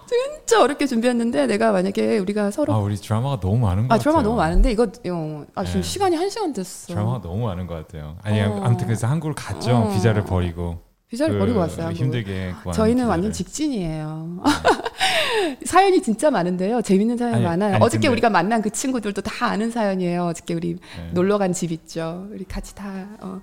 [0.08, 4.02] 진짜 어렵게 준비했는데 내가 만약에 우리가 서로 아 우리 드라마가 너무 많은 것아 같아요.
[4.02, 5.86] 드라마 너무 많은데 이거 어, 아 지금 네.
[5.86, 6.86] 시간이 한 시간 됐어.
[6.94, 8.16] 드라마가 너무 많은 것 같아요.
[8.22, 8.62] 아니 어.
[8.64, 9.76] 아무튼 그래서 한국을 갔죠.
[9.76, 9.90] 어.
[9.92, 10.80] 비자를 버리고.
[11.14, 11.90] 비자를 그 버리고 왔어요.
[11.92, 13.06] 힘들게 저희는.
[13.06, 14.42] 완전 직진이에요.
[15.64, 16.82] 사연이 진짜 많은데요.
[16.82, 17.74] 재밌는 사연이 아니, 많아요.
[17.76, 20.24] 아니, 어저께 근데- 우리가 만난 그 친구들도 다 아는 사연이에요.
[20.26, 21.10] 어저께 우리 네.
[21.12, 22.26] 놀러 간 집 있죠.
[22.32, 23.40] 우리 같이 다 어,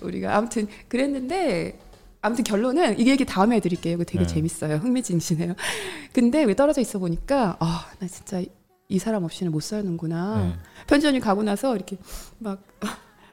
[0.00, 1.76] 우리가 아무튼 그랬는데
[2.20, 3.94] 아무튼 결론은 이 얘기 다음에 해드릴게요.
[3.94, 4.26] 이거 되게 네.
[4.26, 4.76] 재밌어요.
[4.76, 5.54] 흥미진진해요.
[6.12, 8.48] 근데 왜 떨어져 있어 보니까 아 나 진짜 이-
[8.88, 10.36] 이 사람 없이는 못 사는구나.
[10.38, 10.52] 네.
[10.86, 11.96] 편집자님 가고 나서 이렇게
[12.38, 12.62] 막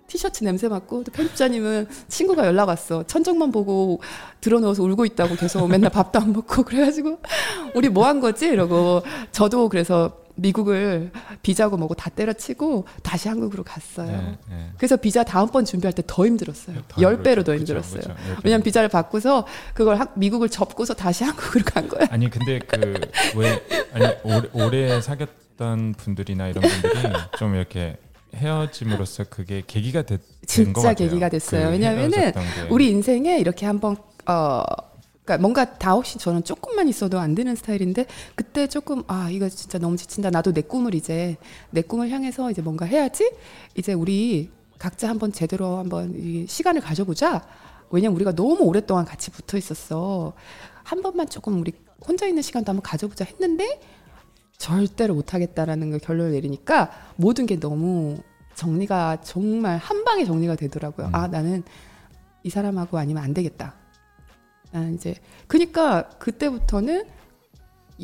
[0.10, 3.04] 티셔츠 냄새 맡고 또 편집자님은 친구가 연락 왔어.
[3.04, 4.02] 천정만 보고
[4.42, 7.20] 들어누워서 울고 있다고 계속 맨날 밥도 안 먹고 그래가지고
[7.76, 8.48] 우리 뭐 한 거지?
[8.48, 11.12] 이러고 저도 그래서 미국을
[11.44, 14.08] 비자고 뭐고 다 때려치고 다시 한국으로 갔어요.
[14.08, 14.72] 네, 네.
[14.78, 16.78] 그래서 비자 다음번 준비할 때 더 힘들었어요.
[16.88, 18.02] 더열 배로 더 힘들었어요.
[18.08, 18.36] 열 배로.
[18.46, 22.08] 왜냐면 비자를 바꾸서 그걸 학- 미국을 접고서 다시 한국으로 간 거야.
[22.10, 23.00] 아니 근데 그
[23.36, 23.62] 왜
[23.94, 27.98] 아니 오래, 오래 사귀었던 분들이나 이런 분들이 좀 이렇게
[28.36, 30.96] 헤어짐으로써 그게 계기가 됐, 진짜 같아요.
[30.96, 31.68] 계기가 됐어요.
[31.68, 32.34] 그 왜냐면은 게.
[32.70, 34.64] 우리 인생에 이렇게 한번 어
[35.24, 38.06] 그러니까 뭔가 다 혹시 저는 조금만 있어도 안 되는 스타일인데
[38.36, 40.30] 그때 조금 아 이거 진짜 너무 지친다.
[40.30, 41.38] 나도 내 꿈을 이제
[41.70, 43.32] 내 꿈을 향해서 이제 뭔가 해야지.
[43.76, 47.46] 이제 우리 각자 한번 제대로 한번 이 시간을 가져보자.
[47.92, 50.34] 왜냐면 우리가 너무 오랫동안 같이 붙어 있었어.
[50.84, 51.74] 한 번만 조금 우리
[52.08, 53.80] 혼자 있는 시간도 한번 가져보자 했는데
[54.70, 58.18] 절대로 못하겠다라는 걸 결론을 내리니까 모든 게 너무
[58.56, 61.08] 정리가 정말 한 방에 정리가 되더라고요.
[61.08, 61.16] 음.
[61.16, 61.64] 아 나는
[62.44, 63.74] 이 사람하고 아니면 안 되겠다.
[64.72, 65.16] 나는 이제
[65.48, 67.06] 그러니까 그때부터는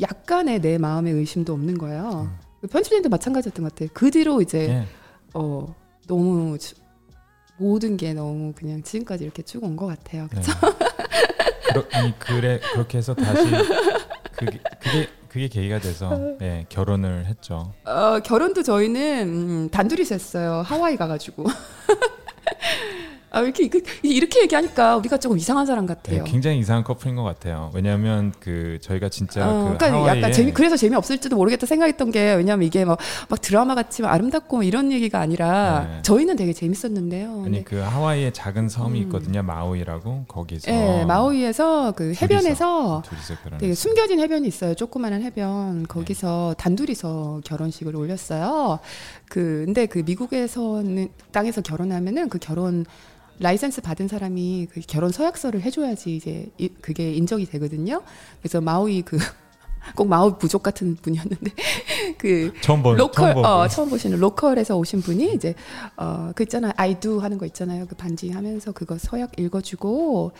[0.00, 2.28] 약간의 내 마음의 의심도 없는 거예요.
[2.62, 2.68] 음.
[2.68, 3.88] 편집자님도 마찬가지였던 것 같아요.
[3.92, 4.84] 그 뒤로 이제 예.
[5.34, 5.74] 어
[6.08, 6.74] 너무 주-
[7.58, 10.26] 모든 게 너무 그냥 지금까지 이렇게 쭉 온 것 같아요.
[10.32, 10.40] 네.
[10.40, 10.52] 그쵸?
[11.68, 13.44] 그러, 아니 그래 그렇게 해서 다시
[14.32, 17.74] 그게 그게 그게 계기가 돼서 예, 결혼을 했죠.
[17.84, 20.62] 어, 결혼도 저희는 음, 단둘이서 했어요.
[20.64, 21.44] 하와이 가가지고.
[23.36, 26.24] 아, 이렇게 그- 이렇게 얘기하니까 우리가 조금 이상한 사람 네, 같아요.
[26.24, 27.70] 굉장히 이상한 커플인 것 같아요.
[27.74, 32.32] 왜냐하면 그 저희가 진짜 어, 그 그러니까 약간 재미 그래서 재미 없을지도 모르겠다 생각했던 게
[32.34, 36.02] 왜냐면 이게 막, 막 드라마 같이 막 아름답고 뭐 이런 얘기가 아니라 네.
[36.02, 37.42] 저희는 되게 재밌었는데요.
[37.44, 39.02] 아니 그 하와이에 작은 섬이 음.
[39.04, 39.42] 있거든요.
[39.42, 43.58] 마우이라고 거기서 예, 마우이에서 그 해변에서 둘이서 결혼.
[43.58, 44.74] 되게 숨겨진 해변이 있어요.
[44.74, 45.86] 조그마한 해변.
[45.88, 48.78] 거기서 단둘이서 결혼식을 올렸어요.
[49.28, 52.86] 그 근데 그 미국에서는 땅에서 결혼하면은 그 결혼
[53.38, 58.02] 라이센스 받은 사람이 그 결혼 서약서를 해줘야지 이제 이- 그게 인정이 되거든요.
[58.40, 59.18] 그래서 마우이 그
[59.94, 61.52] 꼭 마우이 부족 같은 분이었는데
[62.18, 63.68] 그 처음 본 로컬 처음 본어 분.
[63.68, 65.54] 처음 보시는 로컬에서 오신 분이 이제
[65.94, 70.32] 어그 있잖아 I do 하는 거 있잖아요 그 반지 하면서 그거 서약 읽어주고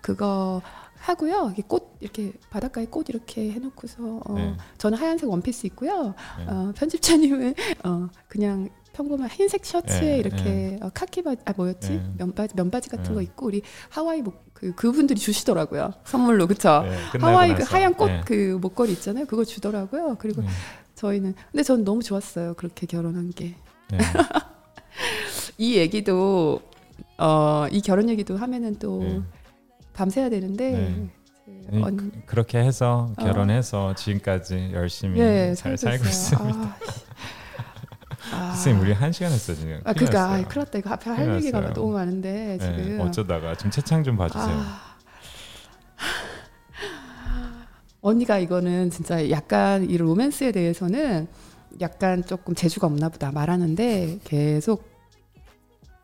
[0.00, 0.62] 그거
[1.00, 4.54] 하고요 꽃 이렇게 바닷가에 꽃 이렇게 해놓고서 어 네.
[4.78, 6.44] 저는 하얀색 원피스 입고요 네.
[6.46, 12.02] 어 편집자님은 어 그냥 평범한 흰색 셔츠에 네, 이렇게 어, 카키 바지 아 뭐였지 네.
[12.18, 13.14] 면바지 면바지 같은 네.
[13.14, 17.62] 거 입고 우리 하와이 목, 그 그분들이 주시더라고요 선물로 그쵸 네, 끝나고 하와이 그.
[17.62, 18.20] 하얀 꽃 네.
[18.26, 20.48] 그 목걸이 있잖아요 그거 주더라고요 그리고 네.
[20.94, 23.54] 저희는 근데 전 너무 좋았어요 그렇게 결혼한 게
[25.58, 25.76] 이 네.
[25.80, 26.60] 얘기도
[27.18, 29.22] 어 이 결혼 얘기도 하면은 또 네.
[29.94, 31.08] 밤새야 되는데 네.
[31.62, 33.22] 제 아니, 언- 그- 그렇게 해서 어.
[33.24, 36.04] 결혼해서 지금까지 열심히 예잘 살고.
[36.04, 36.58] 있습니다.
[36.60, 36.76] 아,
[38.24, 38.30] 씨.
[38.30, 39.80] 선생님 우리 한 시간 했어 지금.
[39.84, 40.32] 아 그니까.
[40.32, 41.74] 아, 큰일 났다 이거 앞에 할 얘기가 났어요.
[41.74, 44.46] 너무 많은데 네, 지금 어쩌다가 좀 채창 좀 봐주세요.
[44.48, 44.92] 아.
[48.00, 51.28] 언니가 이거는 진짜 약간 이 로맨스에 대해서는
[51.80, 54.90] 약간 조금 재주가 없나 보다 말하는데 계속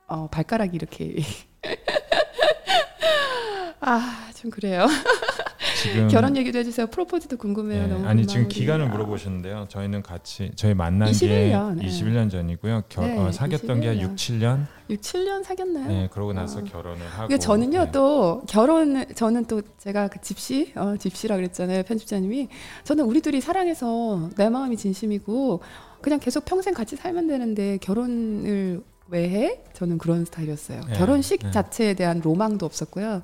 [0.06, 1.16] 어, 발가락이 이렇게
[3.80, 4.86] 아 좀 그래요.
[5.82, 6.88] 지금 결혼 얘기도 해주세요.
[6.88, 7.86] 프로포즈도 궁금해요.
[7.86, 8.48] 네, 아니 지금.
[8.48, 8.88] 기간을 아.
[8.88, 9.66] 물어보셨는데요.
[9.68, 11.88] 저희는 같이 저희 만난 21년, 게 네.
[11.88, 12.84] 21년 전이고요.
[12.88, 14.00] 결, 네, 어, 사귀었던 게 21년.
[14.00, 14.66] 6, 7년.
[14.90, 15.88] 6, 7년 사귀었나요?
[15.88, 16.62] 네, 그러고 나서 아.
[16.62, 17.28] 결혼을 하고.
[17.28, 17.92] 근데 저는요 네.
[17.92, 22.48] 또 결혼 저는 또 제가 그 집시 어, 집시라 그랬잖아요 편집자님이
[22.84, 25.62] 저는 우리 둘이 사랑해서 내 마음이 진심이고
[26.00, 29.60] 그냥 계속 평생 같이 살면 되는데 결혼을 왜 해?
[29.72, 30.80] 저는 그런 스타일이었어요.
[30.86, 31.50] 네, 결혼식 네.
[31.50, 33.22] 자체에 대한 로망도 없었고요.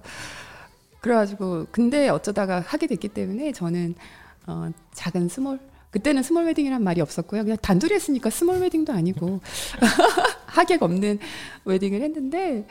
[1.05, 3.95] 그래가지고 근데 어쩌다가 하게 됐기 때문에 저는
[4.47, 5.59] 어, 작은 small
[5.91, 7.43] 그때는 small wedding이란 말이 없었고요.
[7.43, 9.41] 그냥 단둘이 했으니까 small wedding도 아니고
[10.49, 11.19] 하객 없는
[11.67, 12.67] 웨딩을 했는데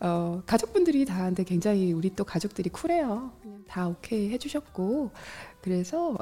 [0.00, 3.30] 어, 가족분들이 다 근데 굉장히 우리 또 가족들이 쿨해요.
[3.68, 5.12] 다 오케이 해주셨고
[5.60, 6.18] 그래서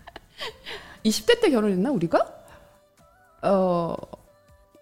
[1.06, 2.18] 20대 때 결혼했나 우리가?
[3.44, 3.96] 어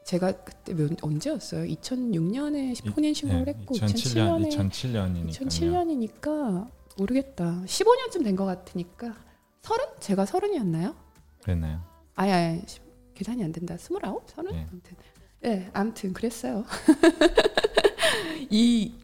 [0.08, 1.64] 제가 그때 몇, 언제였어요?
[1.66, 5.28] 2006년에 혼인 신고를 네, 했고 2007년 2007년에 2007년이니까요.
[5.28, 7.62] 2007년이니까 모르겠다.
[7.66, 9.14] 15년쯤 된 것 같으니까
[9.60, 9.84] 서른?
[10.00, 10.96] 제가 서른이었나요?
[11.42, 11.82] 그랬나요?
[12.14, 12.80] 아니 아니 시-
[13.14, 13.76] 계산이 안 된다.
[13.76, 14.24] 스물아홉?
[14.30, 14.52] 서른?
[14.52, 14.66] 네.
[14.70, 14.96] 아무튼
[15.40, 16.64] 네, 아무튼 그랬어요.
[18.48, 18.94] 이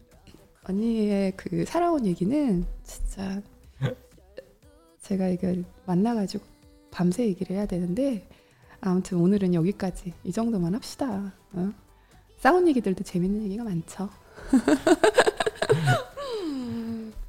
[0.67, 3.43] 언니의 그 살아온 얘기는 진짜
[5.03, 6.43] 제가 이걸 만나가지고
[6.91, 8.27] 밤새 얘기를 해야 되는데
[8.87, 11.33] 아무튼 오늘은 여기까지 이 정도만 합시다.
[11.53, 11.73] 어?
[12.37, 14.11] 싸운 얘기들도 재밌는 얘기가 많죠.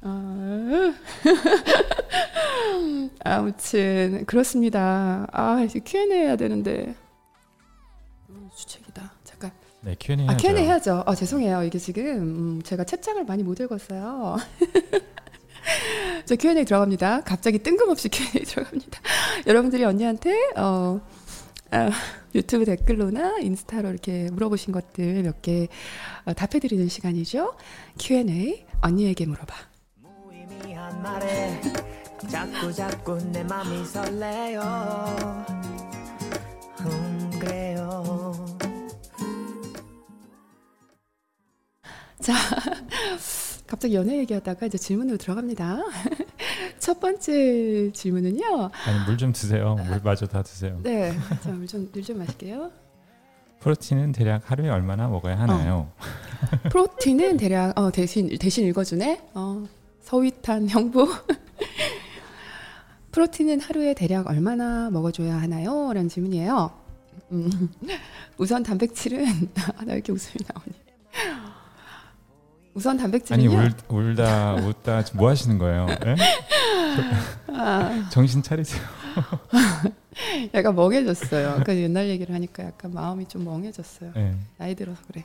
[0.02, 0.92] 아,
[3.24, 5.26] 아무튼 그렇습니다.
[5.32, 6.94] 아 이제 Q&A 해야 되는데
[8.28, 9.12] 음, 주책이다.
[9.24, 9.50] 잠깐.
[9.80, 10.48] 네, Q&A 아 하죠.
[10.48, 11.04] Q&A 해야죠.
[11.06, 11.62] 아 죄송해요.
[11.62, 14.36] 이게 지금 음, 제가 채팅을 많이 못 읽었어요.
[16.26, 17.22] 저 Q&A 들어갑니다.
[17.22, 19.00] 갑자기 뜬금없이 Q&A 들어갑니다.
[19.46, 21.00] 여러분들이 언니한테 어,
[21.70, 21.90] 아,
[22.34, 25.68] 유튜브 댓글로나 인스타로 이렇게 물어보신 것들 몇개
[26.24, 27.56] 어, 답해드리는 시간이죠.
[27.98, 29.54] Q&A 언니에게 물어봐.
[29.96, 31.60] 무의미한 말에
[32.30, 34.60] 자꾸 자꾸 내 맘이 설레요
[36.80, 38.56] 음 그래요
[42.20, 42.32] 자,
[43.66, 45.78] 갑자기 연애 얘기하다가 이제 질문으로 들어갑니다.
[46.78, 48.70] 첫 번째 질문은요.
[48.86, 49.76] 아니 물 좀 드세요.
[49.88, 50.78] 물 마저 다 드세요.
[50.82, 51.12] 네,
[51.42, 52.70] 자, 물좀 물 좀 마실게요.
[53.60, 55.90] 프로틴은 대략 하루에 얼마나 먹어야 하나요?
[56.70, 59.22] 프로틴은 대략 어, 대신 대신 읽어주네.
[59.34, 59.66] 어,
[60.02, 61.08] 서위탄 형부.
[63.12, 65.92] 프로틴은 하루에 대략 얼마나 먹어줘야 하나요?
[65.92, 66.70] 라는 질문이에요.
[67.32, 67.70] 음,
[68.36, 69.24] 우선 단백질은
[69.78, 71.55] 아, 나 이렇게 웃음이 나오니.
[72.76, 73.50] 우선 아니 단백질은요.
[73.88, 75.86] 울, 울다 웃다 뭐 하시는 거예요?
[76.04, 76.14] 예?
[77.58, 78.82] 아, 정신 차리세요.
[80.52, 81.62] 약간 멍해졌어요.
[81.64, 84.12] 그 옛날 얘기를 하니까 약간 마음이 좀 멍해졌어요.
[84.14, 84.34] 네.
[84.58, 85.24] 나이 들어서 그래.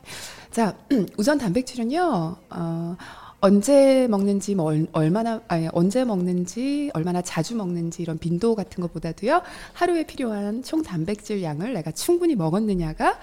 [0.49, 0.75] 자,
[1.17, 2.35] 우선 단백질은요.
[2.51, 2.97] 어,
[3.41, 9.41] 언제 먹는지 뭐 얼- 얼마나 아니 언제 먹는지 얼마나 자주 먹는지 이런 빈도 같은 것보다도요.
[9.73, 13.19] 하루에 필요한 총 단백질 양을 내가 충분히 먹었느냐가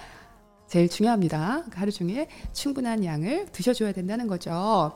[0.69, 1.63] 제일 중요합니다.
[1.71, 4.93] 그 하루 중에 충분한 양을 드셔줘야 된다는 거죠.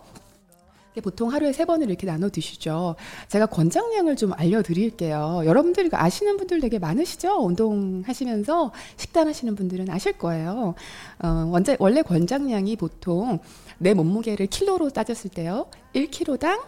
[1.01, 2.95] 보통 하루에 세 번을 이렇게 나눠 드시죠.
[3.27, 5.41] 제가 권장량을 좀 알려드릴게요.
[5.45, 7.43] 여러분들 이거 아시는 분들 되게 많으시죠?
[7.43, 10.75] 운동하시면서 식단하시는 분들은 아실 거예요.
[11.23, 13.39] 어, 원래, 원래 권장량이 보통
[13.79, 15.65] 내 몸무게를 킬로로 따졌을 때요.
[15.95, 16.61] 1kg당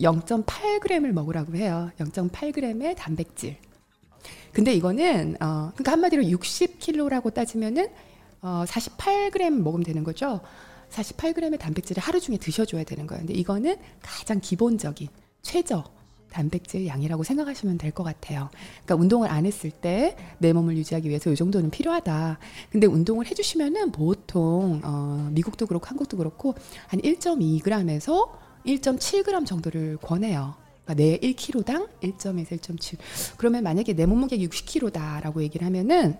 [0.00, 1.90] 0.8g을 먹으라고 해요.
[1.98, 3.58] 0.8g의 단백질.
[4.52, 7.88] 근데 이거는 어, 그러니까 한마디로 60kg라고 따지면은
[8.46, 10.40] 어, 48g 먹으면 되는 거죠.
[10.90, 13.20] 48g의 단백질을 하루 중에 드셔줘야 되는 거예요.
[13.26, 15.08] 근데 이거는 가장 기본적인
[15.42, 15.82] 최저
[16.30, 18.50] 단백질 양이라고 생각하시면 될 것 같아요.
[18.84, 22.38] 그러니까 운동을 안 했을 때 내 몸을 유지하기 위해서 이 정도는 필요하다.
[22.70, 26.54] 근데 운동을 해주시면은 보통 어, 미국도 그렇고 한국도 그렇고
[26.86, 28.30] 한 1.2g에서
[28.64, 30.54] 1.7g 정도를 권해요.
[30.84, 32.98] 그러니까 내 1kg당 1.1에서 1.7.
[33.38, 36.16] 그러면 만약에 내 몸무게 60kg다라고 얘기를 하면은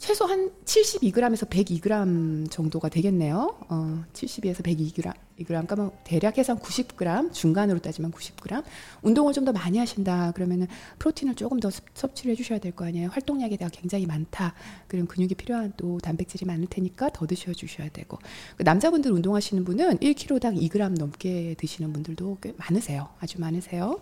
[0.00, 3.54] 최소 한 72g에서 102g 정도가 되겠네요.
[3.68, 4.94] 어, 72에서 102g,
[5.40, 8.64] 2g, 그러면 대략 해서 90g, 중간으로 따지면 90g.
[9.02, 10.32] 운동을 좀 더 많이 하신다.
[10.32, 10.66] 그러면은
[10.98, 13.08] 프로틴을 조금 더 섭- 섭취를 해주셔야 될 거 아니에요.
[13.10, 14.54] 활동량이 내가 굉장히 많다.
[14.88, 18.18] 그럼 근육이 필요한 또 단백질이 많을 테니까 더 드셔 주셔야 되고.
[18.56, 23.08] 그 남자분들 운동하시는 분은 1kg당 2g 넘게 드시는 분들도 꽤 많으세요.
[23.20, 24.00] 아주 많으세요.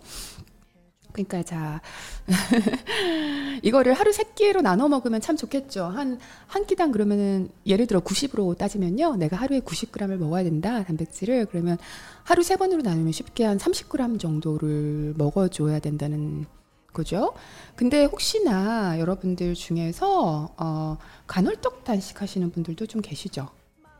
[1.24, 1.80] 그러니까 자
[3.62, 5.84] 이거를 하루 세 끼로 나눠 먹으면 참 좋겠죠.
[5.84, 6.18] 한
[6.48, 9.16] 한 끼당 그러면은 예를 들어 90으로 따지면요.
[9.16, 10.82] 내가 하루에 90g을 먹어야 된다.
[10.82, 11.76] 단백질을 그러면
[12.24, 16.46] 하루 세 번으로 나누면 쉽게 한 30g 정도를 먹어 줘야 된다는
[16.92, 17.34] 거죠.
[17.76, 20.96] 근데 혹시나 여러분들 중에서 어
[21.26, 23.48] 간헐적 단식 하시는 분들도 좀 계시죠.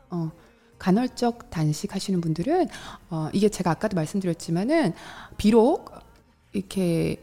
[0.09, 0.31] 어
[0.79, 2.67] 간헐적 단식 하시는 분들은
[3.11, 4.93] 어 이게 제가 아까도 말씀드렸지만은
[5.37, 5.91] 비록
[6.53, 7.17] 이렇게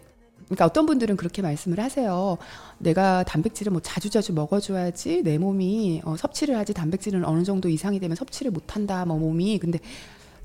[0.47, 2.39] 그러니까 어떤 분들은 그렇게 말씀을 하세요.
[2.79, 8.15] 내가 단백질을 뭐 자주자주 먹어줘야지 내 몸이 어, 섭취를 하지 단백질은 어느 정도 이상이 되면
[8.17, 9.05] 섭취를 못한다.
[9.05, 9.81] 뭐 몸이 근데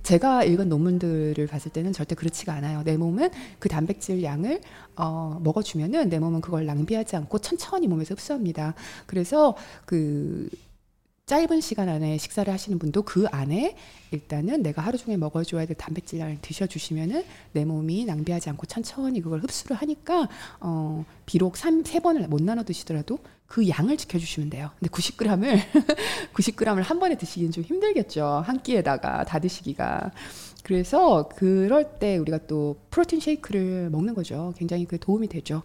[0.01, 2.81] 제가 읽은 논문들을 봤을 때는 절대 그렇지가 않아요.
[2.83, 3.29] 내 몸은
[3.59, 4.61] 그 단백질 양을
[4.95, 8.73] 어, 먹어주면은 내 몸은 그걸 낭비하지 않고 천천히 몸에서 흡수합니다.
[9.05, 9.55] 그래서
[9.85, 10.49] 그
[11.31, 13.77] 짧은 시간 안에 식사를 하시는 분도 그 안에
[14.11, 19.77] 일단은 내가 하루 종일 먹어줘야 될 단백질을 드셔주시면은 내 몸이 낭비하지 않고 천천히 그걸 흡수를
[19.77, 20.27] 하니까
[20.59, 24.71] 어 비록 삼, 세 번을 못 나눠 드시더라도 그 양을 지켜주시면 돼요.
[24.77, 25.29] 근데 90g을
[26.33, 28.43] 90g을 한 번에 드시기는 좀 힘들겠죠.
[28.45, 30.11] 한 끼에다가 다 드시기가.
[30.63, 34.53] 그래서 그럴 때 우리가 또 프로틴 쉐이크를 먹는 거죠.
[34.57, 35.63] 굉장히 그 도움이 되죠.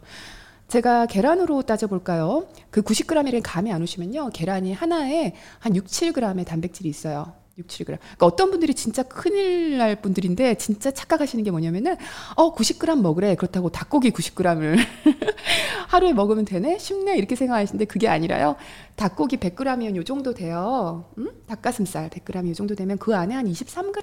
[0.68, 2.48] 제가 계란으로 따져볼까요?
[2.70, 4.30] 그 90g이라는 감이 안 오시면요.
[4.30, 7.34] 계란이 하나에 한 6, 7g의 단백질이 있어요.
[7.58, 7.84] 6, 7g.
[7.86, 11.96] 그러니까 어떤 분들이 진짜 큰일 날 분들인데 진짜 착각하시는 게 뭐냐면은
[12.34, 13.34] 어 90g 먹으래.
[13.36, 14.76] 그렇다고 닭고기 90g을
[15.88, 16.78] 하루에 먹으면 되네?
[16.78, 17.16] 쉽네?
[17.16, 18.56] 이렇게 생각하시는데 그게 아니라요.
[18.96, 21.04] 닭고기 100g이면 요 정도 돼요.
[21.18, 21.30] 음?
[21.46, 24.02] 닭가슴살 100g이 요 정도 되면 그 안에 한 23g?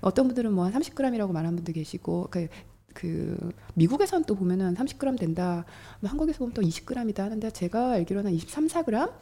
[0.00, 2.48] 어떤 분들은 뭐 한 30g이라고 말하는 분도 계시고 그,
[2.94, 3.36] 그
[3.74, 5.66] 미국에선 또 보면은 30g 된다.
[6.00, 9.12] 뭐 한국에서 보면 또 20g이다 하는데 제가 알기로는 23, 4g,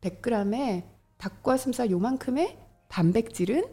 [0.00, 0.84] 100g에
[1.18, 2.56] 닭가슴살 요만큼의
[2.88, 3.64] 단백질은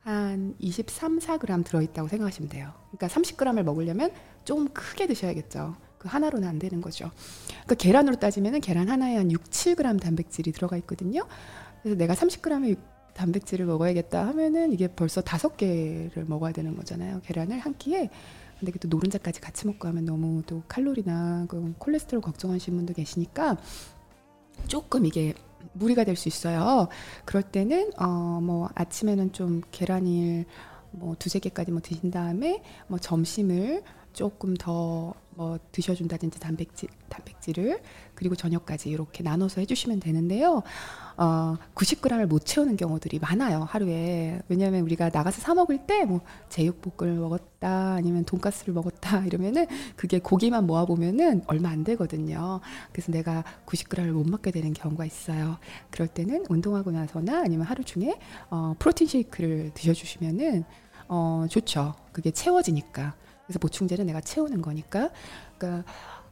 [0.00, 2.72] 한 23, 4g 들어있다고 생각하시면 돼요.
[2.90, 4.10] 그러니까 30g을 먹으려면
[4.44, 5.76] 좀 크게 드셔야겠죠.
[5.98, 7.10] 그 하나로는 안 되는 거죠.
[7.48, 11.26] 그러니까 계란으로 따지면은 계란 하나에 한 6, 7g 단백질이 들어가 있거든요.
[11.82, 12.78] 그래서 내가 30g의
[13.14, 17.20] 단백질을 먹어야겠다 하면은 이게 벌써 다섯 개를 먹어야 되는 거잖아요.
[17.24, 18.10] 계란을 한 끼에.
[18.64, 23.58] 근데 이게 또 노른자까지 같이 먹고 하면 너무 또 칼로리나 그 콜레스테롤 걱정하시는 분도 계시니까
[24.68, 25.34] 조금 이게
[25.74, 26.88] 무리가 될 수 있어요.
[27.26, 30.46] 그럴 때는 어 뭐 아침에는 좀 계란을
[30.92, 33.82] 뭐 두세 개까지 뭐 드신 다음에 뭐 점심을
[34.14, 37.80] 조금 더 뭐 드셔준다든지 단백질 단백질을
[38.14, 40.62] 그리고 저녁까지 이렇게 나눠서 해주시면 되는데요.
[41.16, 47.14] 어 90g을 못 채우는 경우들이 많아요 하루에 왜냐하면 우리가 나가서 사 먹을 때 뭐 제육볶음을
[47.14, 49.66] 먹었다 아니면 돈가스를 먹었다 이러면은
[49.96, 52.60] 그게 고기만 모아 보면은 얼마 안 되거든요.
[52.92, 55.58] 그래서 내가 90g을 못 먹게 되는 경우가 있어요.
[55.90, 58.18] 그럴 때는 운동하고 나서나 아니면 하루 중에
[58.50, 60.64] 어, 프로틴 쉐이크를 드셔주시면은
[61.08, 61.94] 어, 좋죠.
[62.12, 63.14] 그게 채워지니까.
[63.46, 65.10] 그래서 보충제는 내가 채우는 거니까.
[65.58, 65.84] 그러니까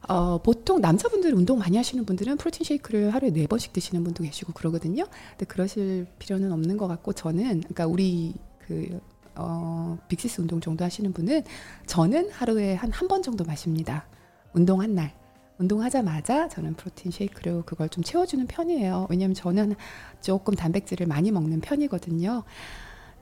[0.07, 4.51] 어, 보통 남자분들 운동 많이 하시는 분들은 프로틴 쉐이크를 하루에 네 번씩 드시는 분도 계시고
[4.53, 5.05] 그러거든요.
[5.31, 8.33] 근데 그러실 필요는 없는 것 같고 저는 그러니까 우리
[8.67, 8.99] 그
[9.35, 11.43] 어, 빅시스 운동 정도 하시는 분은
[11.87, 14.05] 저는 하루에 한 한 번 정도 마십니다.
[14.53, 15.13] 운동한 날
[15.59, 19.07] 운동하자마자 저는 프로틴 쉐이크로 그걸 좀 채워주는 편이에요.
[19.09, 19.75] 왜냐면 저는
[20.21, 22.43] 조금 단백질을 많이 먹는 편이거든요.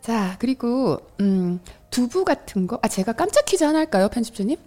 [0.01, 1.59] 자 그리고 음,
[1.89, 2.79] 두부 같은 거.
[2.81, 4.57] 아 제가 깜짝 퀴즈 하나 할까요, 편집주님?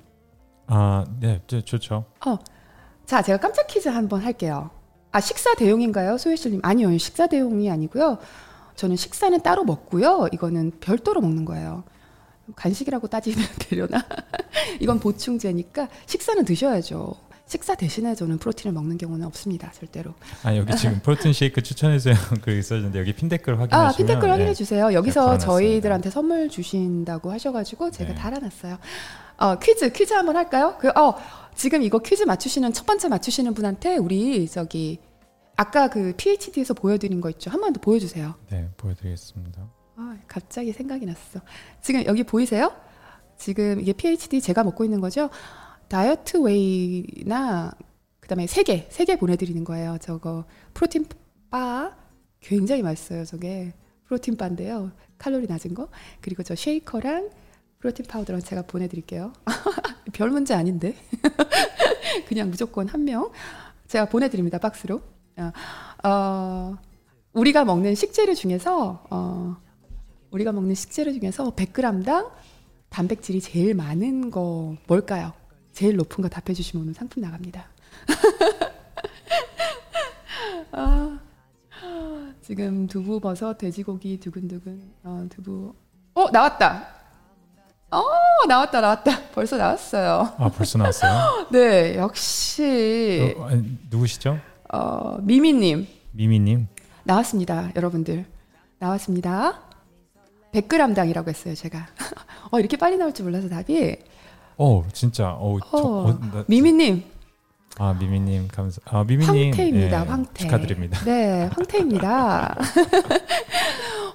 [0.67, 2.05] 아, 네, 저- 좋죠.
[2.27, 2.39] 어.
[3.05, 4.71] 자, 제가 깜짝 퀴즈 한번 할게요.
[5.13, 6.17] 아, 식사 대용인가요?
[6.17, 6.61] 소혜실님.
[6.63, 8.19] 아니요, 식사 대용이 아니고요.
[8.75, 10.29] 저는 식사는 따로 먹고요.
[10.33, 11.85] 이거는 별도로 먹는 거예요.
[12.57, 14.03] 간식이라고 따지면 되려나?
[14.81, 17.15] 이건 보충제니까 식사는 드셔야죠.
[17.55, 19.71] 식사 대신에 저는 프로틴을 먹는 경우는 없습니다.
[19.71, 20.13] 절대로.
[20.43, 22.17] 아 여기 지금 프로틴 쉐이크 추천해주세요.
[22.43, 24.55] 글 있었는데 여기 핀 댓글 확인하시면 아, 핀 댓글 확인해 네.
[24.55, 24.93] 주세요.
[24.93, 25.47] 여기서 걸어놨습니다.
[25.53, 28.17] 저희들한테 선물 주신다고 하셔가지고 제가 네.
[28.19, 28.79] 달아놨어요.
[29.37, 30.75] 어, 퀴즈, 퀴즈 한번 할까요?
[30.81, 31.15] 그, 어,
[31.55, 34.99] 지금 이거 퀴즈 맞추시는, 첫 번째 맞추시는 분한테 우리 저기,
[35.57, 37.51] 아까 그 PHD에서 보여드린 거 있죠?
[37.53, 38.35] 한 번 더 보여주세요.
[38.51, 39.63] 네, 보여드리겠습니다.
[39.97, 41.41] 아, 갑자기 생각이 났어.
[41.81, 42.73] 지금 여기 보이세요?
[43.37, 45.31] 지금 이게 PHD 제가 먹고 있는 거죠?
[45.89, 47.73] 다이어트 웨이나
[48.21, 49.99] 그다음에 세 개, 세 개 보내드리는 거예요.
[50.01, 51.07] 저거 프로틴
[51.51, 51.95] 바
[52.41, 53.25] 굉장히 맛있어요.
[53.25, 53.73] 저게
[54.07, 54.93] 프로틴 바인데요.
[55.19, 55.89] 칼로리 낮은 거
[56.21, 57.31] 그리고 저 쉐이커랑
[57.79, 59.33] 프로틴 파우더랑 제가 보내드릴게요.
[60.13, 60.95] 별 문제 아닌데
[62.29, 63.31] 그냥 무조건 한 명
[63.89, 65.01] 제가 보내드립니다 박스로.
[65.37, 65.53] 어,
[66.09, 66.77] 어,
[67.33, 69.57] 우리가 먹는 식재료 중에서 어,
[70.31, 72.31] 우리가 먹는 식재료 중에서 100g당
[72.89, 75.33] 단백질이 제일 많은 거 뭘까요?
[75.75, 77.67] 제일 높은 거 답해 주시면 오늘 상품 나갑니다.
[80.73, 81.19] 아,
[82.43, 85.75] 지금 두부 버섯 돼지고기 두근두근 어, 두부
[86.15, 86.89] 어 나왔다.
[87.91, 88.03] 어
[88.49, 90.35] 나왔다 나왔다 벌써 나왔어요.
[90.39, 91.49] 아 벌써 나왔어요?
[91.51, 94.39] 네 역시 어, 아니, 누구시죠?
[94.73, 96.69] 어, 미미님 미미님.
[97.03, 98.25] 나왔습니다, 여러분들.
[98.79, 99.61] 나왔습니다.
[100.53, 101.89] 100g당이라고 했어요, 제가.
[102.51, 103.97] 어, 이렇게 빨리 나올 줄 몰라서 답이.
[104.57, 105.31] 어 진짜.
[105.33, 107.03] 어, 저, 어, 어, 나- 미미님,
[107.79, 108.81] 아 미미님 감사.
[108.85, 109.51] 아 미미님.
[109.51, 110.45] 황태입니다, 예, 황태.
[110.45, 111.05] 축하드립니다.
[111.05, 112.57] 네, 황태입니다.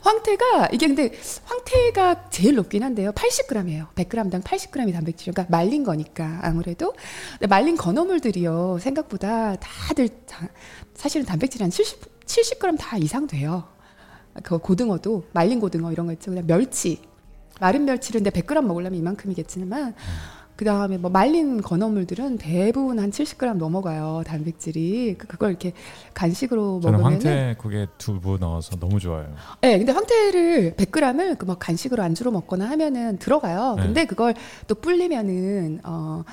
[0.02, 1.12] 황태가, 이게 근데
[1.44, 3.12] 황태가 제일 높긴 한데요.
[3.12, 3.88] 80g이에요.
[3.96, 5.34] 100g당 80g이 단백질.
[5.34, 6.94] 그러니까 말린 거니까, 아무래도.
[7.34, 10.48] 근데 말린 건어물들이요, 생각보다 다들, 다-
[10.94, 13.66] 사실은 단백질 한 70, 70g 다 이상 돼요.
[14.44, 16.32] 그 고등어도, 말린 고등어 이런 거 있죠.
[16.32, 17.02] 그냥 멸치.
[17.60, 19.94] 마른 멸치를 근데 100g 먹으려면 이만큼이겠지만,
[20.56, 25.72] 그 다음에 뭐 말린 건어물들은 대부분 한 70g 넘어가요 단백질이 그- 그걸 이렇게
[26.14, 29.34] 간식으로 저는 먹으면 황태국에 두부 넣어서 너무 좋아요.
[29.62, 31.04] 네, 근데 황태를 100g을
[31.38, 33.76] 그 뭐 간식으로 안주로 먹거나 하면은 들어가요.
[33.78, 33.84] 네.
[33.84, 34.34] 근데 그걸
[34.68, 36.26] 또 불리면은 어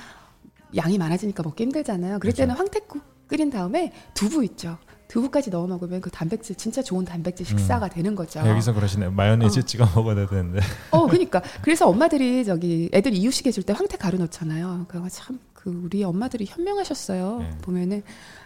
[0.75, 2.19] 양이 많아지니까 먹기 힘들잖아요.
[2.19, 2.43] 그럴 그죠.
[2.43, 4.77] 때는 황태국 끓인 다음에 두부 있죠.
[5.17, 8.41] 두부까지 넣어 먹으면 그 단백질 진짜 좋은 단백질 식사가 되는 거죠.
[8.41, 9.11] 아, 여기서 그러시네요.
[9.11, 9.63] 마요네즈 어.
[9.63, 10.61] 찍어 먹어야 되는데.
[10.91, 14.87] 어, 그러니까 그래서 엄마들이 저기 애들 이유식 해줄 때 황태 가루 넣잖아요.
[14.89, 17.39] 그거 참 그 우리 엄마들이 현명하셨어요.
[17.41, 17.51] 네.
[17.61, 18.03] 보면은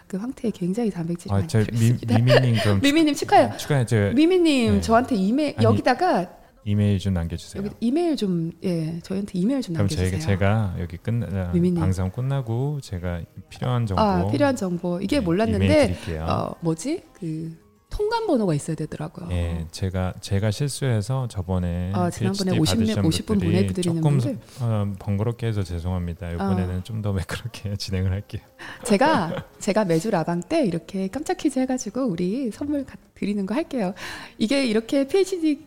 [0.07, 2.17] 그 황태에 굉장히 단백질이 아, 많이 들어있습니다.
[2.17, 3.55] 미미님 그럼 미미님 축하해요.
[3.57, 4.81] 축하해 저 미미님 네.
[4.81, 7.63] 저한테 아니, 여기다가 이메일 좀 남겨주세요.
[7.63, 10.11] 여기 이메일 좀 예 저희한테 이메일 좀 그럼 남겨주세요.
[10.11, 11.51] 저희가 제가 여기 끝 아.
[11.79, 15.97] 방송 끝나고 제가 필요한 정보 아 필요한 정보 이게 네, 몰랐는데.
[16.19, 17.57] 어 뭐지 그
[17.89, 19.27] 통관 번호가 있어야 되더라고요.
[19.31, 24.17] 예, 제가 제가 실수해서 저번에 아, 지난번에 PhD 50 명, 받으신 50분 분들이 보내드리는 조금
[24.17, 24.39] 분들.
[24.61, 26.31] 어, 번거롭게 해서 죄송합니다.
[26.31, 28.41] 이번에는 좀더 매끄럽게 진행을 할게요.
[28.85, 33.93] 제가 제가 매주 라방 때 이렇게 깜짝 퀴즈 해가지고 우리 선물 가- 드리는 거 할게요.
[34.37, 35.59] 이게 이렇게 PhD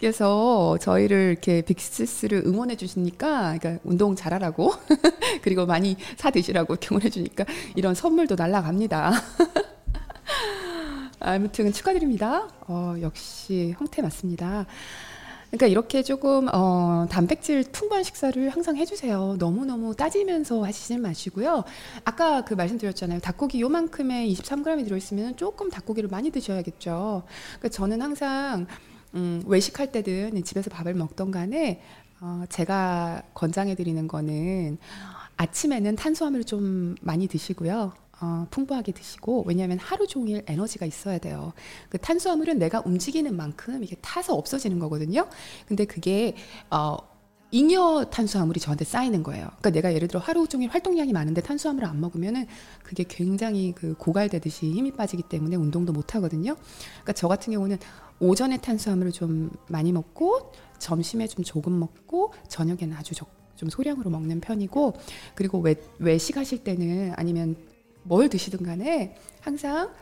[0.00, 4.72] 께서 저희를 이렇게 빅시스를 응원해 주시니까, 그러니까 운동 잘하라고
[5.42, 7.44] 그리고 많이 사 드시라고 응원해 주니까
[7.76, 9.12] 이런 선물도 날라갑니다.
[11.20, 12.48] 아무튼 축하드립니다.
[12.66, 14.66] 어, 역시 황태 맞습니다.
[15.50, 19.36] 그러니까 이렇게 조금 어, 단백질 풍부한 식사를 항상 해주세요.
[19.38, 21.64] 너무 너무 따지면서 하시지 마시고요.
[22.04, 23.20] 아까 그 말씀드렸잖아요.
[23.20, 27.24] 닭고기 요만큼의 23g이 들어있으면 조금 닭고기를 많이 드셔야겠죠.
[27.58, 28.66] 그러니까 저는 항상
[29.14, 31.82] 음, 외식할 때든 집에서 밥을 먹던 간에
[32.20, 34.78] 어, 제가 권장해 드리는 거는
[35.36, 37.92] 아침에는 탄수화물을 좀 많이 드시고요.
[38.22, 41.54] 어, 풍부하게 드시고 왜냐하면 하루 종일 에너지가 있어야 돼요.
[41.88, 45.26] 그 탄수화물은 내가 움직이는 만큼 이게 타서 없어지는 거거든요.
[45.66, 46.36] 근데 그게
[46.70, 46.98] 어,
[47.52, 49.46] 잉여 탄수화물이 저한테 쌓이는 거예요.
[49.46, 52.46] 그러니까 내가 예를 들어 하루 종일 활동량이 많은데 탄수화물을 안 먹으면은
[52.84, 56.54] 그게 굉장히 그 고갈되듯이 힘이 빠지기 때문에 운동도 못 하거든요.
[56.92, 57.78] 그러니까 저 같은 경우는
[58.20, 64.40] 오전에 탄수화물을 좀 많이 먹고 점심에 좀 조금 먹고 저녁에는 아주 적, 좀 소량으로 먹는
[64.40, 64.94] 편이고
[65.34, 67.56] 그리고 외, 외식하실 때는 아니면
[68.02, 69.92] 뭘 드시든 간에 항상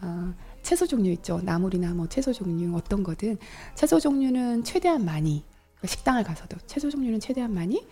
[0.00, 1.40] 어, 채소 종류 있죠.
[1.42, 3.36] 나물이나 뭐 채소 종류 어떤 거든
[3.74, 5.44] 채소 종류는 최대한 많이
[5.84, 7.86] 식당을 가서도 채소 종류는 최대한 많이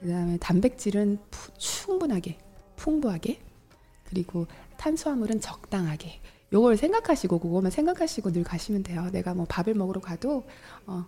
[0.00, 2.38] 그다음에 단백질은 푸- 충분하게
[2.76, 3.40] 풍부하게
[4.04, 4.46] 그리고
[4.76, 6.20] 탄수화물은 적당하게
[6.52, 9.08] 요걸 생각하시고 그거만 생각하시고 늘 가시면 돼요.
[9.12, 10.44] 내가 뭐 밥을 먹으러 가도
[10.86, 11.04] 어,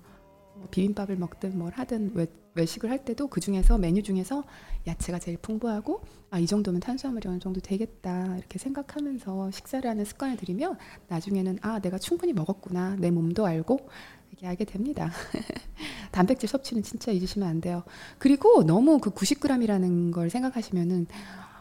[0.54, 4.44] 뭐 비빔밥을 먹든 뭘 하든 외, 외식을 할 때도 그 중에서 메뉴 중에서
[4.86, 10.36] 야채가 제일 풍부하고 아 이 정도면 탄수화물이 어느 정도 되겠다 이렇게 생각하면서 식사를 하는 습관을
[10.36, 10.76] 들이면
[11.08, 13.88] 나중에는 아 내가 충분히 먹었구나 내 몸도 알고
[14.30, 15.10] 이렇게 알게 됩니다.
[16.12, 17.82] 단백질 섭취는 진짜 잊으시면 안 돼요.
[18.18, 21.06] 그리고 너무 그 90g이라는 걸 생각하시면은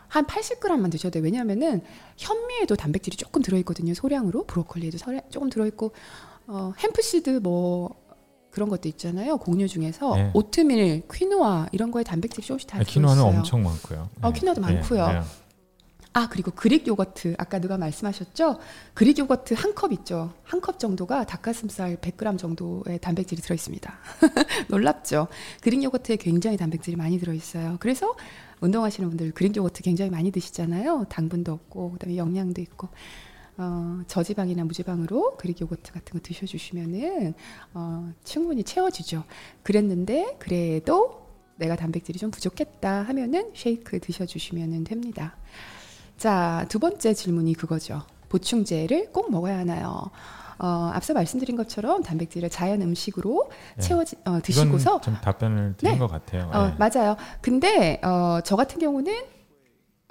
[0.09, 1.23] 한 80g만 드셔도 돼요.
[1.23, 1.81] 왜냐하면은
[2.17, 3.93] 현미에도 단백질이 조금 들어있거든요.
[3.93, 5.91] 소량으로 브로콜리에도 소량- 조금 들어있고
[6.47, 7.95] 어, hemp seed 뭐
[8.51, 9.37] 그런 것도 있잖아요.
[9.37, 10.31] 곡류 중에서 네.
[10.33, 13.37] 오트밀, 퀴노아 이런 거에 단백질이 조금씩 다 아, 퀴노아는 들어있어요.
[13.39, 14.09] 엄청 많고요.
[14.23, 15.23] 어, 퀴노아도 많고요.
[16.11, 18.57] 아 그리고 Greek yogurt 아까 누가 말씀하셨죠?
[18.95, 20.33] Greek yogurt 한 컵 있죠.
[20.43, 23.93] 한 컵 정도가 닭가슴살 100g 정도의 단백질이 들어 있습니다.
[24.69, 25.27] 놀랍죠?
[25.61, 27.77] Greek yogurt에 굉장히 단백질이 많이 들어 있어요.
[27.79, 28.15] 그래서
[28.61, 31.05] 운동하시는 분들 Greek yogurt 굉장히 많이 드시잖아요.
[31.09, 32.89] 당분도 없고 그다음에 영양도 있고.
[33.57, 37.33] 어, 저지방이나 무지방으로 그릭 요거트 같은 거 드셔주시면은
[37.73, 39.25] 어, 충분히 채워지죠.
[39.63, 41.27] 그랬는데 그래도
[41.57, 45.35] 내가 단백질이 좀 부족했다 하면은 쉐이크 드셔주시면 됩니다.
[46.15, 48.01] 자, 두 번째 질문이 그거죠.
[48.29, 50.09] 보충제를 꼭 먹어야 하나요?
[50.59, 53.81] 어, 앞서 말씀드린 것처럼 단백질을 자연 음식으로 네.
[53.81, 55.99] 채워지 어, 이건 드시고서 좀 답변을 드린 네.
[55.99, 56.49] 것 같아요.
[56.53, 56.75] 어, 네.
[56.77, 57.15] 맞아요.
[57.41, 59.13] 근데 어, 저 같은 경우는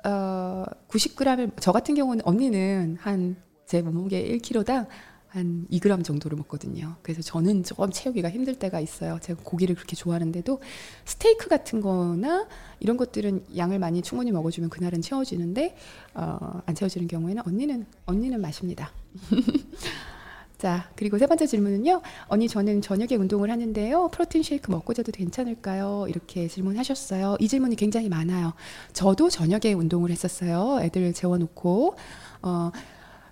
[0.04, 4.86] 어, 90g을 저 같은 경우는 언니는 한 제 몸무게 1kg당
[5.26, 6.96] 한 2g 정도를 먹거든요.
[7.02, 9.18] 그래서 저는 조금 채우기가 힘들 때가 있어요.
[9.20, 10.62] 제가 고기를 그렇게 좋아하는데도
[11.04, 12.48] 스테이크 같은 거나
[12.80, 15.76] 이런 것들은 양을 많이 충분히 먹어주면 그날은 채워지는데
[16.14, 18.90] 어, 안 채워지는 경우에는 언니는 언니는 마십니다.
[20.59, 22.02] 자, 그리고 세 번째 질문은요.
[22.26, 24.09] 언니, 저는 저녁에 운동을 하는데요.
[24.09, 26.06] 프로틴 쉐이크 먹고 자도 괜찮을까요?
[26.09, 27.36] 이렇게 질문하셨어요.
[27.39, 28.55] 이 질문이 굉장히 많아요.
[28.93, 30.80] 저도 저녁에 운동을 했었어요.
[30.82, 31.94] 애들 재워놓고.
[32.43, 32.72] 어,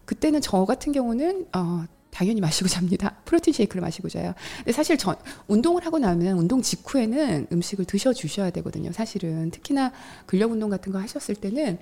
[0.04, 3.16] 그때는 저 같은 경우는, 어, 당연히 마시고 잡니다.
[3.26, 4.32] 프로틴 쉐이크를 마시고 자요.
[4.58, 5.16] 근데 사실 저,
[5.48, 8.92] 운동을 하고 나면 운동 직후에는 음식을 드셔 주셔야 되거든요.
[8.92, 9.50] 사실은.
[9.50, 9.90] 특히나
[10.26, 11.78] 근력 운동 같은 거 하셨을 때는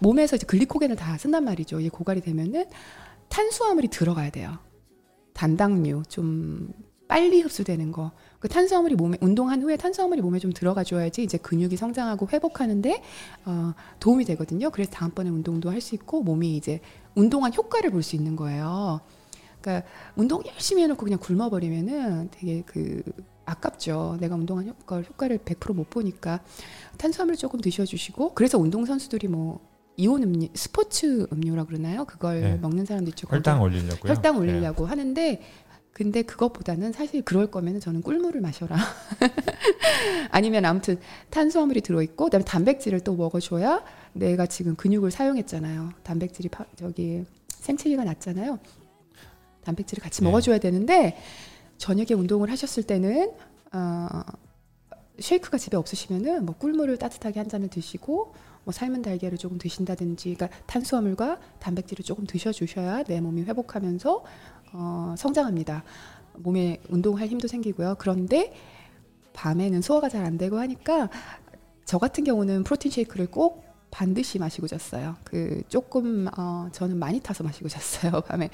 [0.00, 1.80] 몸에서 이제 글리코겐을 다 쓴단 말이죠.
[1.80, 2.66] 이게 고갈이 되면은
[3.30, 4.58] 탄수화물이 들어가야 돼요.
[5.34, 6.72] 단당류 좀
[7.08, 8.12] 빨리 흡수되는 거.
[8.38, 13.02] 그 탄수화물이 몸에 운동한 후에 탄수화물이 몸에 좀 들어가 줘야지 이제 근육이 성장하고 회복하는데
[13.44, 14.70] 어, 도움이 되거든요.
[14.70, 16.80] 그래서 다음번에 운동도 할 수 있고 몸이 이제
[17.14, 19.00] 운동한 효과를 볼 수 있는 거예요.
[19.60, 19.86] 그러니까
[20.16, 23.02] 운동 열심히 해놓고 그냥 굶어버리면은 되게 그
[23.44, 24.16] 아깝죠.
[24.20, 26.40] 내가 운동한 효과, 효과를 100%못 보니까
[26.96, 29.60] 탄수화물 조금 드셔주시고 그래서 운동 선수들이 뭐
[29.96, 32.04] 이온 음료, 스포츠 음료라 그러나요?
[32.04, 32.56] 그걸 네.
[32.56, 33.26] 먹는 사람도 있죠.
[33.28, 34.12] 혈당 거기다 올리려고요.
[34.12, 34.40] 혈당 네.
[34.40, 35.42] 올리려고 하는데
[35.92, 38.76] 근데 그것보다는 사실 그럴 거면 저는 꿀물을 마셔라.
[40.30, 40.98] 아니면 아무튼
[41.30, 45.90] 탄수화물이 들어있고 그다음에 단백질을 또 먹어줘야 내가 지금 근육을 사용했잖아요.
[46.02, 48.58] 단백질이 파, 저기 생체기가 낮잖아요.
[49.64, 50.26] 단백질을 같이 네.
[50.26, 51.18] 먹어줘야 되는데
[51.76, 53.32] 저녁에 운동을 하셨을 때는
[53.72, 54.08] 어,
[55.20, 60.56] 쉐이크가 집에 없으시면은 뭐 꿀물을 따뜻하게 한 잔을 드시고 뭐 삶은 달걀을 조금 드신다든지 그러니까
[60.66, 64.24] 탄수화물과 단백질을 조금 드셔 주셔야 내 몸이 회복하면서
[64.74, 65.84] 어, 성장합니다.
[66.34, 67.96] 몸에 운동할 힘도 생기고요.
[67.98, 68.52] 그런데
[69.32, 71.08] 밤에는 소화가 잘 안 되고 하니까
[71.84, 75.16] 저 같은 경우는 프로틴 쉐이크를 꼭 반드시 마시고 잤어요.
[75.24, 78.48] 그 조금 어, 저는 많이 타서 마시고 잤어요 밤에.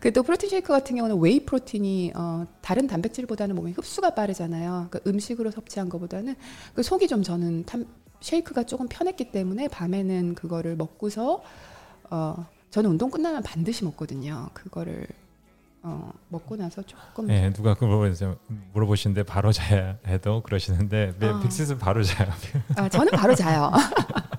[0.00, 4.88] 그 또 프로틴 쉐이크 같은 경우는 whey protein이 어, 다른 단백질보다는 몸에 흡수가 빠르잖아요.
[4.90, 6.34] 그 음식으로 섭취한 것보다는
[6.74, 7.86] 그 속이 좀 저는 탐,
[8.20, 11.42] 쉐이크가 조금 편했기 때문에 밤에는 그거를 먹고서
[12.10, 14.50] 어, 저는 운동 끝나면 반드시 먹거든요.
[14.54, 15.06] 그거를
[15.82, 18.36] 어, 먹고 나서 조금 네, 누가 그.
[18.74, 21.40] 물어보시는데 바로 자야 해도 그러시는데 네, 아.
[21.40, 22.28] 빅스는 바로 자요.
[22.76, 23.72] 아, 저는 바로 자요.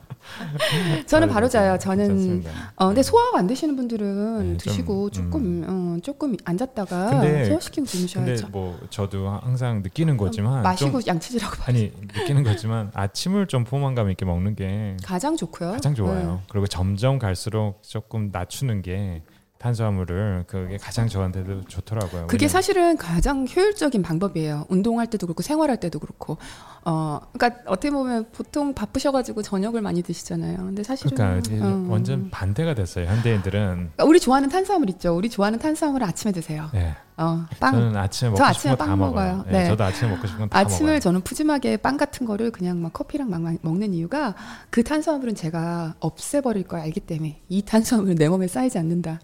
[1.07, 1.77] 저는 바로 자요.
[1.77, 2.51] 저는 괜찮습니다.
[2.75, 7.85] 어, 근데 소화가 안 되시는 분들은 네, 드시고 좀, 조금 어, 조금 앉았다가 근데- 소화시키고
[7.85, 8.47] 근데 주무셔야죠.
[8.49, 11.63] 뭐 저도 항상 느끼는 거지만 마시고 좀, 양치질하고 봐.
[11.67, 15.71] 아니 느끼는 거지만 아침을 좀 포만감 있게 먹는 게 가장 좋고요.
[15.73, 16.31] 가장 좋아요.
[16.33, 16.39] 네.
[16.49, 19.23] 그리고 점점 갈수록 조금 낮추는 게
[19.61, 22.25] 탄수화물을 그게 가장 저한테도 좋더라고요.
[22.27, 24.65] 그게 사실은 가장 효율적인 방법이에요.
[24.69, 26.37] 운동할 때도 그렇고 생활할 때도 그렇고.
[26.83, 30.57] 어, 그러니까 어떻게 보면 보통 바쁘셔가지고 저녁을 많이 드시잖아요.
[30.57, 31.91] 근데 사실은 그러니까 음.
[31.91, 33.05] 완전 반대가 됐어요.
[33.05, 35.15] 현대인들은 그러니까 우리 좋아하는 탄수화물 있죠.
[35.15, 36.69] 우리 좋아하는 탄수화물을 아침에 드세요.
[36.73, 36.95] 네.
[37.17, 37.73] 어, 빵.
[37.73, 39.31] 저는 아침에 저 먹고 아침에 싶은 거다빵 먹어요.
[39.37, 39.43] 먹어요.
[39.47, 39.65] 네, 네.
[39.67, 40.99] 저도 아침에 먹고 싶은 건다 아침을 먹어요.
[40.99, 44.33] 저는 푸짐하게 빵 같은 거를 그냥 막 커피랑 막 마- 먹는 이유가
[44.69, 49.19] 그 탄수화물은 제가 없애버릴 걸 알기 때문에 이 탄수화물은 내 몸에 쌓이지 않는다.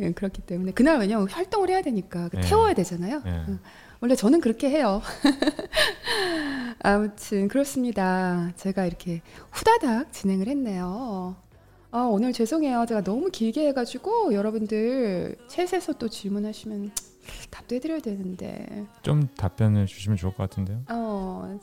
[0.00, 2.42] 예, 그렇기 때문에 그날 왜냐면 활동을 해야 되니까 그 네.
[2.42, 3.22] 태워야 되잖아요.
[3.24, 3.44] 네.
[4.00, 5.00] 원래 저는 그렇게 해요.
[6.82, 8.50] 아무튼 그렇습니다.
[8.56, 11.36] 제가 이렇게 후다닥 진행을 했네요.
[11.96, 12.84] 아, 오늘 죄송해요.
[12.86, 16.90] 제가 너무 길게 해가지고 여러분들 챗에서 또 질문하시면
[17.50, 18.84] 답도 해드려야 되는데.
[19.00, 20.82] 좀 답변을 주시면 좋을 것 같은데요.
[20.90, 21.58] 어.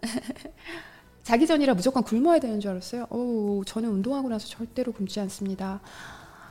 [1.24, 3.08] 자기 전이라 무조건 굶어야 되는 줄 알았어요.
[3.10, 5.80] 오, 저는 운동하고 나서 절대로 굶지 않습니다.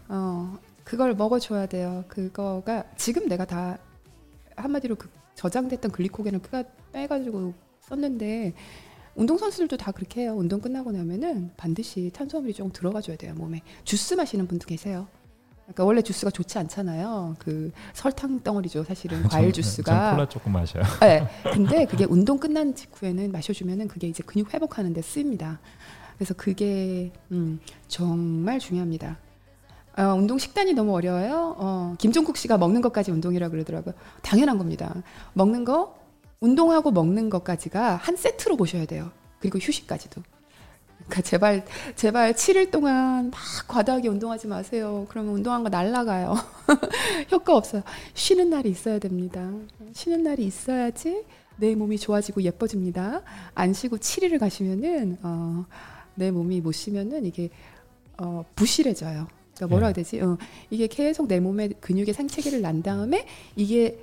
[0.09, 2.03] 어, 그걸 먹어줘야 돼요.
[2.09, 3.77] 그거가 지금 내가 다
[4.57, 8.53] 한마디로 그 저장됐던 글리코겐을 빼가, 빼가지고 썼는데
[9.15, 10.33] 운동 선수들도 다 그렇게 해요.
[10.35, 13.61] 운동 끝나고 나면은 반드시 탄수화물이 조금 들어가줘야 돼요 몸에.
[13.83, 15.07] 주스 마시는 분도 계세요.
[15.65, 17.35] 그러니까 원래 주스가 좋지 않잖아요.
[17.39, 20.11] 그 설탕 덩어리죠, 사실은 과일 주스가.
[20.11, 20.83] 콜라 조금 마셔요.
[20.99, 21.27] 네.
[21.53, 25.59] 근데 그게 운동 끝난 직후에는 마셔주면은 그게 이제 근육 회복하는데 쓰입니다.
[26.17, 29.17] 그래서 그게 음, 정말 중요합니다.
[29.97, 31.55] 어, 운동 식단이 너무 어려워요.
[31.57, 33.93] 어, 김종국 씨가 먹는 것까지 운동이라 그러더라고요.
[34.21, 34.93] 당연한 겁니다.
[35.33, 35.95] 먹는 거,
[36.43, 39.11] 운동하고 먹는 것까지가 한 세트로 보셔야 돼요.
[39.39, 40.21] 그리고 휴식까지도.
[41.05, 41.65] 그러니까 제발
[41.95, 43.39] 제발 7일 동안 막
[43.69, 45.05] 과다하게 운동하지 마세요.
[45.09, 46.35] 그러면 운동한 거 날라가요.
[47.31, 47.81] 효과 없어요.
[48.13, 49.49] 쉬는 날이 있어야 됩니다.
[49.93, 51.23] 쉬는 날이 있어야지
[51.55, 53.21] 내 몸이 좋아지고 예뻐집니다.
[53.55, 55.65] 안 쉬고 7일을 가시면은 어,
[56.15, 57.51] 내 몸이 못 쉬면은 이게
[58.17, 59.27] 어, 부실해져요.
[59.55, 60.19] 그러니까 뭐라 해야 되지?
[60.19, 60.37] 어,
[60.69, 63.25] 이게 계속 내 몸에 근육의 상체기를 난 다음에
[63.55, 63.97] 이게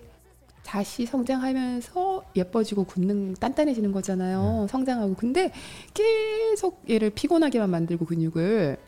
[0.71, 4.69] 다시 성장하면서 예뻐지고 굳는 단단해지는 거잖아요.
[4.71, 5.17] 성장하고.
[5.17, 5.51] 근데
[5.93, 8.79] 계속 얘를 피곤하게만 만들고 근육을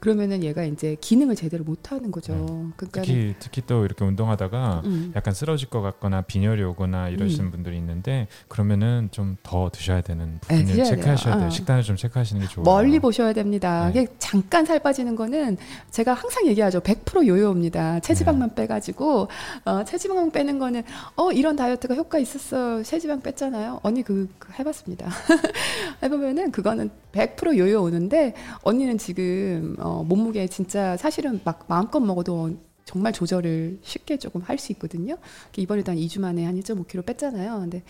[0.00, 2.34] 그러면은 얘가 이제 기능을 제대로 못 하는 거죠.
[2.76, 5.12] 그러니까 특히 특히 또 이렇게 운동하다가 음.
[5.16, 10.64] 약간 쓰러질 것 같거나 빈혈이 오거나 이러시는 분들이 있는데 그러면은 좀 더 드셔야 되는 부분을
[10.64, 11.40] 네, 드셔야 체크하셔야 돼요.
[11.40, 11.46] 돼요.
[11.46, 11.50] 어.
[11.50, 12.64] 식단을 좀 체크하시는 게 좋아요.
[12.64, 13.90] 멀리 보셔야 됩니다.
[13.92, 14.06] 네.
[14.18, 15.56] 잠깐 살 빠지는 거는
[15.90, 16.80] 제가 항상 얘기하죠.
[16.80, 18.00] 100% 요요입니다.
[18.00, 19.28] 체지방만 빼가지고
[19.64, 20.82] 어, 체지방만 빼는 거는
[21.16, 22.82] 어 이런 다이어트가 효과 있었어.
[22.82, 23.80] 체지방 뺐잖아요.
[23.82, 25.08] 언니 그, 그 해봤습니다.
[26.02, 33.12] 해보면은 그거는 100% 요요 오는데 언니는 지금 어, 몸무게 진짜 사실은 막 마음껏 먹어도 정말
[33.12, 35.16] 조절을 쉽게 조금 할 수 있거든요.
[35.56, 37.60] 이번에도 한 2주 만에 한 1.5kg 뺐잖아요.
[37.60, 37.82] 근데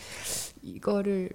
[0.63, 1.31] 이거를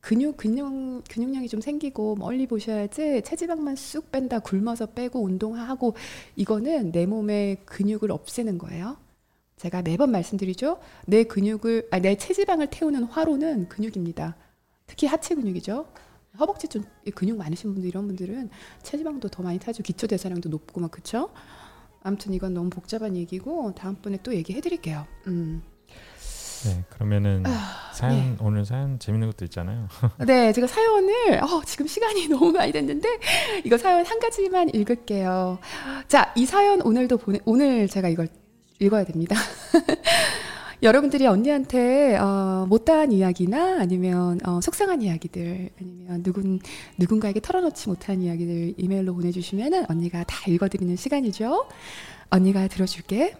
[0.00, 5.94] 근육 근육 근육량이 좀 생기고 멀리 보셔야지 체지방만 쑥 뺀다 굶어서 빼고 운동하고
[6.36, 8.96] 이거는 내 몸의 근육을 없애는 거예요.
[9.56, 10.78] 제가 매번 말씀드리죠.
[11.06, 14.36] 내 근육을 아, 내 체지방을 태우는 화로는 근육입니다.
[14.86, 15.86] 특히 하체 근육이죠.
[16.38, 16.84] 허벅지 좀
[17.14, 18.50] 근육 많으신 분들 이런 분들은
[18.82, 19.82] 체지방도 더 많이 타죠.
[19.82, 21.30] 기초 대사량도 높고 막 그쵸?
[22.02, 25.06] 아무튼 이건 너무 복잡한 얘기고 다음번에 또 얘기해 드릴게요.
[25.26, 25.62] 음.
[26.64, 27.42] 네, 그러면은
[27.92, 28.36] 사연 예.
[28.40, 29.88] 오늘 사연 재밌는 것도 있잖아요.
[30.24, 33.08] 네, 제가 사연을 어, 지금 시간이 너무 많이 됐는데
[33.64, 35.58] 이거 사연 한 가지만 읽을게요.
[36.06, 38.28] 자, 이 사연 오늘도 보내 오늘 제가 이걸
[38.78, 39.36] 읽어야 됩니다.
[40.82, 46.58] 여러분들이 언니한테 어, 못다한 이야기나 아니면 어, 속상한 이야기들 아니면 누군
[46.98, 51.68] 누군가에게 털어놓지 못한 이야기들 이메일로 보내주시면은 언니가 다 읽어드리는 시간이죠.
[52.30, 53.36] 언니가 들어줄게.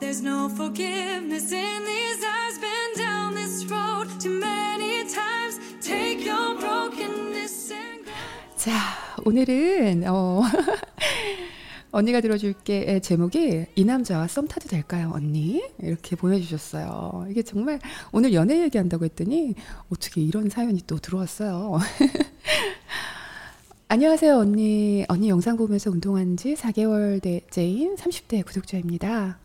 [0.00, 2.58] There's no forgiveness in these eyes.
[2.58, 5.60] Been down this road too many times.
[5.80, 8.10] Take your brokenness and.
[8.56, 8.72] 자,
[9.24, 10.42] 오늘은 어,
[11.92, 15.62] 언니가 들어줄게 제목이 이 남자와 썸 타도 될까요, 언니?
[15.78, 17.26] 이렇게 보내주셨어요.
[17.28, 17.80] 이게 정말
[18.12, 19.54] 오늘 연애 얘기한다고 했더니
[19.90, 21.78] 어떻게 이런 사연이 또 들어왔어요.
[23.88, 25.04] 안녕하세요, 언니.
[25.08, 29.38] 언니 영상 보면서 운동한 지 4개월째인 30대 구독자입니다.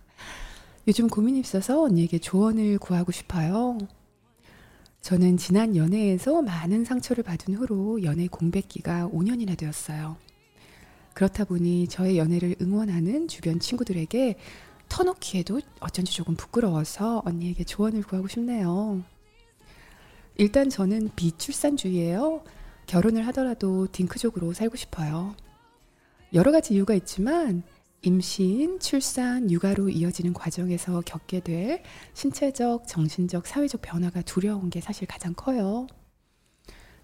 [0.88, 3.78] 요즘 고민이 있어서 언니에게 조언을 구하고 싶어요.
[5.02, 10.16] 저는 지난 연애에서 많은 상처를 받은 후로 연애 공백기가 5년이나 되었어요.
[11.18, 14.36] 그렇다 보니 저의 연애를 응원하는 주변 친구들에게
[14.88, 19.02] 터놓기에도 어쩐지 조금 부끄러워서 언니에게 조언을 구하고 싶네요.
[20.36, 22.44] 일단 저는 비출산주의예요.
[22.86, 25.36] 결혼을 하더라도 딩크족으로 살고 싶어요.
[26.36, 27.64] 여러 가지 이유가 있지만
[28.04, 31.82] 임신, 출산, 육아로 이어지는 과정에서 겪게 될
[32.14, 35.88] 신체적, 정신적, 사회적 변화가 두려운 게 사실 가장 커요.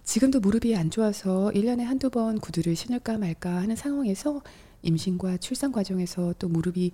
[0.03, 4.41] 지금도 무릎이 안 좋아서 1년에 한두 번 구두를 신을까 말까 하는 상황에서
[4.81, 6.91] 임신과 출산 과정에서 또 무릎이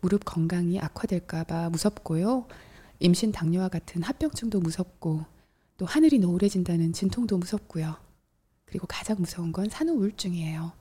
[0.00, 2.46] 무릎 건강이 악화될까봐 무섭고요.
[3.00, 5.24] 임신 당뇨와 같은 합병증도 무섭고
[5.76, 7.96] 또 하늘이 노을해진다는 진통도 무섭고요.
[8.64, 10.72] 그리고 가장 무서운 건 산후 우울증이에요.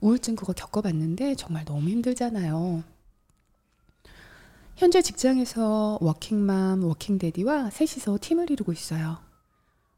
[0.00, 2.82] 우울증 그거 겪어봤는데 정말 너무 힘들잖아요.
[4.76, 9.29] 현재 직장에서 워킹맘, 워킹데디와 셋이서 팀을 이루고 있어요.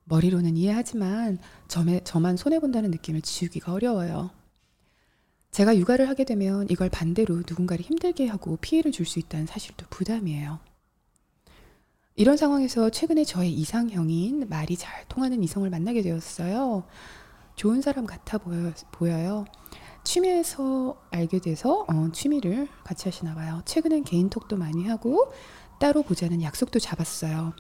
[0.05, 1.39] 머리로는 이해하지만
[1.69, 4.31] 저매, 저만 손해본다는 느낌을 지우기가 어려워요.
[5.51, 10.59] 제가 육아를 하게 되면 이걸 반대로 누군가를 힘들게 하고 피해를 줄 수 있다는 사실도 부담이에요.
[12.15, 16.85] 이런 상황에서 최근에 저의 이상형인 말이 잘 통하는 이성을 만나게 되었어요.
[17.57, 19.45] 좋은 사람 같아 보여, 보여요.
[20.05, 23.63] 취미에서 알게 돼서 어, 취미를 같이 하시나 봐요.
[23.65, 25.33] 최근엔 개인톡도 많이 하고
[25.79, 27.53] 따로 보자는 약속도 잡았어요.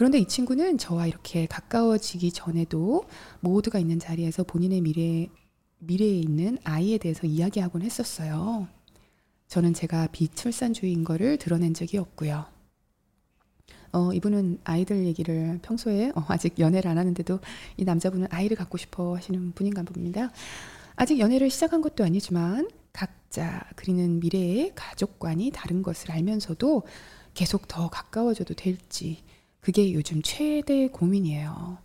[0.00, 3.04] 그런데 이 친구는 저와 이렇게 가까워지기 전에도
[3.40, 5.28] 모두가 있는 자리에서 본인의 미래,
[5.80, 8.66] 미래에 있는 아이에 대해서 이야기하곤 했었어요.
[9.48, 12.46] 저는 제가 비출산주의인 거를 드러낸 적이 없고요.
[13.92, 17.38] 어, 이분은 아이들 얘기를 평소에 어, 아직 연애를 안 하는데도
[17.76, 20.30] 이 남자분은 아이를 갖고 싶어 하시는 분인가 봅니다.
[20.96, 26.84] 아직 연애를 시작한 것도 아니지만 각자 그리는 미래의 가족관이 다른 것을 알면서도
[27.34, 29.22] 계속 더 가까워져도 될지
[29.60, 31.78] 그게 요즘 최대 고민이에요.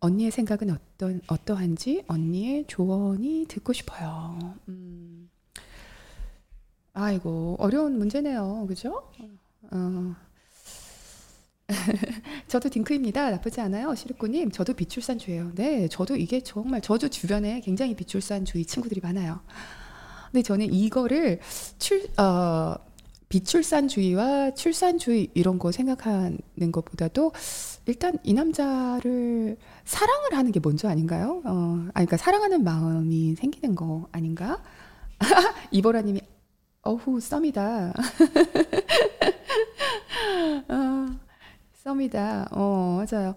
[0.00, 4.56] 언니의 생각은 어떤 어떠한지 언니의 조언이 듣고 싶어요.
[4.68, 5.30] 음.
[6.92, 9.10] 아이고 어려운 문제네요, 그죠?
[9.70, 10.16] 어.
[12.48, 13.30] 저도 딩크입니다.
[13.30, 14.50] 나쁘지 않아요, 시르코님.
[14.50, 15.52] 저도 비출산주예요.
[15.54, 19.40] 네, 저도 이게 정말 저도 주변에 굉장히 비출산주의 친구들이 많아요.
[20.32, 21.40] 근데 저는 이거를
[21.78, 22.74] 출 어,
[23.30, 26.38] 비출산주의와 출산주의 이런 거 생각하는
[26.72, 27.32] 것보다도
[27.86, 31.40] 일단 이 남자를 사랑을 하는 게 먼저 아닌가요?
[31.44, 34.62] 어, 아니, 그러니까 사랑하는 마음이 생기는 거 아닌가?
[35.70, 36.20] 이보라님이
[36.82, 37.92] 어후 썸이다.
[40.68, 41.06] 어,
[41.84, 42.48] 썸이다.
[42.50, 43.34] 어 맞아요.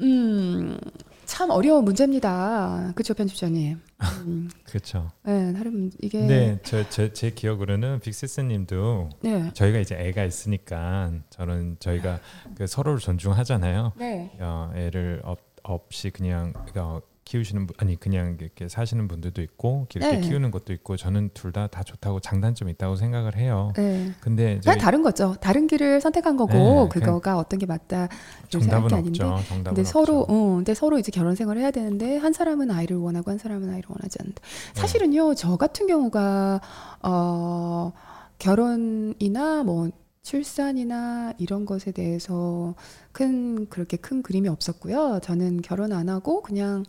[0.00, 0.78] 음.
[1.26, 2.92] 참 어려운 문제입니다.
[2.94, 3.80] 그렇죠, 편집자님.
[4.26, 5.10] 음, 그렇죠.
[5.22, 9.50] 네, 나름 이게 네, 저제 제 기억으로는 빅세스님도 네.
[9.54, 12.20] 저희가 이제 애가 있으니까 저는 저희가
[12.56, 13.92] 그 서로를 존중하잖아요.
[13.96, 14.32] 네.
[14.40, 20.16] 어, 애를 없, 없이 그냥 어, 키우시는 분 아니 그냥 이렇게 사시는 분들도 있고 이렇게
[20.16, 20.20] 네.
[20.20, 23.72] 키우는 것도 있고 저는 둘다다 좋다고 장단점이 있다고 생각을 해요.
[23.76, 24.12] 네.
[24.20, 25.34] 근데 그냥 다른 거죠.
[25.40, 28.08] 다른 길을 선택한 거고 네, 그거가 어떤 게 맞다
[28.48, 29.24] 정답은 게 아닌데.
[29.24, 29.48] 없죠.
[29.48, 30.34] 정답은 근데 서로 없죠.
[30.34, 33.84] 어, 근데 서로 이제 결혼 생활을 해야 되는데 한 사람은 아이를 원하고 한 사람은 아이를
[33.88, 34.42] 원하지 않는다.
[34.74, 34.80] 네.
[34.80, 36.60] 사실은요, 저 같은 경우가
[37.02, 37.92] 어
[38.38, 39.88] 결혼이나 뭐
[40.22, 42.74] 출산이나 이런 것에 대해서
[43.12, 45.20] 큰 그렇게 큰 그림이 없었고요.
[45.22, 46.82] 저는 결혼 안 하고 그냥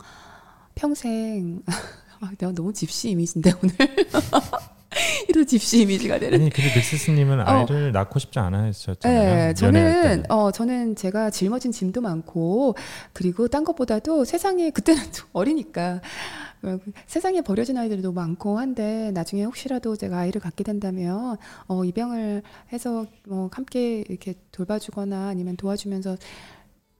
[0.76, 1.62] 평생
[2.20, 3.74] 아, 내가 너무 집시 이미지인데 오늘
[5.28, 6.40] 이런 집시 이미지가 되는.
[6.40, 9.34] 아니 근데 빅세스님은 아이를 낳고 싶지 않아 하셨잖아요.
[9.48, 10.24] 네, 저는.
[10.30, 12.76] 어 저는 제가 짊어진 짐도 많고
[13.12, 16.00] 그리고 딴 것보다도 세상에 그때는 좀 어리니까
[16.62, 21.36] 어, 세상에 버려진 아이들도 많고 한데 나중에 혹시라도 제가 아이를 갖게 된다면
[21.68, 22.42] 어 입양을
[22.72, 26.16] 해서 뭐 함께 이렇게 돌봐주거나 아니면 도와주면서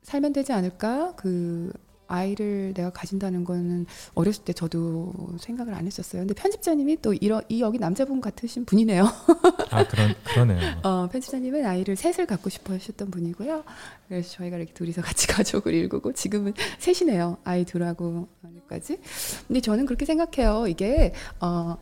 [0.02, 1.72] 살면 되지 않을까 그
[2.08, 6.22] 아이를 내가 가진다는 거는 어렸을 때 저도 생각을 안 했었어요.
[6.22, 9.04] 근데 편집자님이 또 이러, 이 여기 남자분 같으신 분이네요.
[9.70, 10.80] 아 그런 그러네요.
[10.82, 13.64] 어, 편집자님은 아이를 셋을 갖고 싶어 하셨던 분이고요.
[14.08, 17.38] 그래서 저희가 이렇게 둘이서 같이 가족을 일구고 지금은 셋이네요.
[17.44, 18.98] 아이 둘하고 아이까지.
[19.46, 20.66] 근데 저는 그렇게 생각해요.
[20.68, 21.76] 이게 어,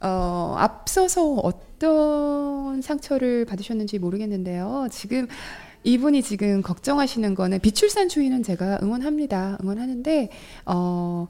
[0.00, 4.88] 어, 앞서서 어떤 상처를 받으셨는지 모르겠는데요.
[4.90, 5.28] 지금
[5.84, 9.58] 이분이 지금 걱정하시는 거는 비출산주의는 제가 응원합니다.
[9.62, 10.30] 응원하는데
[10.66, 11.26] 어,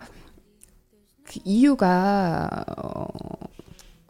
[1.24, 3.06] 그 이유가 어,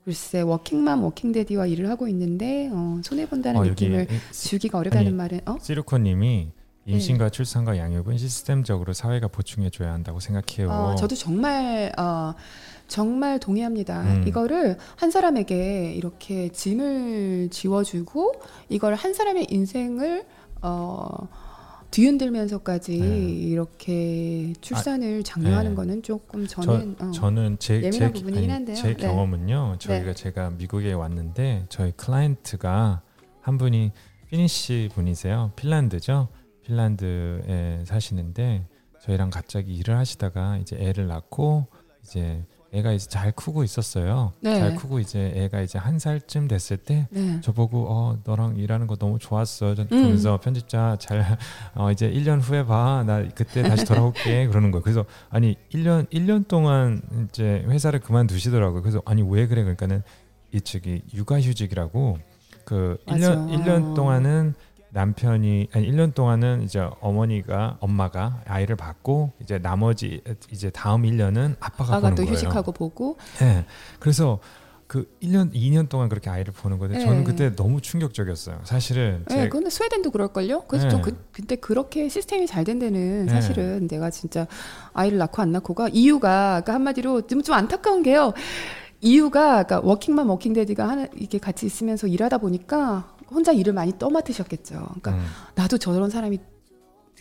[0.04, 5.14] 글쎄 워킹맘 워킹데디와 일을 하고 있는데 어, 손해 본다는 어, 느낌을 이- 주기가 어렵다는 아니,
[5.14, 5.56] 말은 어?
[5.60, 6.48] 시르코님이
[6.84, 6.92] 네.
[6.94, 10.68] 임신과 출산과 양육은 시스템적으로 사회가 보충해 줘야 한다고 생각해요.
[10.68, 12.34] 어, 저도 정말 어,
[12.92, 14.02] 정말 동의합니다.
[14.02, 14.24] 음.
[14.28, 18.34] 이거를 한 사람에게 이렇게 짐을 지워주고
[18.68, 20.26] 이걸 한 사람의 인생을
[20.60, 21.08] 어,
[21.90, 23.18] 뒤흔들면서까지 네.
[23.18, 25.74] 이렇게 출산을 장려하는 네.
[25.74, 28.76] 거는 조금 저는 어, 저는 제, 제, 예민한 부분이긴 한데요.
[28.76, 28.94] 제 네.
[28.94, 29.76] 경험은요.
[29.78, 33.00] 저희가 제가 미국에 왔는데 저희 클라이언트가
[33.40, 33.92] 한 분이
[34.28, 35.52] Finnish 분이세요.
[35.56, 36.28] 핀란드죠.
[36.66, 38.66] 핀란드에 사시는데
[39.00, 41.68] 저희랑 갑자기 일을 하시다가 이제 애를 낳고
[42.02, 42.44] 이제
[42.74, 44.32] 애가 이제 잘 크고 있었어요.
[44.40, 44.58] 네.
[44.58, 47.38] 잘 크고 이제 애가 이제 한 살쯤 됐을 때 네.
[47.42, 49.74] 저보고 어 너랑 일하는 거 너무 좋았어.
[49.74, 50.18] 저- 음.
[50.42, 51.22] 편집자 잘
[51.74, 53.04] 어, 이제 1년 후에 봐.
[53.06, 54.46] 나 그때 다시 돌아올게.
[54.48, 54.82] 그러는 거예요.
[54.82, 58.80] 그래서 아니 1년 1년 동안 이제 회사를 그만두시더라고요.
[58.80, 59.62] 그래서 아니 왜 그래?
[59.62, 60.02] 그러니까는
[60.52, 62.18] 이쪽이 육아 휴직이라고
[62.64, 63.34] 그 맞아.
[63.36, 64.54] 1년 1년 동안은
[64.94, 71.94] 남편이 아니 1년 동안은 이제 어머니가 엄마가 아이를 받고 이제 나머지 이제 다음 1년은 아빠가
[71.96, 72.34] 아가 보는 또 거예요.
[72.34, 73.64] 휴식하고 보고 네.
[73.98, 74.38] 그래서
[74.86, 77.04] 그 1년, 2년 동안 그렇게 아이를 보는 건데 네.
[77.06, 78.60] 저는 그때 너무 충격적이었어요.
[78.64, 80.64] 사실은 네, 제 근데 스웨덴도 그럴걸요?
[80.68, 80.90] 그래서 네.
[80.90, 83.32] 좀 그, 근데 그렇게 시스템이 잘 된 데는 네.
[83.32, 84.46] 사실은 내가 진짜
[84.92, 88.34] 아이를 낳고 안 낳고가 이유가 그러니까 한마디로 좀, 좀 안타까운 게요.
[89.00, 94.74] 이유가 그러니까 워킹맘 워킹데디가 하나 이게 같이 있으면서 일하다 보니까 혼자 일을 많이 떠맡으셨겠죠.
[94.74, 95.24] 그러니까 음.
[95.54, 96.38] 나도 저런 사람이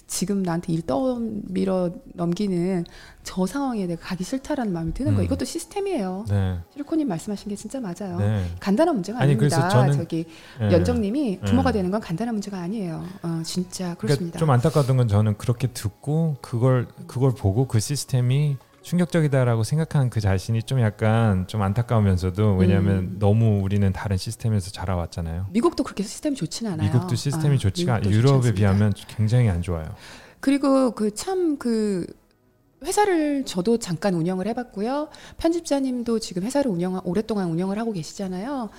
[0.07, 2.83] 지금 나한테 일 떠밀어 넘기는
[3.23, 5.23] 저 상황에 내가 가기 싫다라는 마음이 드는 거예요.
[5.23, 5.25] 음.
[5.25, 6.25] 이것도 시스템이에요.
[6.27, 6.59] 네.
[6.73, 8.17] 시르코님 말씀하신 게 진짜 맞아요.
[8.19, 8.45] 네.
[8.59, 9.69] 간단한 문제가 아니, 아닙니다.
[9.69, 10.25] 그래서 저는- 저기
[10.61, 10.71] 예.
[10.71, 11.79] 연정님이 부모가 네.
[11.79, 13.05] 되는 건 간단한 문제가 아니에요.
[13.23, 14.39] 어, 진짜 그러니까 그렇습니다.
[14.39, 20.63] 좀 안타까웠던 건 저는 그렇게 듣고 그걸 그걸 보고 그 시스템이 충격적이다라고 생각한 그 자신이
[20.63, 23.15] 좀 약간 좀 안타까우면서도 왜냐하면 음.
[23.19, 25.47] 너무 우리는 다른 시스템에서 자라왔잖아요.
[25.51, 26.91] 미국도 그렇게 시스템이 좋지는 않아요.
[26.91, 28.59] 미국도 시스템이 아, 좋지가 미국도 좋지 유럽에 않습니다.
[28.59, 29.85] 비하면 굉장히 안 좋아요.
[30.39, 32.07] 그리고 그참그
[32.83, 35.09] 회사를 저도 잠깐 운영을 해봤고요.
[35.37, 38.69] 편집자님도 지금 회사를 운영 오랫동안 운영을 하고 계시잖아요.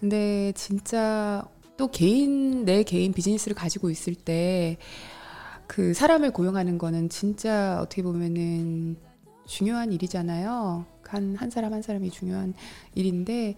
[0.00, 1.44] 근데 진짜
[1.76, 4.78] 또 개인 내 개인 비즈니스를 가지고 있을 때
[5.70, 8.96] 그 사람을 고용하는 거는 진짜 어떻게 보면은
[9.50, 10.86] 중요한 일이잖아요.
[11.04, 12.54] 한, 한 사람 한 사람이 중요한
[12.94, 13.56] 일인데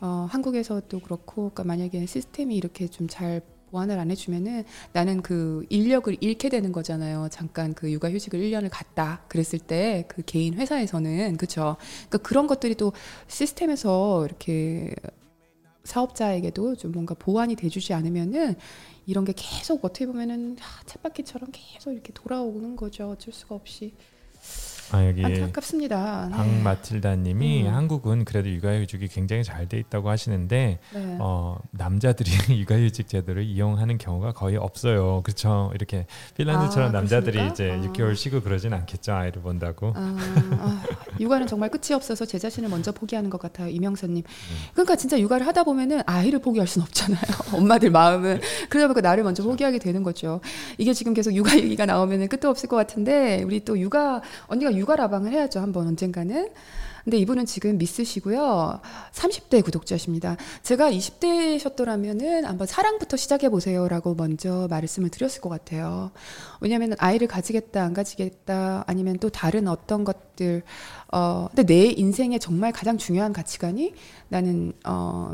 [0.00, 4.62] 어, 한국에서도 그렇고 그러니까 만약에 시스템이 이렇게 좀 잘 보완을 안 해주면은
[4.92, 7.28] 나는 그 인력을 잃게 되는 거잖아요.
[7.32, 11.76] 잠깐 그 육아휴직을 1년을 갔다 그랬을 때 그 개인 회사에서는 그쵸.
[12.08, 12.92] 그러니까 그런 것들이 또
[13.26, 14.94] 시스템에서 이렇게
[15.82, 18.54] 사업자에게도 좀 뭔가 보완이 돼주지 않으면은
[19.06, 23.10] 이런 게 계속 어떻게 보면은 하, 쳇바퀴처럼 계속 이렇게 돌아오는 거죠.
[23.10, 23.94] 어쩔 수가 없이
[24.92, 26.28] 아 여기 안타깝습니다.
[26.30, 26.36] 네.
[26.36, 27.74] 박마틸다님이 음.
[27.74, 31.16] 한국은 그래도 육아휴직이 굉장히 잘 돼 있다고 하시는데 네.
[31.18, 32.30] 어, 남자들이
[32.60, 35.22] 육아휴직 제도를 이용하는 경우가 거의 없어요.
[35.24, 35.72] 그렇죠?
[35.74, 36.06] 이렇게
[36.36, 37.48] 핀란드처럼 아, 남자들이?
[37.48, 37.80] 이제 아.
[37.80, 39.12] 6개월 쉬고 그러진 않겠죠.
[39.12, 39.92] 아이를 본다고.
[39.96, 40.16] 아,
[40.60, 40.82] 아,
[41.18, 44.18] 육아는 정말 끝이 없어서 제 자신을 먼저 포기하는 것 같아요, 이명선님.
[44.18, 44.56] 음.
[44.72, 47.22] 그러니까 진짜 육아를 하다 보면은 아이를 포기할 수는 없잖아요.
[47.54, 50.40] 엄마들 마음은 그러다 보니까 나를 먼저 포기하게 되는 거죠.
[50.78, 54.96] 이게 지금 계속 육아 얘기가 나오면은 끝도 없을 것 같은데 우리 또 육아 언니가 육아
[54.96, 56.50] 라방을 해야죠 한번 언젠가는.
[57.06, 58.80] 근데 이분은 지금 미스시고요.
[59.12, 60.36] 30대 구독자십니다.
[60.64, 66.10] 제가 20대셨더라면은 한번 사랑부터 시작해 보세요라고 먼저 말씀을 드렸을 것 같아요.
[66.60, 70.64] 왜냐하면 아이를 가지겠다 안 가지겠다 아니면 또 다른 어떤 것들
[71.12, 73.94] 어 근데 내 인생에 정말 가장 중요한 가치관이
[74.28, 75.30] 나는 어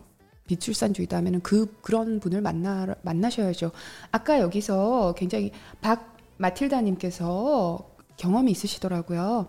[0.49, 3.71] 비출산주의다 하면은 그 그런 분을 만나 만나셔야죠.
[4.11, 9.47] 아까 여기서 굉장히 박 마틸다님께서 경험이 있으시더라고요.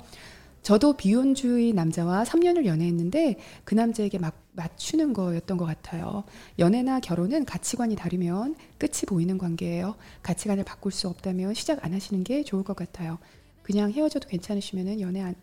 [0.61, 3.35] 저도 비혼주의 남자와 3년을 연애했는데
[3.65, 6.23] 그 남자에게 막 맞추는 거였던 것 같아요.
[6.57, 9.95] 연애나 결혼은 가치관이 다르면 끝이 보이는 관계예요.
[10.22, 13.18] 가치관을 바꿀 수 없다면 시작 안 하시는 게 좋을 것 같아요.
[13.61, 15.35] 그냥 헤어져도 괜찮으시면은 연애 안,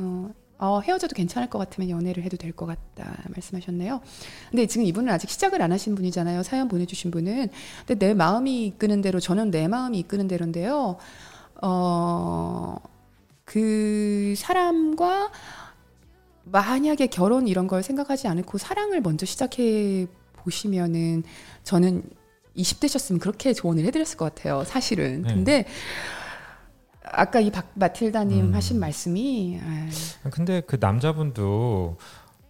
[0.00, 4.00] 어, 어, 헤어져도 괜찮을 것 같으면 연애를 해도 될 것 같다 말씀하셨네요.
[4.50, 6.42] 근데 지금 이분은 아직 시작을 안 하신 분이잖아요.
[6.44, 7.48] 사연 보내주신 분은.
[7.86, 10.98] 근데 내 마음이 이끄는 대로 저는 내 마음이 이끄는 대로인데요.
[11.62, 12.76] 어,
[13.44, 15.30] 그 사람과
[16.44, 20.06] 만약에 결혼 이런 걸 생각하지 않고 사랑을 먼저 시작해
[20.36, 21.24] 보시면은
[21.64, 22.02] 저는
[22.56, 24.64] 20대셨으면 그렇게 조언을 해드렸을 것 같아요.
[24.64, 25.22] 사실은.
[25.22, 25.34] 네.
[25.34, 25.64] 근데
[27.02, 28.54] 아까 이 박 마틸다님 음.
[28.54, 31.96] 하신 말씀이 아이, 근데 그 남자분도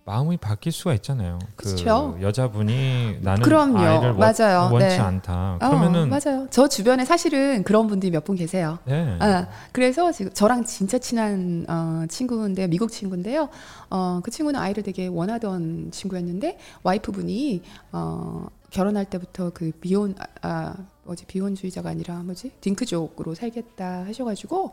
[0.09, 1.39] 마음이 바뀔 수가 있잖아요.
[1.55, 2.17] 그 그쵸.
[2.23, 3.79] 여자분이 나는 그럼요.
[3.79, 4.71] 아이를 원- 맞아요.
[4.73, 4.99] 원치 네.
[4.99, 5.59] 않다.
[5.61, 6.47] 어, 그러면은 맞아요.
[6.51, 8.79] 저 주변에 사실은 그런 분들이 몇 분 계세요.
[8.87, 9.19] 네.
[9.21, 13.51] 아, 그래서 지금 저랑 진짜 친한 어, 친구인데 미국 친구인데요.
[13.91, 17.63] 어, 그 친구는 아이를 되게 원하던 친구였는데 와이프분이
[17.93, 20.75] 어, 결혼할 때부터 그 비혼 아, 아
[21.05, 24.71] 뭐지 비혼주의자가 아니라 뭐지 딩크족으로 살겠다 하셔가지고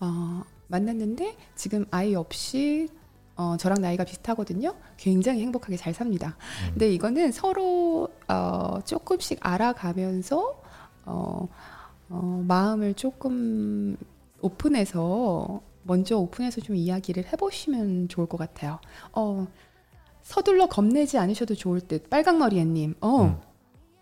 [0.00, 2.88] 어, 만났는데 지금 아이 없이
[3.36, 4.74] 어, 저랑 나이가 비슷하거든요.
[4.96, 6.36] 굉장히 행복하게 잘 삽니다.
[6.70, 10.62] 근데 이거는 서로 어, 조금씩 알아가면서
[11.06, 11.48] 어,
[12.08, 13.96] 어, 마음을 조금
[14.40, 18.78] 오픈해서 먼저 오픈해서 좀 이야기를 해보시면 좋을 것 같아요.
[19.12, 19.46] 어,
[20.22, 22.08] 서둘러 겁내지 않으셔도 좋을 듯.
[22.08, 22.94] 빨강머리 애님.
[23.00, 23.22] 어.
[23.24, 23.36] 음.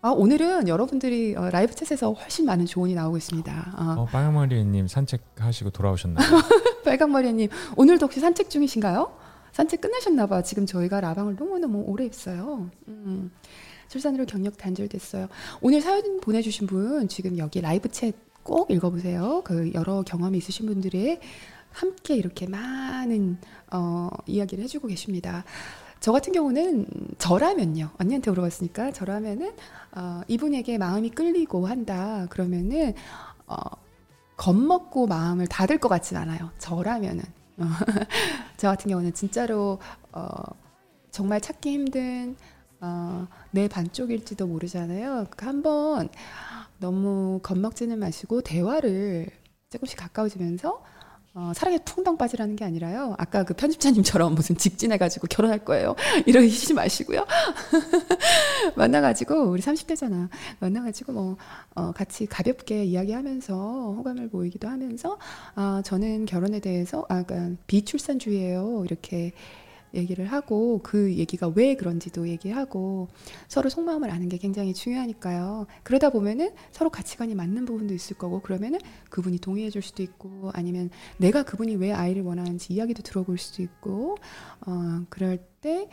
[0.05, 3.73] 아, 오늘은 여러분들이 어, 라이브 챗에서 훨씬 많은 조언이 나오고 있습니다.
[3.77, 6.27] 어, 어, 빨강머리님 산책하시고 돌아오셨나요?
[6.83, 9.22] 빨강머리애님, 오늘도 혹시 산책 중이신가요?
[9.53, 10.41] 산책 끝나셨나 봐.
[10.41, 12.69] 지금 저희가 라방을 너무너무 오래 했어요.
[12.87, 13.31] 음,
[13.87, 15.29] 출산으로 경력 단절됐어요.
[15.61, 18.13] 오늘 사연 보내주신 분 지금 여기 라이브 챗
[18.43, 19.41] 꼭 읽어보세요.
[19.43, 21.19] 그 여러 경험이 있으신 분들의
[21.71, 23.37] 함께 이렇게 많은
[23.71, 25.43] 어, 이야기를 해주고 계십니다.
[25.99, 26.85] 저 같은 경우는
[27.17, 27.91] 저라면요.
[27.99, 29.53] 언니한테 물어봤으니까 저라면은
[29.95, 32.27] 어, 이분에게 마음이 끌리고 한다.
[32.29, 32.93] 그러면은
[33.47, 33.57] 어,
[34.35, 36.51] 겁먹고 마음을 닫을 것 같진 않아요.
[36.59, 37.23] 저라면은.
[37.57, 37.63] 어,
[38.57, 39.79] 저 같은 경우는 진짜로
[40.11, 40.27] 어,
[41.11, 42.35] 정말 찾기 힘든
[42.81, 45.27] 어, 내 반쪽일지도 모르잖아요.
[45.29, 46.09] 그 한번
[46.79, 49.27] 너무 겁먹지는 마시고 대화를
[49.69, 50.83] 조금씩 가까워지면서
[51.35, 53.15] 어, 사랑에 풍덩 빠지라는 게 아니라요.
[53.17, 55.95] 아까 그 편집자님처럼 무슨 직진해가지고 결혼할 거예요.
[56.27, 57.25] 이러시지 마시고요.
[58.77, 60.29] 만나가지고 우리 30대잖아.
[60.59, 61.37] 만나가지고 뭐
[61.73, 63.55] 어, 같이 가볍게 이야기하면서
[63.97, 65.17] 호감을 보이기도 하면서
[65.55, 68.83] 아 저는 결혼에 대해서 아 그러니까 비출산주의예요.
[68.85, 69.31] 이렇게
[69.93, 73.07] 얘기를 하고 그 얘기가 왜 그런지도 얘기하고
[73.47, 75.67] 서로 속마음을 아는 게 굉장히 중요하니까요.
[75.83, 78.79] 그러다 보면은 서로 가치관이 맞는 부분도 있을 거고 그러면은
[79.09, 84.17] 그분이 동의해 줄 수도 있고 아니면 내가 그분이 왜 아이를 원하는지 이야기도 들어볼 수도 있고
[84.65, 85.87] 어 그럴 때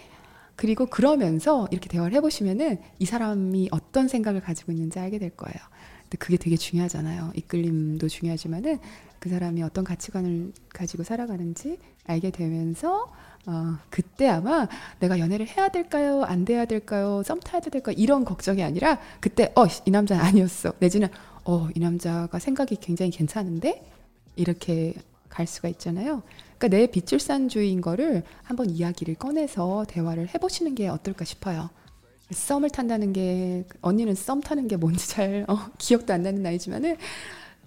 [0.56, 5.56] 그리고 그러면서 이렇게 대화를 해보시면은 이 사람이 어떤 생각을 가지고 있는지 알게 될 거예요.
[6.02, 7.32] 근데 그게 되게 중요하잖아요.
[7.34, 8.78] 이끌림도 중요하지만은
[9.20, 13.12] 그 사람이 어떤 가치관을 가지고 살아가는지 알게 되면서
[13.46, 14.66] 어, 그때 아마
[14.98, 16.22] 내가 연애를 해야 될까요?
[16.24, 17.22] 안 돼야 될까요?
[17.24, 17.94] 썸 타야 될까요?
[17.98, 20.72] 이런 걱정이 아니라 그때 어, 이 남자는 아니었어.
[20.78, 21.08] 내지는
[21.44, 23.84] 어, 이 남자가 생각이 굉장히 괜찮은데
[24.36, 24.94] 이렇게
[25.28, 26.22] 갈 수가 있잖아요.
[26.58, 31.70] 그러니까 내 비출산주의인 거를 한번 이야기를 꺼내서 대화를 해보시는 게 어떨까 싶어요.
[32.30, 36.96] 썸을 탄다는 게 언니는 썸 타는 게 뭔지 잘 어, 기억도 안 나는 나이지만은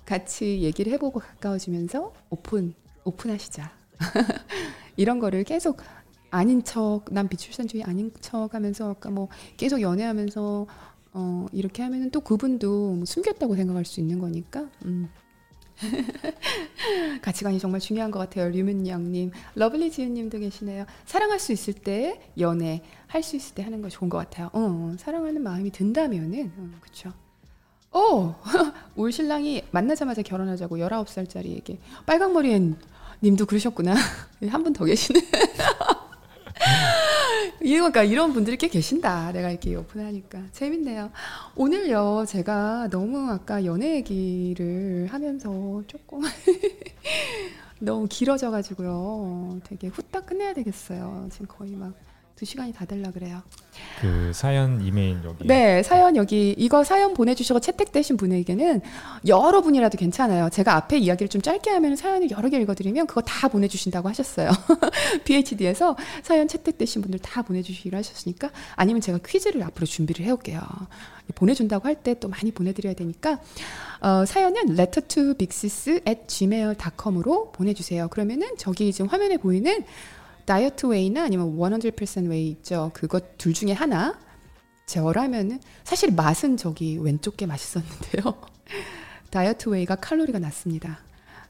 [0.06, 2.74] 같이 얘기를 해보고 가까워지면서 오픈
[3.04, 3.72] 오픈하시자.
[4.98, 5.82] 이런 거를 계속
[6.30, 10.68] 아닌 척, 난 비출산주의 아닌 척 하면서 아까 뭐 계속 연애하면서
[11.16, 14.68] 어, 이렇게 하면은 또 그분도 뭐 숨겼다고 생각할 수 있는 거니까.
[14.86, 15.10] 음.
[17.22, 18.50] 가치관이 정말 중요한 것 같아요.
[18.50, 20.86] 류문영님, 러블리 지은님도 계시네요.
[21.06, 24.50] 사랑할 수 있을 때 연애 할 수 있을 때 하는 거 좋은 것 같아요.
[24.54, 27.14] 어, 사랑하는 마음이 든다면은 어, 그렇죠.
[27.94, 28.34] 오,
[28.96, 32.76] 울 신랑이 만나자마자 결혼하자고 19살짜리에게 빨강머리엔
[33.24, 33.94] 님도 그러셨구나.
[34.50, 35.20] 한 분 더 계시네.
[37.60, 39.32] 그러니까 이런 분들이 꽤 계신다.
[39.32, 41.12] 내가 이렇게 오픈하니까 재밌네요.
[41.56, 46.22] 오늘요 제가 너무 아까 연애 얘기를 하면서 조금
[47.80, 49.62] 너무 길어져가지고요.
[49.66, 51.28] 되게 후딱 끝내야 되겠어요.
[51.32, 51.94] 지금 거의 막
[52.36, 53.42] 두 시간이 다 될라 그래요.
[54.02, 55.48] 그 사연 이메일 여기.
[55.48, 58.82] 네, 사연 여기 이거 사연 보내주시고 채택되신 분에게는
[59.28, 60.50] 여러 분이라도 괜찮아요.
[60.50, 64.50] 제가 앞에 이야기를 좀 짧게 하면 사연을 여러 개 읽어드리면 그거 다 보내주신다고 하셨어요.
[65.26, 70.60] PHD에서 사연 채택되신 분들 다 보내주시기로 하셨으니까 아니면 제가 퀴즈를 앞으로 준비를 해올게요.
[71.36, 73.40] 보내준다고 할 때 또 많이 보내드려야 되니까
[74.02, 78.08] 어, 사연은 letter to big sis at gmail.com으로 보내주세요.
[78.10, 79.86] 그러면은 저기 지금 화면에 보이는
[80.46, 82.92] 다이어트 whey나 아니면 100% whey 있죠.
[82.94, 84.20] 그것 둘 중에 하나
[84.86, 88.36] 제어라면은 사실 맛은 저기 왼쪽 게 맛있었는데요.
[89.32, 91.00] 다이어트 whey가 칼로리가 낮습니다.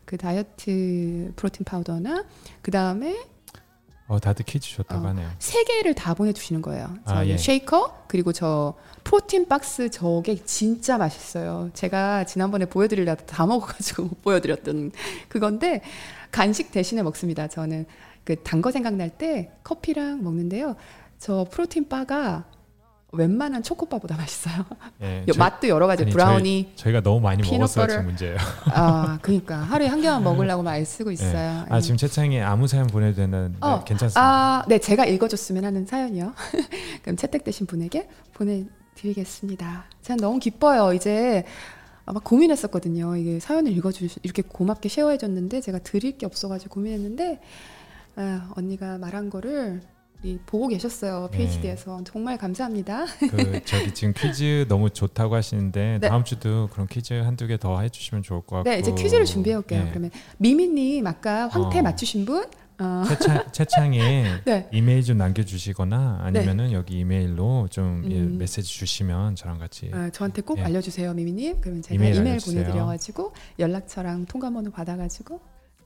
[0.06, 2.26] 그 다이어트 프로틴 파우더나
[2.62, 3.18] 그 다음에
[4.08, 5.30] 어 다들 퀴즈 좋다고 어, 하네요.
[5.40, 6.94] 세 개를 다 보내주시는 거예요.
[7.06, 7.38] 아, 예.
[7.38, 11.70] 쉐이커 그리고 저 프로틴 박스 저게 진짜 맛있어요.
[11.74, 14.92] 제가 지난번에 보여드리려다 다 먹어가지고 못 보여드렸던
[15.30, 15.82] 그건데
[16.32, 17.48] 간식 대신에 먹습니다.
[17.48, 17.86] 저는
[18.26, 20.76] 그 단 거 생각날 때 커피랑 먹는데요.
[21.20, 22.46] 저 프로틴 바가
[23.16, 24.66] 웬만한 초코바보다 맛있어요.
[25.04, 26.72] 예, 요 저희- 맛도 여러 가지 아니, 브라우니.
[26.76, 27.88] 저희 가 너무 많이 먹었어요.
[27.88, 28.38] 지금 문제예요.
[28.74, 31.14] 아, 그러니까 하루에 한 개만 먹으려고 말 쓰고 예.
[31.14, 31.66] 있어요.
[31.70, 34.20] 아 지금 채창에 아무 사연 보내도 되는 어, 괜찮습니다.
[34.22, 36.34] 아, 네, 제가 읽어줬으면 하는 사연이요.
[37.04, 39.86] 그럼 채택되신 분에게 보내드리겠습니다.
[40.02, 40.94] 제가 너무 기뻐요.
[40.94, 41.44] 이제
[42.06, 43.16] 아마 고민했었거든요.
[43.16, 47.40] 이게 사연을 읽어주 이렇게 고맙게 쉐어해줬는데 제가 드릴 게 없어가지고 고민했는데
[48.16, 49.82] 아, 언니가 말한 거를
[50.46, 51.28] 보고 계셨어요.
[51.32, 51.38] 네.
[51.38, 53.06] PhD에서 정말 감사합니다.
[53.30, 56.08] 그 저기 지금 퀴즈 너무 좋다고 하시는데 네.
[56.08, 58.70] 다음 주도 그런 퀴즈 한두 개 더 해주시면 좋을 것 같고.
[58.70, 59.84] 네, 이제 퀴즈를 준비해 올게요.
[59.86, 59.90] 예.
[59.90, 61.82] 그러면 미미님 아까 황태 어.
[61.82, 62.46] 맞추신 분,
[62.80, 64.70] 어, 채창, 채창에 네.
[64.72, 68.38] 이메일 좀 남겨주시거나 아니면은 여기 이메일로 좀 예, 음.
[68.38, 70.64] 메시지 주시면 저랑 같이 어, 저한테 꼭 예.
[70.64, 71.58] 알려주세요, 미미님.
[71.60, 72.38] 그러면 제가 이메일 이메일.
[72.40, 75.42] 보내드려가지고 연락처랑 통화번호 받아가지고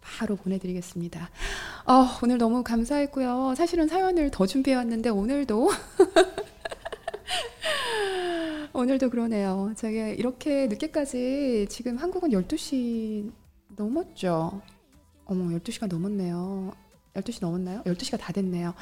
[0.07, 1.29] 바로 보내드리겠습니다.
[1.85, 3.53] 어, 오늘 너무 감사했고요.
[3.55, 5.69] 사실은 사연을 더 준비해왔는데 오늘도
[8.73, 9.73] 오늘도 그러네요.
[9.75, 13.31] 제가 이렇게 늦게까지 지금 한국은 12시
[13.75, 14.61] 넘었죠.
[15.25, 16.71] 어머, 12시가 넘었네요.
[17.15, 17.81] 12시 넘었나요?
[17.83, 18.73] 12시가 다 됐네요.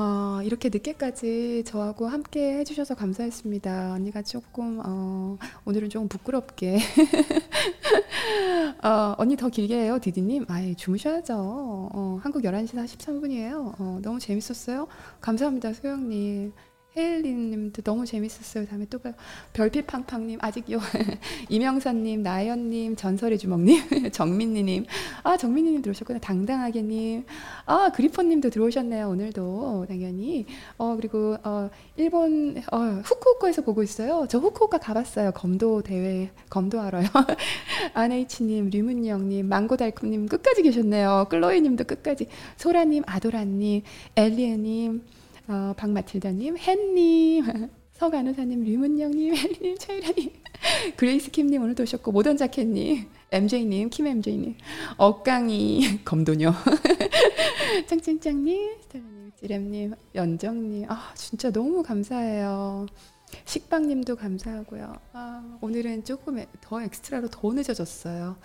[0.00, 3.94] 어, 이렇게 늦게까지 저하고 함께 해주셔서 감사했습니다.
[3.94, 6.78] 언니가 조금, 어, 오늘은 조금 부끄럽게.
[8.84, 10.44] 어, 언니 더 길게 해요, 디디님.
[10.46, 11.34] 아예 주무셔야죠.
[11.36, 13.74] 어, 한국 11시 43분이에요.
[13.80, 14.86] 어, 너무 재밌었어요.
[15.20, 16.52] 감사합니다, 소영님.
[16.98, 18.66] 혜일님도 너무 재밌었어요.
[18.66, 19.14] 다음에 또 봐요.
[19.52, 20.80] 별빛팡팡님 아직요.
[21.48, 24.86] 이명선님, 나연님, 전설의 주먹님, 정민니님,
[25.22, 26.18] 아 정민니님 들어오셨구나.
[26.18, 27.24] 당당하게님,
[27.66, 29.08] 아 그리폰님도 들어오셨네요.
[29.08, 30.46] 오늘도 당연히.
[30.76, 34.26] 어 그리고 어 일본 어 후쿠오카에서 보고 있어요.
[34.28, 35.30] 저 후쿠오카 가봤어요.
[35.32, 37.06] 검도 대회 검도하러요.
[37.94, 41.26] 안H님, 류문영님, 망고달콤님 끝까지 계셨네요.
[41.30, 42.26] 클로이님도 끝까지.
[42.56, 43.82] 소라님, 아도라님,
[44.16, 45.02] 엘리에님,
[45.48, 47.44] 어, 박마틸다님, 헨님,
[47.92, 50.30] 서간호사님, 류문영님, 헬리님, 최유라님,
[50.96, 54.56] 그레이스 킴님 오늘도 오셨고 모던 자켓님, MJ님, 킴 MJ님,
[54.98, 56.52] 억강이, 검도녀,
[57.86, 62.86] 짱짱짱님, 스텔라님, 찌렘님, 연정님, 아 진짜 너무 감사해요.
[63.44, 64.94] 식빵님도 감사하고요.
[65.12, 68.36] 아, 오늘은 조금 더 엑스트라로 더 늦어졌어요.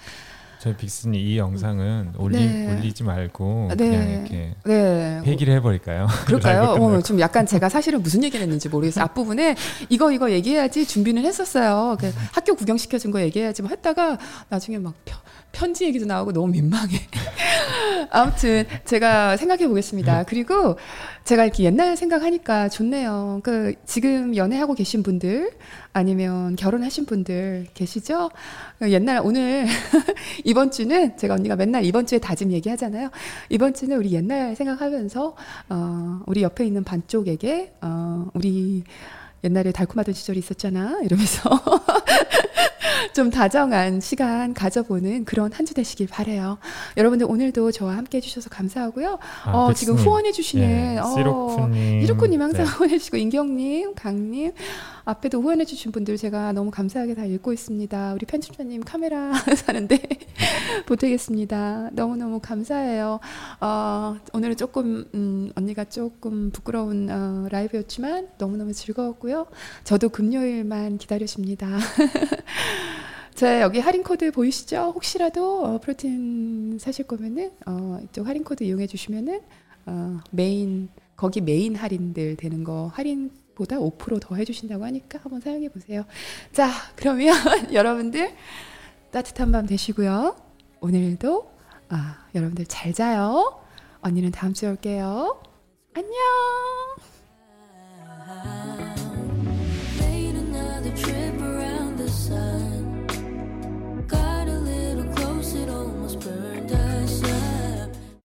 [0.59, 2.73] 저희 빅스님 이 영상은 올리, 네.
[2.73, 3.89] 올리지 말고 네.
[3.89, 5.21] 그냥 이렇게 네.
[5.23, 6.07] 폐기를 해버릴까요?
[6.25, 6.63] 그럴까요?
[6.63, 9.03] 어, 좀 약간 제가 사실은 무슨 얘기를 했는지 모르겠어요.
[9.05, 9.55] 앞부분에
[9.89, 11.97] 이거 이거 얘기해야지 준비는 했었어요.
[11.99, 14.17] 그 학교 구경 시켜준 거 얘기해야지 뭐 했다가
[14.49, 15.17] 나중에 막 편,
[15.53, 16.97] 편지 얘기도 나오고 너무 민망해.
[18.09, 20.23] 아무튼 제가 생각해 보겠습니다.
[20.23, 20.77] 그리고
[21.23, 23.39] 제가 이렇게 옛날 생각하니까 좋네요.
[23.43, 25.51] 그 지금 연애하고 계신 분들
[25.93, 28.31] 아니면 결혼하신 분들 계시죠?
[28.81, 29.67] 옛날 오늘
[30.43, 33.11] 이번 주는 제가 언니가 맨날 이번 주에 다짐 얘기하잖아요.
[33.49, 35.35] 이번 주는 우리 옛날 생각하면서
[35.69, 38.83] 어, 우리 옆에 있는 반쪽에게 어, 우리
[39.43, 41.49] 옛날에 달콤하던 시절이 있었잖아 이러면서
[43.13, 46.57] 좀 다정한 시간 가져보는 그런 한 주 되시길 바래요.
[46.97, 49.17] 여러분들 오늘도 저와 함께 해주셔서 감사하고요.
[49.45, 50.09] 아, 어, 지금 빅스님.
[50.09, 52.69] 후원해주시는 예, 어, 시로쿠님 이루꾸님 항상 네.
[52.71, 54.51] 후원해주시고 인경님, 강님
[55.05, 58.13] 앞에도 후원해주신 분들 제가 너무 감사하게 다 읽고 있습니다.
[58.13, 60.01] 우리 편집자님 카메라 사는데
[60.85, 61.89] 보태겠습니다.
[61.93, 63.19] 너무 너무 감사해요.
[63.61, 69.45] 어, 오늘은 조금 음, 언니가 조금 부끄러운 어, 라이브였지만 너무 너무 즐거웠고요.
[69.85, 71.67] 저도 금요일만 기다려집니다.
[73.33, 74.91] 자 여기 할인 코드 보이시죠?
[74.95, 79.41] 혹시라도 어, 프로틴 사실 거면은 어, 이쪽 할인 코드 이용해 주시면은
[79.85, 86.05] 어, 메인 거기 메인 할인들 되는 거 할인 보다 5%더 해주신다고 하니까 한번 사용해 보세요.
[86.51, 87.35] 자 그러면
[87.73, 88.33] 여러분들
[89.11, 90.35] 따뜻한 밤 되시고요.
[90.81, 91.51] 오늘도
[91.89, 93.61] 아, 여러분들 잘 자요.
[94.01, 95.41] 언니는 다음 주에 올게요.
[95.93, 96.13] 안녕.